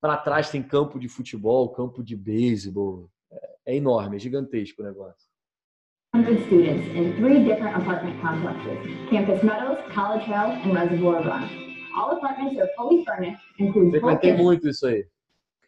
Para 0.00 0.16
trás 0.16 0.50
tem 0.50 0.62
campo 0.62 0.98
de 0.98 1.08
futebol, 1.08 1.70
campo 1.70 2.02
de 2.02 2.16
beisebol. 2.16 3.10
É, 3.30 3.56
é 3.66 3.76
enorme, 3.76 4.16
é 4.16 4.18
gigantesco 4.18 4.82
o 4.82 4.84
negócio. 4.84 5.28
100 6.14 6.46
students 6.46 6.86
in 6.96 7.12
three 7.16 7.44
different 7.44 7.76
apartment 7.76 8.18
complexes, 8.22 9.10
Campus 9.10 9.42
Meadows, 9.42 9.78
College 9.94 10.24
Hill, 10.26 10.50
and 10.64 10.78
Reservoir 10.78 11.22
Run. 11.22 11.68
All 11.94 12.16
apartments 12.16 12.58
are 12.58 12.70
fully 12.76 13.04
furnished, 13.04 13.42
include 13.58 13.90
Frequentei 13.90 14.32
muito 14.34 14.68
isso 14.68 14.86
aí. 14.86 15.06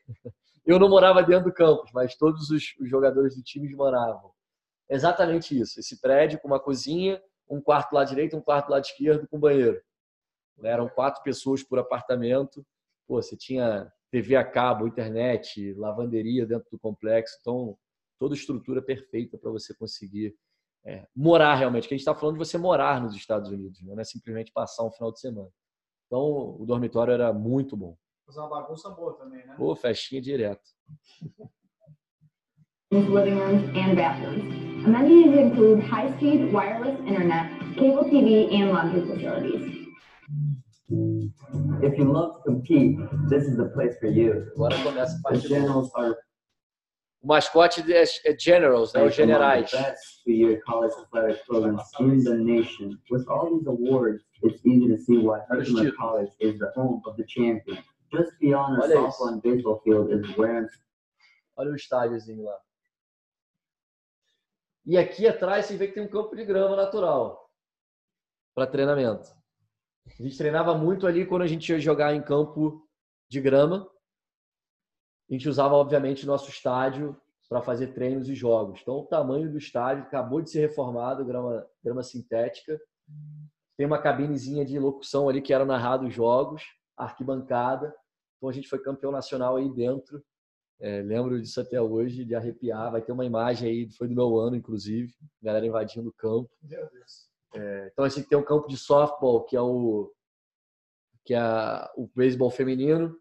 Eu 0.64 0.78
não 0.78 0.88
morava 0.88 1.22
dentro 1.22 1.50
do 1.50 1.52
campus, 1.52 1.90
mas 1.92 2.14
todos 2.14 2.48
os, 2.50 2.74
os 2.80 2.88
jogadores 2.88 3.36
do 3.36 3.42
time 3.42 3.74
moravam. 3.74 4.30
Exatamente 4.88 5.58
isso. 5.58 5.80
Esse 5.80 6.00
prédio 6.00 6.38
com 6.40 6.48
uma 6.48 6.60
cozinha, 6.60 7.20
um 7.48 7.60
quarto 7.60 7.92
lá 7.92 8.04
direito, 8.04 8.36
um 8.36 8.40
quarto 8.40 8.70
lá 8.70 8.78
esquerdo 8.78 9.26
com 9.28 9.38
banheiro. 9.38 9.80
Eram 10.62 10.88
quatro 10.88 11.22
pessoas 11.22 11.62
por 11.62 11.78
apartamento. 11.78 12.64
Pô, 13.06 13.20
você 13.20 13.36
tinha 13.36 13.90
TV 14.10 14.36
a 14.36 14.44
cabo, 14.44 14.86
internet, 14.86 15.72
lavanderia 15.74 16.46
dentro 16.46 16.68
do 16.70 16.78
complexo. 16.78 17.36
Então, 17.40 17.78
toda 18.18 18.34
estrutura 18.34 18.82
perfeita 18.82 19.38
para 19.38 19.50
você 19.50 19.74
conseguir 19.74 20.34
é, 20.84 21.06
morar 21.14 21.54
realmente. 21.54 21.88
Que 21.88 21.94
a 21.94 21.96
gente 21.96 22.06
está 22.06 22.14
falando 22.14 22.38
de 22.38 22.44
você 22.44 22.58
morar 22.58 23.00
nos 23.00 23.14
Estados 23.14 23.50
Unidos, 23.50 23.80
né? 23.82 23.94
não 23.94 24.00
é 24.00 24.04
simplesmente 24.04 24.52
passar 24.52 24.84
um 24.84 24.90
final 24.90 25.12
de 25.12 25.20
semana. 25.20 25.48
Então, 26.06 26.56
o 26.58 26.64
dormitório 26.66 27.12
era 27.12 27.32
muito 27.32 27.76
bom. 27.76 27.96
Fazer 28.26 28.40
uma 28.40 28.48
bagunça 28.48 28.90
boa 28.90 29.14
também, 29.14 29.46
né? 29.46 29.54
Pô, 29.56 29.74
festinha 29.76 30.20
direto. 30.20 30.68
living 32.92 33.38
rooms 33.38 33.76
and 33.76 33.94
bathrooms. 33.94 34.84
Amenities 34.84 35.38
include 35.38 35.80
high-speed 35.84 36.52
wireless 36.52 36.98
internet, 37.00 37.76
cable 37.76 38.04
TV, 38.10 38.52
and 38.52 38.72
laundry 38.72 39.02
facilities. 39.06 39.79
If 41.82 41.96
you 41.98 42.04
love 42.04 42.36
to 42.36 42.42
compete, 42.42 42.98
this 43.28 43.44
is 43.44 43.56
the 43.56 43.70
place 43.74 43.96
for 44.00 44.08
you. 44.08 44.50
Agora 44.54 44.76
começa 44.82 45.20
a 45.24 45.32
The 45.32 45.48
generals 45.48 45.90
are 45.94 46.16
o 47.22 47.26
mascote 47.26 47.82
é, 47.92 48.02
é 48.24 48.38
Generals, 48.38 48.94
né? 48.94 49.04
Os 49.04 49.14
generais. 49.14 49.70
Three-year 50.24 50.62
college 50.62 50.94
athletic 50.94 51.44
programs 51.46 51.82
in 52.00 52.24
the 52.24 52.34
nation. 52.34 52.98
With 53.10 53.26
all 53.28 53.58
these 53.58 53.66
awards, 53.66 54.24
it's 54.42 54.64
easy 54.64 54.88
to 54.88 54.96
see 54.96 55.18
why 55.18 55.40
Herkimer 55.50 55.92
College 55.96 56.32
is 56.40 56.58
the 56.58 56.72
home 56.74 57.02
of 57.04 57.16
the 57.16 57.24
champion. 57.24 57.78
Just 58.10 58.32
beyond 58.40 58.80
our 58.80 58.88
softball 58.88 59.32
and 59.32 59.42
baseball 59.42 59.80
field 59.84 60.10
is 60.10 60.26
where 60.36 60.68
Olha 61.56 61.72
o 61.72 61.76
estádiozinho 61.76 62.44
lá. 62.44 62.58
E 64.86 64.96
aqui 64.96 65.28
atrás 65.28 65.66
você 65.66 65.76
vê 65.76 65.88
que 65.88 65.94
tem 65.94 66.02
um 66.02 66.08
campo 66.08 66.34
de 66.34 66.44
grama 66.44 66.74
natural 66.74 67.50
para 68.54 68.66
treinamento. 68.66 69.39
A 70.20 70.22
gente 70.22 70.38
treinava 70.38 70.76
muito 70.76 71.06
ali 71.06 71.26
quando 71.26 71.42
a 71.42 71.46
gente 71.46 71.72
ia 71.72 71.80
jogar 71.80 72.14
em 72.14 72.22
campo 72.22 72.86
de 73.28 73.40
grama 73.40 73.90
a 75.30 75.32
gente 75.32 75.48
usava, 75.48 75.74
obviamente, 75.76 76.26
nosso 76.26 76.50
estádio 76.50 77.16
para 77.48 77.62
fazer 77.62 77.88
treinos 77.88 78.28
e 78.28 78.34
jogos. 78.34 78.80
Então, 78.82 78.96
o 78.96 79.06
tamanho 79.06 79.50
do 79.50 79.58
estádio 79.58 80.02
acabou 80.02 80.42
de 80.42 80.50
ser 80.50 80.60
reformado, 80.60 81.24
grama, 81.24 81.66
grama 81.82 82.02
sintética. 82.02 82.80
Tem 83.76 83.86
uma 83.86 84.02
cabinezinha 84.02 84.64
de 84.64 84.78
locução 84.78 85.28
ali 85.28 85.40
que 85.40 85.52
era 85.52 85.64
narrado 85.64 86.06
os 86.06 86.12
jogos, 86.14 86.64
arquibancada. 86.96 87.94
Então, 88.36 88.48
a 88.48 88.52
gente 88.52 88.68
foi 88.68 88.80
campeão 88.80 89.12
nacional 89.12 89.56
aí 89.56 89.72
dentro. 89.72 90.22
É, 90.80 91.00
lembro 91.02 91.40
disso 91.40 91.60
até 91.60 91.80
hoje, 91.80 92.24
de 92.24 92.34
arrepiar. 92.34 92.90
Vai 92.90 93.02
ter 93.02 93.12
uma 93.12 93.24
imagem 93.24 93.68
aí, 93.68 93.90
foi 93.92 94.08
do 94.08 94.14
meu 94.16 94.36
ano, 94.36 94.56
inclusive, 94.56 95.14
galera 95.40 95.66
invadindo 95.66 96.08
o 96.08 96.12
campo. 96.12 96.50
Meu 96.62 96.90
Deus. 96.90 97.29
É, 97.54 97.90
então, 97.92 98.04
a 98.04 98.08
gente 98.08 98.28
tem 98.28 98.38
um 98.38 98.44
campo 98.44 98.68
de 98.68 98.76
softball, 98.76 99.44
que 99.44 99.56
é 99.56 99.60
o 99.60 100.12
que 101.24 101.34
é 101.34 101.40
o 101.96 102.08
beisebol 102.14 102.50
feminino, 102.50 103.14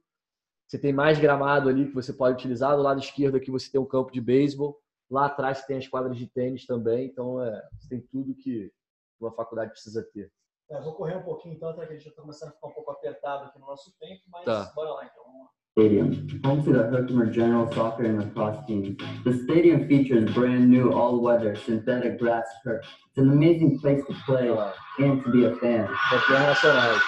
você 0.70 0.78
tem 0.78 0.94
mais 0.94 1.20
gramado 1.20 1.68
ali 1.68 1.88
que 1.88 1.96
você 1.96 2.14
pode 2.14 2.36
utilizar. 2.36 2.76
Do 2.76 2.84
lado 2.84 3.00
esquerdo 3.00 3.38
aqui 3.38 3.50
você 3.50 3.72
tem 3.72 3.82
um 3.82 3.88
campo 3.88 4.12
de 4.12 4.22
beisebol. 4.22 4.80
Lá 5.10 5.26
atrás 5.26 5.58
você 5.58 5.66
tem 5.66 5.78
as 5.78 5.88
quadras 5.88 6.16
de 6.16 6.28
tênis 6.28 6.68
também. 6.68 7.08
Então, 7.08 7.44
é, 7.44 7.68
você 7.76 7.90
tem 7.90 8.02
tudo 8.02 8.36
que 8.36 8.72
uma 9.20 9.32
faculdade 9.32 9.72
precisa 9.72 10.08
ter. 10.14 10.32
É, 10.70 10.80
vou 10.80 10.94
correr 10.94 11.16
um 11.16 11.24
pouquinho 11.24 11.56
então, 11.56 11.70
até 11.70 11.88
que 11.88 11.94
a 11.94 11.96
gente 11.96 12.04
já 12.04 12.12
está 12.12 12.22
começando 12.22 12.50
a 12.50 12.52
ficar 12.52 12.68
um 12.68 12.74
pouco 12.74 12.92
apertado 12.92 13.46
aqui 13.46 13.58
no 13.58 13.66
nosso 13.66 13.92
tempo, 13.98 14.22
mas 14.28 14.46
tá. 14.46 14.72
bora 14.76 14.92
lá 14.92 15.06
então. 15.06 15.50
Stadium, 15.80 16.42
home 16.44 16.62
to 16.66 16.74
the 16.74 16.84
Herkimer 16.92 17.28
General 17.28 17.72
Soccer 17.72 18.04
and 18.04 18.20
Lacrosse 18.20 18.66
teams. 18.68 18.98
The 19.24 19.32
stadium 19.46 19.88
features 19.88 20.30
brand 20.34 20.70
new 20.70 20.92
all-weather 20.92 21.56
synthetic 21.56 22.20
grass 22.20 22.44
turf. 22.66 22.86
It's 23.08 23.18
an 23.18 23.30
amazing 23.30 23.80
place 23.80 24.02
to 24.10 24.14
play 24.26 24.50
and 24.98 25.24
to 25.24 25.32
be 25.32 25.46
a 25.46 25.56
fan. 25.56 25.88
Nacional. 26.30 27.00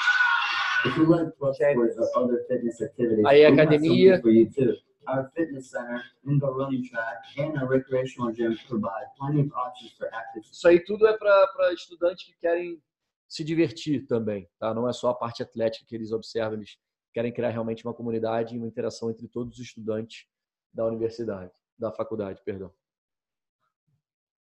If 0.86 0.96
you 0.96 1.06
like 1.06 1.36
plus 1.38 1.58
sports 1.58 1.98
or 1.98 2.24
other 2.24 2.46
fitness 2.48 2.82
activities, 2.82 3.26
Aí 3.26 3.44
academia. 3.44 4.22
For 4.22 4.30
you 4.30 4.50
too. 4.50 4.78
Our 5.06 5.30
fitness 5.36 5.70
center, 5.72 6.02
indoor 6.26 6.56
running 6.56 6.88
track, 6.88 7.18
and 7.38 7.58
our 7.58 7.68
recreational 7.68 8.32
gym 8.32 8.58
provide 8.70 9.08
plenty 9.20 9.42
of 9.42 9.52
options 9.54 9.92
for 9.98 10.08
active. 10.14 10.46
Isso 10.50 10.66
aí 10.66 10.80
tudo 10.80 11.06
é 11.08 11.18
para 11.18 11.74
estudantes 11.74 12.24
que 12.24 12.40
querem 12.40 12.82
se 13.28 13.44
divertir 13.44 14.06
também, 14.08 14.48
tá? 14.58 14.74
Não 14.74 14.88
é 14.88 14.94
só 14.94 15.10
a 15.10 15.14
parte 15.14 15.44
atlética 15.44 15.86
que 15.86 15.94
eles 15.94 16.14
observam, 16.14 16.54
eles 16.54 16.78
querem 17.14 17.34
criar 17.34 17.50
realmente 17.50 17.86
uma 17.86 17.94
comunidade 17.94 18.56
e 18.56 18.58
uma 18.58 18.68
interação 18.68 19.10
entre 19.10 19.28
todos 19.28 19.58
os 19.58 19.66
estudantes 19.66 20.26
da 20.74 20.86
universidade, 20.86 21.52
da 21.78 21.92
faculdade, 21.92 22.42
perdão. 22.44 22.74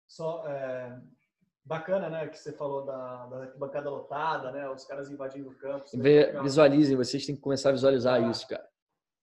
Só 0.08 0.48
é, 0.48 1.02
Bacana, 1.66 2.10
né, 2.10 2.28
que 2.28 2.38
você 2.38 2.52
falou 2.52 2.86
da, 2.86 3.26
da 3.28 3.46
bancada 3.58 3.90
lotada, 3.90 4.52
né, 4.52 4.70
os 4.70 4.84
caras 4.84 5.10
invadindo 5.10 5.50
o 5.50 5.56
campo. 5.56 5.86
Vê, 5.94 6.34
visualizem, 6.42 6.98
vocês 6.98 7.26
têm 7.26 7.36
que 7.36 7.42
começar 7.42 7.70
a 7.70 7.72
visualizar 7.72 8.22
ah. 8.22 8.30
isso, 8.30 8.46
cara. 8.48 8.68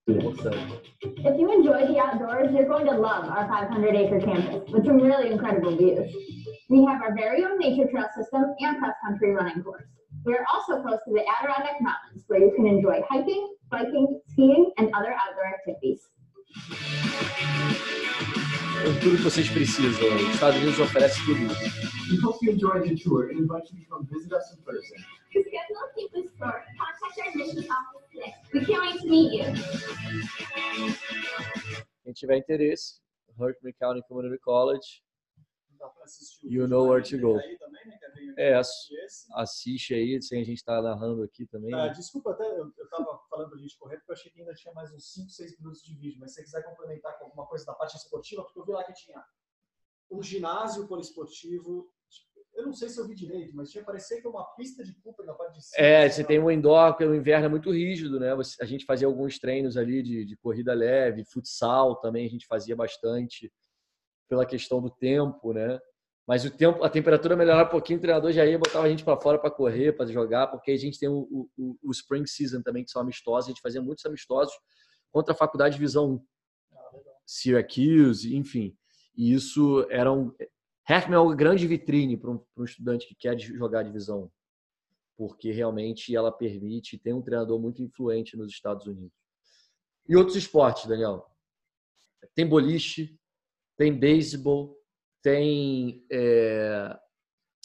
If 0.08 1.38
you 1.38 1.52
enjoy 1.52 1.86
the 1.86 2.00
outdoors, 2.00 2.50
you're 2.50 2.66
going 2.66 2.86
to 2.86 2.96
love 2.96 3.28
our 3.28 3.46
500 3.46 3.94
acre 3.94 4.20
campus 4.20 4.72
with 4.72 4.84
some 4.84 5.00
really 5.00 5.30
incredible 5.30 5.76
views. 5.76 6.10
We 6.70 6.84
have 6.86 7.02
our 7.02 7.14
very 7.14 7.44
own 7.44 7.58
nature 7.58 7.88
trail 7.90 8.08
system 8.16 8.54
and 8.58 8.78
cross 8.78 8.94
country 9.04 9.32
running 9.34 9.62
course. 9.62 9.86
We 10.24 10.34
are 10.34 10.46
also 10.52 10.82
close 10.82 10.98
to 11.06 11.12
the 11.14 11.24
Adirondack 11.38 11.80
Mountains 11.80 12.24
where 12.26 12.40
you 12.40 12.52
can 12.54 12.66
enjoy 12.66 13.00
hiking, 13.08 13.54
biking, 13.70 14.20
skiing, 14.32 14.70
and 14.76 14.92
other 14.94 15.14
outdoor 15.14 15.46
activities. 15.46 16.08
tudo 19.00 19.16
que 19.16 19.22
vocês 19.22 19.48
precisam. 19.48 19.90
Os 20.14 20.34
Estados 20.34 20.56
Unidos 20.56 20.78
oferece 20.80 21.24
tudo 21.24 21.40
isso. 21.46 22.10
We 22.10 22.18
hope 22.22 22.38
you 22.44 22.52
enjoyed 22.52 22.88
the 22.88 22.96
tour 22.96 23.30
and 23.30 23.40
invite 23.40 23.70
you 23.72 23.80
to 23.80 23.88
come 23.88 24.06
visit 24.06 24.32
us 24.32 24.52
in 24.52 24.62
person. 24.62 24.96
To 25.32 25.42
schedule 25.42 25.76
a 25.78 25.88
campus 25.94 26.30
tour, 26.38 26.64
contact 26.76 27.18
our 27.18 27.28
admissions 27.28 27.66
office 27.70 28.04
today. 28.12 28.34
We 28.52 28.64
can't 28.66 28.82
wait 28.82 29.00
to 29.00 29.08
meet 29.08 29.32
you. 29.32 29.44
Quem 32.04 32.14
tiver 32.14 32.34
interesse, 32.34 33.00
Herkimer 33.38 33.72
County 33.80 34.02
Community 34.08 34.38
College. 34.44 35.02
You 36.42 36.66
know 36.66 36.88
where 36.88 37.02
to 37.02 37.18
go. 37.18 37.38
É, 38.36 38.54
assiste 39.34 39.94
aí, 39.94 40.20
sem 40.22 40.42
a 40.42 40.44
gente 40.44 40.58
estar 40.58 40.76
tá 40.76 40.82
narrando 40.82 41.22
aqui 41.22 41.46
também. 41.46 41.72
Ah, 41.74 41.88
desculpa, 41.88 42.32
até 42.32 42.44
eu 42.58 42.68
estava 42.68 43.20
falando 43.28 43.50
para 43.50 43.58
a 43.58 43.60
gente 43.60 43.78
correr, 43.78 43.96
porque 43.98 44.12
eu 44.12 44.14
achei 44.14 44.30
que 44.30 44.40
ainda 44.40 44.54
tinha 44.54 44.72
mais 44.74 44.92
uns 44.92 45.12
5, 45.12 45.30
6 45.30 45.58
minutos 45.58 45.82
de 45.82 45.94
vídeo, 45.94 46.18
mas 46.20 46.30
se 46.30 46.36
você 46.36 46.44
quiser 46.44 46.62
complementar 46.64 47.18
com 47.18 47.26
alguma 47.26 47.46
coisa 47.46 47.64
da 47.64 47.74
parte 47.74 47.96
esportiva, 47.96 48.42
porque 48.42 48.58
eu 48.58 48.64
vi 48.64 48.72
lá 48.72 48.84
que 48.84 48.92
tinha 48.94 49.22
um 50.10 50.22
ginásio 50.22 50.86
poliesportivo, 50.88 51.92
eu 52.54 52.66
não 52.66 52.72
sei 52.72 52.88
se 52.88 52.98
eu 52.98 53.06
vi 53.06 53.14
direito, 53.14 53.54
mas 53.54 53.70
tinha 53.70 53.84
parecido 53.84 54.22
que 54.22 54.28
uma 54.28 54.44
pista 54.54 54.84
de 54.84 54.92
Cooper 55.00 55.24
na 55.24 55.34
parte 55.34 55.58
de 55.58 55.64
cima. 55.64 55.86
É, 55.86 56.08
você 56.08 56.24
tem 56.24 56.38
um 56.38 56.50
indoor, 56.50 56.92
porque 56.92 57.04
o 57.04 57.14
inverno 57.14 57.46
é 57.46 57.48
muito 57.48 57.70
rígido, 57.70 58.18
né? 58.18 58.32
A 58.60 58.64
gente 58.64 58.84
fazia 58.84 59.06
alguns 59.06 59.38
treinos 59.38 59.76
ali 59.76 60.02
de, 60.02 60.24
de 60.24 60.36
corrida 60.36 60.74
leve, 60.74 61.24
futsal 61.24 61.96
também 62.00 62.26
a 62.26 62.30
gente 62.30 62.46
fazia 62.46 62.74
bastante 62.74 63.52
pela 64.30 64.46
questão 64.46 64.80
do 64.80 64.88
tempo, 64.88 65.52
né? 65.52 65.78
Mas 66.26 66.44
o 66.44 66.50
tempo, 66.50 66.84
a 66.84 66.88
temperatura 66.88 67.34
melhorava 67.34 67.68
um 67.68 67.72
pouquinho, 67.72 67.98
o 67.98 68.00
treinador 68.00 68.30
já 68.30 68.46
ia 68.46 68.56
botar 68.56 68.80
a 68.80 68.88
gente 68.88 69.02
para 69.02 69.20
fora 69.20 69.36
para 69.36 69.50
correr, 69.50 69.92
para 69.96 70.06
jogar, 70.06 70.46
porque 70.46 70.70
a 70.70 70.76
gente 70.76 70.96
tem 70.96 71.08
o, 71.08 71.48
o, 71.58 71.76
o, 71.82 71.90
Spring 71.90 72.24
Season 72.24 72.62
também, 72.62 72.84
que 72.84 72.90
são 72.92 73.02
amistosos, 73.02 73.46
a 73.46 73.48
gente 73.48 73.60
fazia 73.60 73.82
muitos 73.82 74.06
amistosos 74.06 74.54
contra 75.10 75.34
a 75.34 75.36
faculdade 75.36 75.74
de 75.74 75.80
Visão 75.80 76.14
1. 76.14 76.24
Syracuse, 77.26 78.36
enfim. 78.36 78.76
E 79.16 79.32
isso 79.34 79.84
era 79.90 80.12
um. 80.12 80.32
Heckman 80.88 81.16
é 81.16 81.18
uma 81.18 81.34
grande 81.34 81.66
vitrine 81.66 82.16
para 82.16 82.30
um, 82.30 82.40
um, 82.56 82.64
estudante 82.64 83.08
que 83.08 83.14
quer 83.16 83.36
jogar 83.36 83.82
divisão 83.82 84.24
1, 84.24 84.30
porque 85.16 85.50
realmente 85.50 86.14
ela 86.14 86.30
permite, 86.30 86.96
tem 86.96 87.12
um 87.12 87.22
treinador 87.22 87.60
muito 87.60 87.82
influente 87.82 88.36
nos 88.36 88.52
Estados 88.52 88.86
Unidos. 88.86 89.18
E 90.08 90.14
outros 90.14 90.36
esportes, 90.36 90.86
Daniel? 90.86 91.26
Tem 92.36 92.46
boliche, 92.46 93.19
tem 93.80 93.98
beisebol, 93.98 94.78
tem 95.22 96.04
é, 96.12 97.00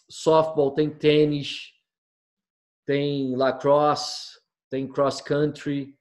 softball, 0.10 0.74
tem 0.74 0.90
tênis, 0.90 1.74
tem 2.86 3.36
lacrosse, 3.36 4.40
tem 4.70 4.88
cross 4.88 5.20
country, 5.20 5.94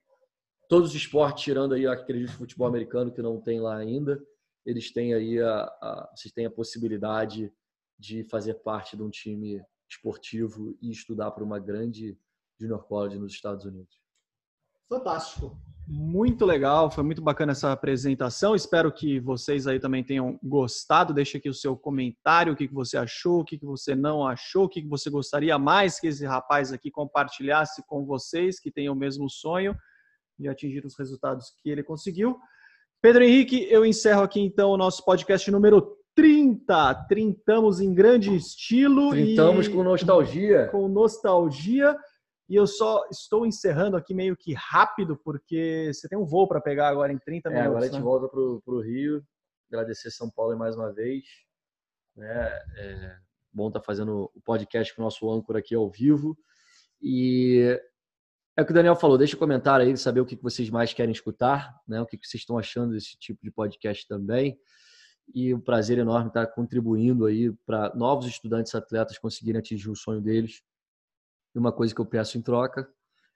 todos 0.68 0.90
os 0.90 0.94
esportes, 0.94 1.42
tirando 1.42 1.74
aí, 1.74 1.84
acredito, 1.84 2.30
futebol 2.30 2.68
americano, 2.68 3.12
que 3.12 3.20
não 3.20 3.40
tem 3.40 3.58
lá 3.60 3.76
ainda, 3.76 4.24
eles 4.64 4.92
têm 4.92 5.14
aí 5.14 5.40
a, 5.42 5.64
a, 5.82 6.12
vocês 6.14 6.32
têm 6.32 6.46
a 6.46 6.50
possibilidade 6.50 7.52
de 7.98 8.22
fazer 8.30 8.54
parte 8.62 8.96
de 8.96 9.02
um 9.02 9.10
time 9.10 9.60
esportivo 9.90 10.78
e 10.80 10.92
estudar 10.92 11.32
para 11.32 11.42
uma 11.42 11.58
grande 11.58 12.16
junior 12.56 12.86
college 12.86 13.18
nos 13.18 13.32
Estados 13.32 13.64
Unidos. 13.64 14.03
Fantástico. 14.88 15.56
Muito 15.86 16.46
legal, 16.46 16.90
foi 16.90 17.04
muito 17.04 17.20
bacana 17.20 17.52
essa 17.52 17.70
apresentação. 17.70 18.54
Espero 18.54 18.90
que 18.90 19.20
vocês 19.20 19.66
aí 19.66 19.78
também 19.78 20.02
tenham 20.02 20.38
gostado. 20.42 21.12
Deixe 21.12 21.36
aqui 21.36 21.48
o 21.48 21.54
seu 21.54 21.76
comentário, 21.76 22.54
o 22.54 22.56
que 22.56 22.66
você 22.66 22.96
achou, 22.96 23.40
o 23.40 23.44
que 23.44 23.58
você 23.62 23.94
não 23.94 24.26
achou, 24.26 24.64
o 24.64 24.68
que 24.68 24.80
você 24.86 25.10
gostaria 25.10 25.58
mais 25.58 26.00
que 26.00 26.06
esse 26.06 26.24
rapaz 26.24 26.72
aqui 26.72 26.90
compartilhasse 26.90 27.84
com 27.86 28.06
vocês, 28.06 28.58
que 28.58 28.70
tenham 28.70 28.94
o 28.94 28.98
mesmo 28.98 29.28
sonho 29.28 29.76
de 30.38 30.48
atingir 30.48 30.84
os 30.86 30.96
resultados 30.98 31.52
que 31.62 31.68
ele 31.68 31.82
conseguiu. 31.82 32.38
Pedro 33.02 33.22
Henrique, 33.22 33.66
eu 33.70 33.84
encerro 33.84 34.22
aqui 34.22 34.40
então 34.40 34.70
o 34.70 34.78
nosso 34.78 35.04
podcast 35.04 35.50
número 35.50 35.98
30. 36.14 36.94
Trintamos 37.08 37.80
em 37.80 37.92
grande 37.92 38.34
estilo. 38.34 39.10
Trintamos 39.10 39.66
e... 39.66 39.70
com 39.70 39.82
nostalgia. 39.82 40.68
Com 40.68 40.88
nostalgia. 40.88 41.94
E 42.48 42.54
eu 42.54 42.66
só 42.66 43.06
estou 43.10 43.46
encerrando 43.46 43.96
aqui 43.96 44.12
meio 44.12 44.36
que 44.36 44.52
rápido, 44.52 45.16
porque 45.16 45.90
você 45.92 46.08
tem 46.08 46.18
um 46.18 46.26
voo 46.26 46.46
para 46.46 46.60
pegar 46.60 46.88
agora 46.88 47.12
em 47.12 47.18
30 47.18 47.48
minutos. 47.48 47.64
É, 47.64 47.68
agora 47.68 47.84
a 47.84 47.88
gente 47.88 47.98
né? 47.98 48.04
volta 48.04 48.28
para 48.28 48.74
o 48.74 48.80
Rio. 48.80 49.24
Agradecer 49.68 50.10
São 50.10 50.30
Paulo 50.30 50.56
mais 50.58 50.76
uma 50.76 50.92
vez. 50.92 51.24
Né? 52.14 52.62
É 52.76 53.16
bom 53.52 53.68
estar 53.68 53.80
tá 53.80 53.86
fazendo 53.86 54.30
o 54.34 54.40
podcast 54.42 54.94
com 54.94 55.00
o 55.00 55.04
nosso 55.04 55.30
âncora 55.30 55.60
aqui 55.60 55.74
ao 55.74 55.88
vivo. 55.90 56.36
E 57.00 57.80
é 58.56 58.62
o 58.62 58.64
que 58.66 58.72
o 58.72 58.74
Daniel 58.74 58.96
falou, 58.96 59.16
deixa 59.16 59.36
um 59.36 59.38
comentário 59.38 59.86
aí, 59.86 59.96
saber 59.96 60.20
o 60.20 60.26
que 60.26 60.36
vocês 60.36 60.68
mais 60.68 60.92
querem 60.92 61.12
escutar, 61.12 61.74
né? 61.88 62.00
o 62.00 62.06
que 62.06 62.18
vocês 62.22 62.42
estão 62.42 62.58
achando 62.58 62.92
desse 62.92 63.16
tipo 63.18 63.42
de 63.42 63.50
podcast 63.50 64.06
também. 64.06 64.58
E 65.34 65.54
um 65.54 65.60
prazer 65.60 65.98
enorme 65.98 66.28
estar 66.28 66.46
contribuindo 66.48 67.24
aí 67.24 67.50
para 67.64 67.94
novos 67.94 68.26
estudantes 68.26 68.74
atletas 68.74 69.18
conseguirem 69.18 69.58
atingir 69.58 69.88
o 69.88 69.96
sonho 69.96 70.20
deles 70.20 70.62
e 71.54 71.58
uma 71.58 71.72
coisa 71.72 71.94
que 71.94 72.00
eu 72.00 72.06
peço 72.06 72.36
em 72.36 72.42
troca 72.42 72.88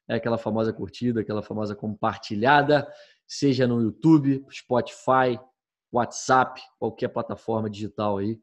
é 0.08 0.14
aquela 0.14 0.38
famosa 0.38 0.72
curtida, 0.72 1.20
aquela 1.20 1.42
famosa 1.42 1.74
compartilhada, 1.76 2.90
seja 3.26 3.66
no 3.66 3.82
YouTube, 3.82 4.44
Spotify, 4.50 5.38
WhatsApp, 5.92 6.60
qualquer 6.78 7.08
plataforma 7.08 7.68
digital 7.68 8.18
aí, 8.18 8.40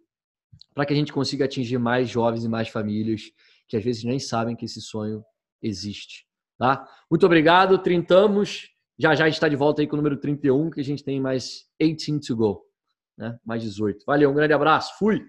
para 0.73 0.85
que 0.85 0.93
a 0.93 0.95
gente 0.95 1.11
consiga 1.11 1.45
atingir 1.45 1.79
mais 1.79 2.07
jovens 2.07 2.43
e 2.43 2.49
mais 2.49 2.69
famílias 2.69 3.31
que 3.67 3.75
às 3.75 3.83
vezes 3.83 4.03
nem 4.03 4.19
sabem 4.19 4.55
que 4.55 4.65
esse 4.65 4.79
sonho 4.79 5.23
existe. 5.61 6.25
Tá? 6.57 6.87
Muito 7.09 7.25
obrigado, 7.25 7.77
trintamos. 7.79 8.69
Já 8.97 9.13
já 9.15 9.25
a 9.25 9.27
gente 9.27 9.35
está 9.35 9.49
de 9.49 9.55
volta 9.55 9.81
aí 9.81 9.87
com 9.87 9.95
o 9.95 9.97
número 9.97 10.17
31, 10.17 10.69
que 10.69 10.79
a 10.79 10.83
gente 10.83 11.03
tem 11.03 11.19
mais 11.19 11.65
18 11.81 12.27
to 12.27 12.35
go, 12.35 12.61
né? 13.17 13.37
mais 13.43 13.61
18. 13.61 14.05
Valeu, 14.05 14.29
um 14.29 14.33
grande 14.33 14.53
abraço, 14.53 14.97
fui! 14.97 15.21